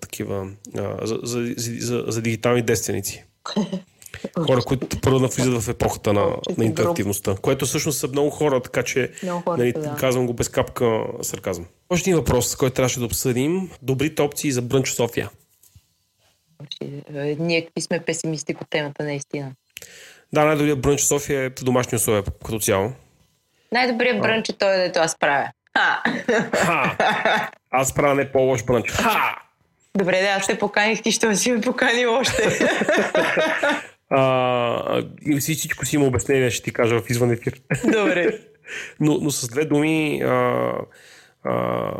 такива, 0.00 0.50
а, 0.76 1.06
за, 1.06 1.18
за, 1.22 1.54
за, 1.56 2.04
за 2.08 2.22
дигитални 2.22 2.62
действеници. 2.62 3.24
Хора, 4.46 4.62
които 4.62 5.00
първо 5.00 5.18
навлизат 5.18 5.62
в 5.62 5.68
епохата 5.68 6.12
на, 6.12 6.24
Общата 6.26 6.60
на 6.60 6.64
интерактивността, 6.64 7.34
което 7.42 7.66
всъщност 7.66 7.98
са 7.98 8.08
много 8.08 8.30
хора, 8.30 8.60
така 8.60 8.82
че 8.82 9.10
Много 9.22 9.42
хора, 9.42 9.56
нали, 9.56 9.72
да. 9.72 9.96
казвам 10.00 10.26
го 10.26 10.32
без 10.32 10.48
капка 10.48 11.04
сарказъм. 11.22 11.66
Още 11.90 12.10
един 12.10 12.18
въпрос, 12.18 12.56
който 12.56 12.74
трябваше 12.74 12.98
да 12.98 13.04
обсъдим. 13.04 13.70
Добрите 13.82 14.22
опции 14.22 14.52
за 14.52 14.62
брънч 14.62 14.88
София. 14.90 15.30
Е, 17.14 17.36
Ние 17.38 17.64
какви 17.64 17.80
сме 17.80 18.00
песимисти 18.00 18.54
по 18.54 18.64
темата, 18.64 19.04
наистина. 19.04 19.52
Да, 20.32 20.44
най-добрият 20.44 20.80
брънч 20.80 21.00
в 21.00 21.06
София 21.06 21.42
е 21.42 21.50
в 21.50 21.64
домашни 21.64 21.96
условия 21.96 22.22
като 22.44 22.58
цяло. 22.58 22.92
Най-добрият 23.72 24.20
брънч 24.20 24.48
е 24.48 24.52
той, 24.52 24.76
дето 24.76 24.98
аз 24.98 25.18
правя. 25.18 25.50
Ха! 25.76 26.02
Ха! 26.54 27.50
Аз 27.70 27.94
правя 27.94 28.14
не 28.14 28.32
по-лош 28.32 28.64
брънч. 28.64 28.90
Ха! 28.90 29.38
Добре, 29.98 30.20
да, 30.20 30.28
аз 30.28 30.46
те 30.46 30.58
поканих, 30.58 31.02
ти 31.02 31.12
ще 31.12 31.36
си 31.36 31.52
ме 31.52 31.60
покани 31.60 32.06
още. 32.06 32.42
А, 34.10 35.02
и 35.26 35.36
всичко 35.36 35.86
си 35.86 35.96
има 35.96 36.06
обяснение, 36.06 36.50
ще 36.50 36.64
ти 36.64 36.72
кажа 36.72 37.00
в 37.00 37.10
извън 37.10 37.30
ефир. 37.30 37.60
Добре. 37.84 38.38
но, 39.00 39.18
но 39.22 39.30
с 39.30 39.48
две 39.48 39.64
думи, 39.64 40.22
а, 40.22 40.72
а, 41.44 41.92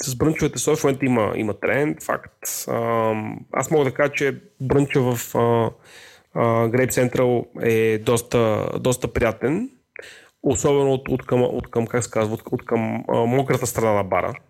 с 0.00 0.16
брънчовете 0.16 0.58
в 0.76 0.84
момента 0.84 1.06
има, 1.06 1.32
има 1.36 1.60
тренд, 1.60 2.02
факт. 2.02 2.48
А, 2.68 3.12
аз 3.52 3.70
мога 3.70 3.84
да 3.84 3.94
кажа, 3.94 4.12
че 4.12 4.40
брънча 4.60 5.00
в 5.00 5.34
а, 5.34 5.70
а, 6.34 6.68
Grape 6.68 6.90
Central 6.90 7.46
е 7.62 7.98
доста, 7.98 8.68
доста 8.80 9.12
приятен, 9.12 9.70
особено 10.42 10.92
от, 10.92 11.08
от, 11.08 11.26
към, 11.26 11.42
от 11.42 11.70
към, 11.70 11.86
как 11.86 12.04
се 12.04 12.10
казва, 12.10 12.34
от, 12.34 12.42
от 12.50 12.64
към 12.64 13.04
а, 13.08 13.14
мократа 13.16 13.66
страна 13.66 13.92
на 13.92 14.04
бара. 14.04 14.34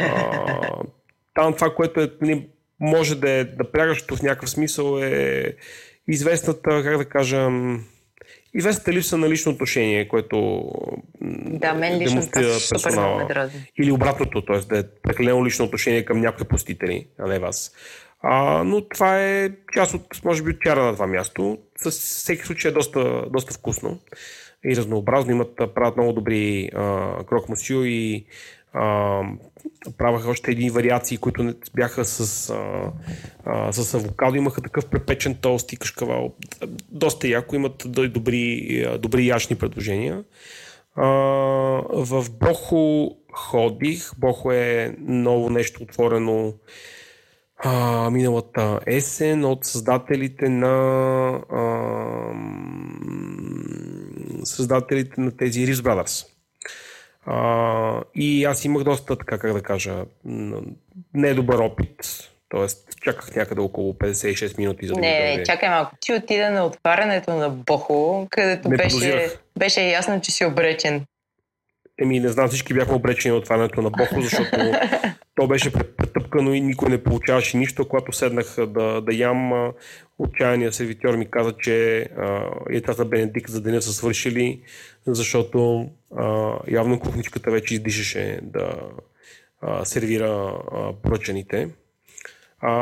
А, 0.00 0.70
там 1.34 1.54
това, 1.54 1.74
което 1.74 2.00
е, 2.00 2.10
нали, 2.20 2.48
може 2.80 3.14
да 3.14 3.30
е 3.30 3.44
да 3.44 3.72
прягащо 3.72 4.16
в 4.16 4.22
някакъв 4.22 4.50
смисъл 4.50 4.98
е 4.98 5.44
известната, 6.08 6.82
как 6.84 6.98
да 6.98 7.04
кажа, 7.04 7.48
известната 8.54 8.92
липса 8.92 9.16
на 9.16 9.28
лично 9.28 9.52
отношение, 9.52 10.08
което 10.08 10.62
Да, 11.46 11.74
мен 11.74 11.98
лично 11.98 12.14
демонстрира 12.14 12.54
супер 12.54 12.82
персонала. 12.82 13.26
дразни. 13.28 13.60
Или 13.80 13.92
обратното, 13.92 14.44
т.е. 14.44 14.58
да 14.58 14.78
е 14.78 14.82
прекалено 15.02 15.46
лично 15.46 15.64
отношение 15.64 16.04
към 16.04 16.20
някои 16.20 16.46
посетители, 16.48 17.06
а 17.18 17.28
не 17.28 17.38
вас. 17.38 17.72
А, 18.22 18.64
но 18.64 18.88
това 18.88 19.22
е 19.22 19.50
част 19.74 19.94
от, 19.94 20.24
може 20.24 20.42
би, 20.42 20.50
от 20.50 20.60
чара 20.60 20.84
на 20.84 20.92
това 20.92 21.06
място. 21.06 21.58
С 21.76 21.90
всеки 21.90 22.46
случай 22.46 22.70
е 22.70 22.74
доста, 22.74 23.24
доста 23.30 23.54
вкусно 23.54 24.00
и 24.64 24.76
разнообразно. 24.76 25.32
Имат, 25.32 25.56
правят 25.74 25.96
много 25.96 26.12
добри 26.12 26.70
крок 27.28 27.48
мусио 27.48 27.84
и 27.84 28.26
а, 28.72 29.22
още 30.26 30.50
едни 30.50 30.70
вариации, 30.70 31.18
които 31.18 31.54
бяха 31.74 32.04
с, 32.04 32.50
а, 32.50 32.92
а, 33.44 33.72
с 33.72 33.94
авокадо. 33.94 34.36
Имаха 34.36 34.62
такъв 34.62 34.86
препечен 34.86 35.34
тост 35.34 35.72
и 35.72 35.76
кашкавал. 35.76 36.34
Доста 36.90 37.28
яко. 37.28 37.56
Имат 37.56 37.86
добри, 37.88 38.86
добри 38.98 39.26
яшни 39.26 39.56
предложения. 39.56 40.24
А, 40.94 41.06
в 41.92 42.24
Бохо 42.30 43.10
ходих. 43.32 44.10
Бохо 44.18 44.52
е 44.52 44.96
ново 45.00 45.50
нещо 45.50 45.82
отворено 45.82 46.54
а, 47.64 48.10
миналата 48.10 48.80
есен 48.86 49.44
от 49.44 49.64
създателите 49.64 50.48
на 50.48 50.76
а, 51.50 51.70
създателите 54.44 55.20
на 55.20 55.36
тези 55.36 55.66
Reeves 55.66 55.74
Brothers. 55.74 56.26
А, 57.26 58.02
и 58.14 58.44
аз 58.44 58.64
имах 58.64 58.82
доста, 58.82 59.16
така 59.16 59.38
как 59.38 59.52
да 59.52 59.62
кажа, 59.62 60.04
недобър 61.14 61.58
опит. 61.58 61.96
Тоест, 62.48 62.88
чаках 63.02 63.36
някъде 63.36 63.60
около 63.60 63.92
56 63.92 64.58
минути 64.58 64.86
за 64.86 64.94
да 64.94 65.00
Не, 65.00 65.36
не, 65.36 65.42
чакай 65.42 65.68
малко. 65.68 65.92
Ти 66.00 66.14
отида 66.14 66.50
на 66.50 66.64
отварянето 66.64 67.30
на 67.34 67.50
Бохо, 67.50 68.26
където 68.30 68.68
Не 68.68 68.76
беше, 68.76 68.88
подозирах. 68.88 69.38
беше 69.58 69.80
ясно, 69.80 70.20
че 70.20 70.30
си 70.30 70.44
обречен. 70.44 71.04
Еми, 72.00 72.20
не 72.20 72.28
знам, 72.28 72.48
всички 72.48 72.74
бяхме 72.74 72.94
обречени 72.94 73.34
от 73.34 73.42
отварянето 73.42 73.82
на 73.82 73.90
Бохо, 73.90 74.20
защото 74.20 74.56
то 75.34 75.46
беше 75.46 75.72
претъпкано 75.72 76.54
и 76.54 76.60
никой 76.60 76.90
не 76.90 77.02
получаваше 77.02 77.56
нищо. 77.56 77.88
Когато 77.88 78.12
седнах 78.12 78.56
да, 78.58 79.00
да 79.00 79.14
ям, 79.14 79.72
отчаяният 80.18 80.74
сервитьор 80.74 81.16
ми 81.16 81.30
каза, 81.30 81.52
че 81.58 82.06
яйцата 82.72 83.04
Бенедикт 83.04 83.50
за 83.50 83.60
деня 83.60 83.82
са 83.82 83.92
свършили, 83.92 84.62
защото 85.06 85.90
а, 86.16 86.56
явно 86.68 87.00
кухничката 87.00 87.50
вече 87.50 87.74
издишаше 87.74 88.40
да 88.42 88.72
а, 89.60 89.84
сервира 89.84 90.58
а, 90.72 90.92
поръчаните. 91.02 91.68
А, 92.60 92.72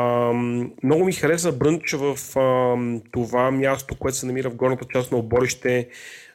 много 0.83 1.05
ми 1.05 1.13
хареса 1.13 1.51
брънч 1.51 1.93
в 1.93 2.17
а, 2.39 2.75
това 3.11 3.51
място, 3.51 3.95
което 3.99 4.17
се 4.17 4.25
намира 4.25 4.49
в 4.49 4.55
горната 4.55 4.85
част 4.93 5.11
на 5.11 5.17
оборище 5.17 5.89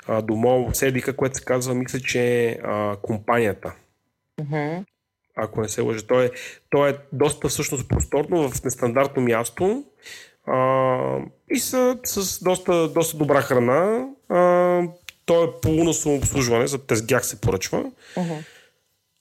а, 0.09 0.23
дома 0.23 0.51
в 0.51 0.75
Седика, 0.75 1.17
което 1.17 1.39
се 1.39 1.45
казва, 1.45 1.75
мисля, 1.75 2.01
че 2.01 2.47
е 2.47 2.59
компанията. 3.03 3.75
Mm-hmm. 4.41 4.85
Ако 5.37 5.61
не 5.61 5.69
се 5.69 5.81
лъжа. 5.81 6.07
То 6.07 6.21
е, 6.21 6.31
то 6.71 6.87
е 6.87 6.99
доста 7.13 7.49
всъщност 7.49 7.89
просторно 7.89 8.49
в 8.49 8.65
нестандартно 8.65 9.23
място 9.23 9.85
а, 10.47 11.19
и 11.51 11.59
са 11.59 11.99
с 12.05 12.45
доста, 12.45 12.89
доста 12.89 13.17
добра 13.17 13.43
храна. 13.43 14.09
А, 14.29 14.81
то 15.27 15.45
е 15.45 15.61
полуна 15.63 15.95
самообслужване, 15.95 16.67
за 16.67 16.87
тездях 16.87 17.27
се 17.27 17.41
поръчва. 17.41 17.85
Mm-hmm. 18.17 18.45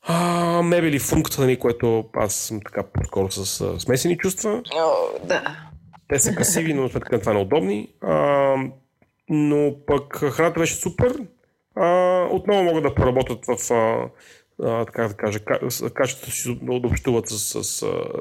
А, 0.02 0.62
мебели 0.62 1.00
функционали, 1.00 1.60
което 1.60 2.06
аз 2.14 2.36
съм 2.36 2.62
така 2.66 2.84
по-скоро 2.84 3.32
с 3.32 3.62
а, 3.62 3.80
смесени 3.80 4.18
чувства. 4.18 4.62
Oh, 4.62 5.28
да. 5.28 5.58
Те 6.08 6.20
са 6.20 6.36
красиви, 6.36 6.74
но 6.74 6.90
сметка 6.90 7.16
на 7.16 7.22
това 7.22 7.34
неудобни. 7.34 7.90
А, 8.02 8.56
но 9.34 9.76
пък 9.88 10.18
храната 10.18 10.60
беше 10.60 10.76
супер. 10.76 11.20
А, 11.76 11.88
отново 12.32 12.64
могат 12.64 12.84
да 12.84 12.96
поработят 12.96 13.46
в 13.46 13.72
а, 13.72 14.10
а, 14.64 14.86
така 14.86 15.08
да 15.08 15.14
кажа, 15.14 15.40
качеството 15.94 16.32
си 16.32 16.60
да 16.62 16.88
общуват 16.88 17.30
с, 17.30 17.64
с, 17.64 17.64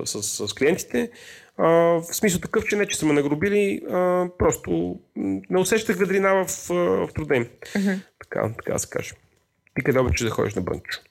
с, 0.04 0.22
с, 0.22 0.48
с 0.48 0.54
клиентите. 0.54 1.10
А, 1.56 1.68
в 1.68 2.04
смисъл 2.04 2.40
такъв, 2.40 2.64
че 2.64 2.76
не, 2.76 2.86
че 2.86 2.98
са 2.98 3.06
ме 3.06 3.12
нагробили, 3.12 3.80
а, 3.90 4.28
просто 4.38 5.00
не 5.50 5.58
усещах 5.58 5.96
ведрина 5.96 6.44
в, 6.44 6.68
в 6.68 7.08
труда 7.14 7.36
им. 7.36 7.48
Mm-hmm. 7.62 7.98
Така, 8.18 8.52
така 8.56 8.72
да 8.72 8.78
се 8.78 8.90
каже. 8.90 9.12
Ти 9.74 9.84
къде 9.84 10.00
обичаш 10.00 10.28
да 10.28 10.30
ходиш 10.30 10.54
на 10.54 10.62
брънч? 10.62 11.02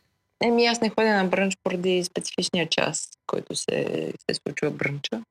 Еми, 0.43 0.65
аз 0.65 0.81
не 0.81 0.89
ходя 0.89 1.23
на 1.23 1.25
брънч 1.25 1.57
поради 1.63 2.03
специфичния 2.03 2.69
час, 2.69 3.09
който 3.27 3.55
се, 3.55 4.11
се 4.29 4.39
случва 4.43 4.71
брънча. 4.71 5.21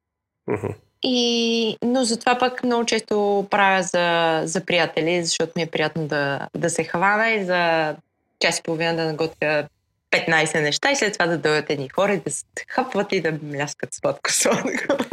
Uh-huh. 0.49 0.74
И, 1.03 1.76
но 1.84 2.05
затова 2.05 2.38
пък 2.38 2.64
много 2.64 2.84
често 2.84 3.47
правя 3.51 3.82
за, 3.82 4.41
за 4.45 4.64
приятели, 4.64 5.24
защото 5.24 5.53
ми 5.57 5.62
е 5.62 5.66
приятно 5.66 6.07
да, 6.07 6.49
да 6.57 6.70
се 6.70 6.84
хвана 6.84 7.30
и 7.30 7.45
за 7.45 7.95
час 8.41 8.59
и 8.59 8.62
половина 8.62 8.97
да 8.97 9.05
наготвя 9.05 9.68
15 10.11 10.62
неща 10.62 10.91
и 10.91 10.97
след 10.97 11.12
това 11.12 11.26
да 11.26 11.38
дойдат 11.38 11.70
едни 11.70 11.88
хора 11.88 12.14
и 12.14 12.20
да 12.20 12.30
се 12.30 12.45
хъпват 12.68 13.12
и 13.12 13.20
да 13.20 13.38
мляскат 13.43 13.95
сладко-сладко. 13.95 15.05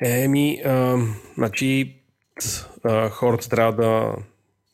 Еми, 0.00 0.62
а, 0.64 0.96
значи 1.36 1.96
а, 2.84 3.08
хората 3.08 3.48
трябва 3.48 3.72
да 3.72 4.12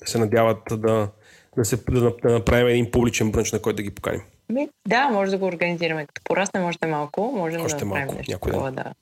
се 0.04 0.18
надяват 0.18 0.58
да, 0.70 1.08
да, 1.56 1.64
се, 1.64 1.76
да, 1.90 2.00
да 2.22 2.32
направим 2.32 2.68
един 2.68 2.90
публичен 2.90 3.30
брънч, 3.30 3.52
на 3.52 3.62
който 3.62 3.76
да 3.76 3.82
ги 3.82 3.94
поканим. 3.94 4.22
Ми, 4.48 4.68
да, 4.88 5.08
може 5.08 5.30
да 5.30 5.38
го 5.38 5.46
организираме. 5.46 6.06
Като 6.06 6.20
порасне 6.24 6.60
още 6.60 6.86
малко, 6.86 7.32
можем 7.36 7.64
Още 7.64 7.78
да 7.78 7.84
направим 7.84 8.06
малко, 8.06 8.18
нещо 8.18 8.32
някой 8.32 8.72
да. 8.72 8.92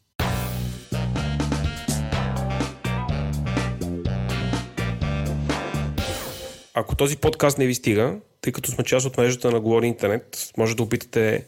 Ако 6.76 6.96
този 6.96 7.16
подкаст 7.16 7.58
не 7.58 7.66
ви 7.66 7.74
стига, 7.74 8.16
тъй 8.40 8.52
като 8.52 8.70
сме 8.70 8.84
част 8.84 9.06
от 9.06 9.18
мрежата 9.18 9.50
на 9.50 9.60
Говори 9.60 9.86
Интернет, 9.86 10.52
може 10.56 10.76
да 10.76 10.82
опитате 10.82 11.46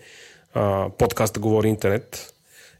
а, 0.54 0.90
подкаста 0.98 1.40
Говори 1.40 1.68
Интернет, 1.68 2.34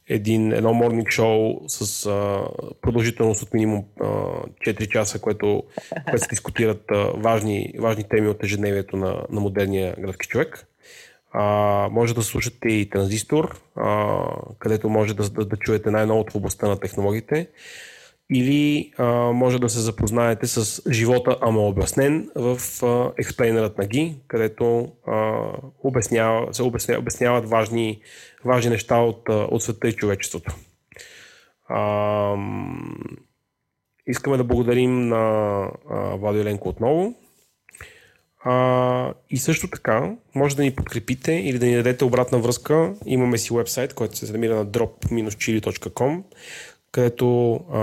един, 0.09 0.53
едно 0.53 0.75
морнинг 0.75 1.11
шоу 1.11 1.61
с 1.69 2.07
а, 2.07 2.41
продължителност 2.81 3.43
от 3.43 3.55
минимум 3.55 3.85
а, 4.01 4.05
4 4.05 4.89
часа, 4.89 5.19
което, 5.19 5.63
което 6.09 6.25
се 6.25 6.29
дискутират 6.31 6.85
а, 6.91 6.95
важни, 6.97 7.75
важни 7.79 8.05
теми 8.05 8.29
от 8.29 8.45
ежедневието 8.45 8.97
на, 8.97 9.23
на 9.31 9.41
модерния 9.41 9.95
градски 9.99 10.29
човек. 10.29 10.67
А, 11.33 11.43
може 11.93 12.15
да 12.15 12.23
слушате 12.23 12.69
и 12.69 12.91
Транзистор, 12.91 13.61
а, 13.77 14.19
където 14.59 14.89
може 14.89 15.15
да, 15.15 15.31
да, 15.31 15.45
да 15.45 15.57
чуете 15.57 15.91
най-новото 15.91 16.33
в 16.33 16.37
областта 16.37 16.69
на 16.69 16.81
технологиите 16.81 17.49
или 18.31 18.93
а, 18.99 19.05
може 19.33 19.59
да 19.59 19.69
се 19.69 19.81
запознаете 19.81 20.47
с 20.47 20.83
живота, 20.93 21.37
ама 21.41 21.61
обяснен 21.61 22.31
в 22.37 22.61
експлейнерът 23.19 23.79
на 23.79 23.87
Ги, 23.87 24.17
където 24.29 24.93
а, 25.07 25.43
обяснява, 25.83 26.55
се 26.55 26.63
обясня, 26.63 26.99
обясняват 26.99 27.49
важни, 27.49 28.01
важни 28.45 28.71
неща 28.71 28.97
от, 28.99 29.29
от 29.29 29.63
света 29.63 29.89
и 29.89 29.93
човечеството. 29.93 30.55
А, 31.69 32.37
искаме 34.07 34.37
да 34.37 34.45
благодарим 34.45 35.09
на 35.09 35.17
а, 35.91 36.35
Еленко 36.35 36.69
отново. 36.69 37.15
А, 38.45 39.15
и 39.31 39.37
също 39.37 39.71
така, 39.71 40.17
може 40.35 40.57
да 40.57 40.63
ни 40.63 40.75
подкрепите 40.75 41.33
или 41.33 41.59
да 41.59 41.67
ни 41.67 41.75
дадете 41.75 42.05
обратна 42.05 42.39
връзка. 42.39 42.95
Имаме 43.07 43.39
си 43.39 43.55
вебсайт, 43.55 43.95
който 43.95 44.17
се 44.17 44.33
намира 44.33 44.57
на 44.57 44.67
drop-chili.com 44.67 46.23
където 46.97 47.55
а, 47.73 47.81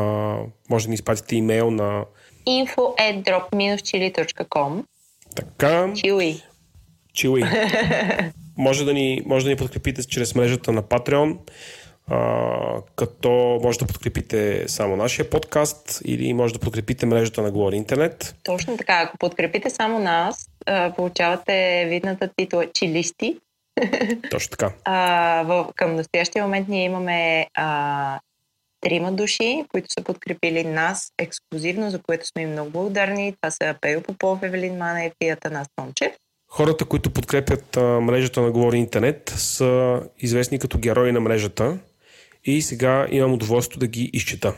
може 0.70 0.86
да 0.86 0.90
ни 0.90 0.94
изпратите 0.94 1.36
имейл 1.36 1.72
на 1.72 2.06
info 2.48 2.98
at 3.00 3.24
drop-chili.com 3.24 4.84
така, 5.36 5.94
Чили. 5.96 6.44
Чили. 7.14 7.44
може, 8.58 8.86
да 8.86 8.94
ни, 8.94 9.22
може 9.26 9.46
да 9.46 9.50
ни 9.50 9.56
подкрепите 9.56 10.04
чрез 10.04 10.36
мрежата 10.36 10.72
на 10.72 10.84
Patreon, 10.84 11.38
а, 12.08 12.82
като 12.96 13.60
може 13.64 13.80
да 13.80 13.86
подкрепите 13.86 14.64
само 14.68 14.96
нашия 14.96 15.30
подкаст 15.30 16.02
или 16.06 16.34
може 16.34 16.54
да 16.54 16.60
подкрепите 16.60 17.06
мрежата 17.06 17.42
на 17.42 17.52
Говори 17.52 17.76
Интернет. 17.76 18.36
Точно 18.44 18.78
така. 18.78 18.94
Ако 18.94 19.18
подкрепите 19.18 19.70
само 19.70 20.00
нас, 20.00 20.50
получавате 20.96 21.86
видната 21.90 22.30
титла 22.38 22.66
Чилисти. 22.74 23.38
Точно 24.32 24.50
така. 24.52 24.74
А, 24.86 25.44
в, 25.44 25.68
към 25.76 25.96
настоящия 25.96 26.44
момент 26.44 26.68
ние 26.68 26.84
имаме 26.84 27.48
а, 27.54 28.20
трима 28.84 29.12
души, 29.12 29.66
които 29.70 29.88
са 30.00 30.04
подкрепили 30.04 30.64
нас 30.64 31.14
ексклюзивно, 31.18 31.92
за 31.92 32.00
което 32.00 32.28
сме 32.28 32.42
им 32.42 32.52
много 32.52 32.70
благодарни. 32.70 33.36
Това 33.42 33.52
са 33.52 33.76
Пейо 33.82 34.02
Попов, 34.02 34.44
Евелин 34.44 34.78
Манев 34.78 35.14
и 35.22 35.30
Атанас 35.30 35.68
Томчев. 35.76 36.12
Хората, 36.48 36.86
които 36.86 37.14
подкрепят 37.14 37.78
а, 37.78 37.82
мрежата 37.82 38.42
на 38.42 38.52
Говори 38.52 38.78
Интернет, 38.78 39.34
са 39.38 40.02
известни 40.20 40.60
като 40.60 40.78
герои 40.78 41.12
на 41.12 41.20
мрежата 41.20 41.78
и 42.44 42.62
сега 42.62 43.08
имам 43.12 43.34
удоволствието 43.34 43.80
да 43.80 43.88
ги 43.88 44.10
изчета. 44.14 44.54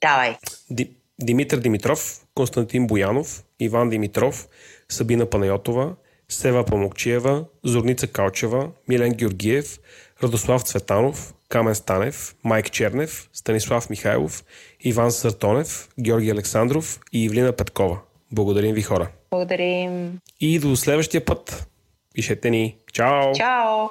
Давай. 0.00 0.36
Ди, 0.70 0.90
Димитър 1.20 1.58
Димитров, 1.58 2.20
Константин 2.34 2.86
Боянов, 2.86 3.44
Иван 3.60 3.90
Димитров, 3.90 4.48
Сабина 4.88 5.26
Панайотова, 5.26 5.94
Сева 6.28 6.64
Памокчиева, 6.64 7.44
Зорница 7.64 8.06
Калчева, 8.06 8.70
Милен 8.88 9.12
Георгиев, 9.12 9.78
Радослав 10.22 10.62
Цветанов, 10.62 11.34
Камен 11.48 11.74
Станев, 11.74 12.34
Майк 12.44 12.70
Чернев, 12.70 13.28
Станислав 13.32 13.90
Михайлов, 13.90 14.44
Иван 14.80 15.12
Сартонев, 15.12 15.88
Георги 16.00 16.30
Александров 16.30 17.00
и 17.12 17.24
Ивлина 17.24 17.52
Петкова. 17.52 17.98
Благодарим 18.32 18.74
ви 18.74 18.82
хора. 18.82 19.08
Благодарим. 19.30 20.18
И 20.40 20.58
до 20.58 20.76
следващия 20.76 21.24
път. 21.24 21.66
Пишете 22.14 22.50
ни. 22.50 22.76
Чао! 22.92 23.32
Чао! 23.34 23.88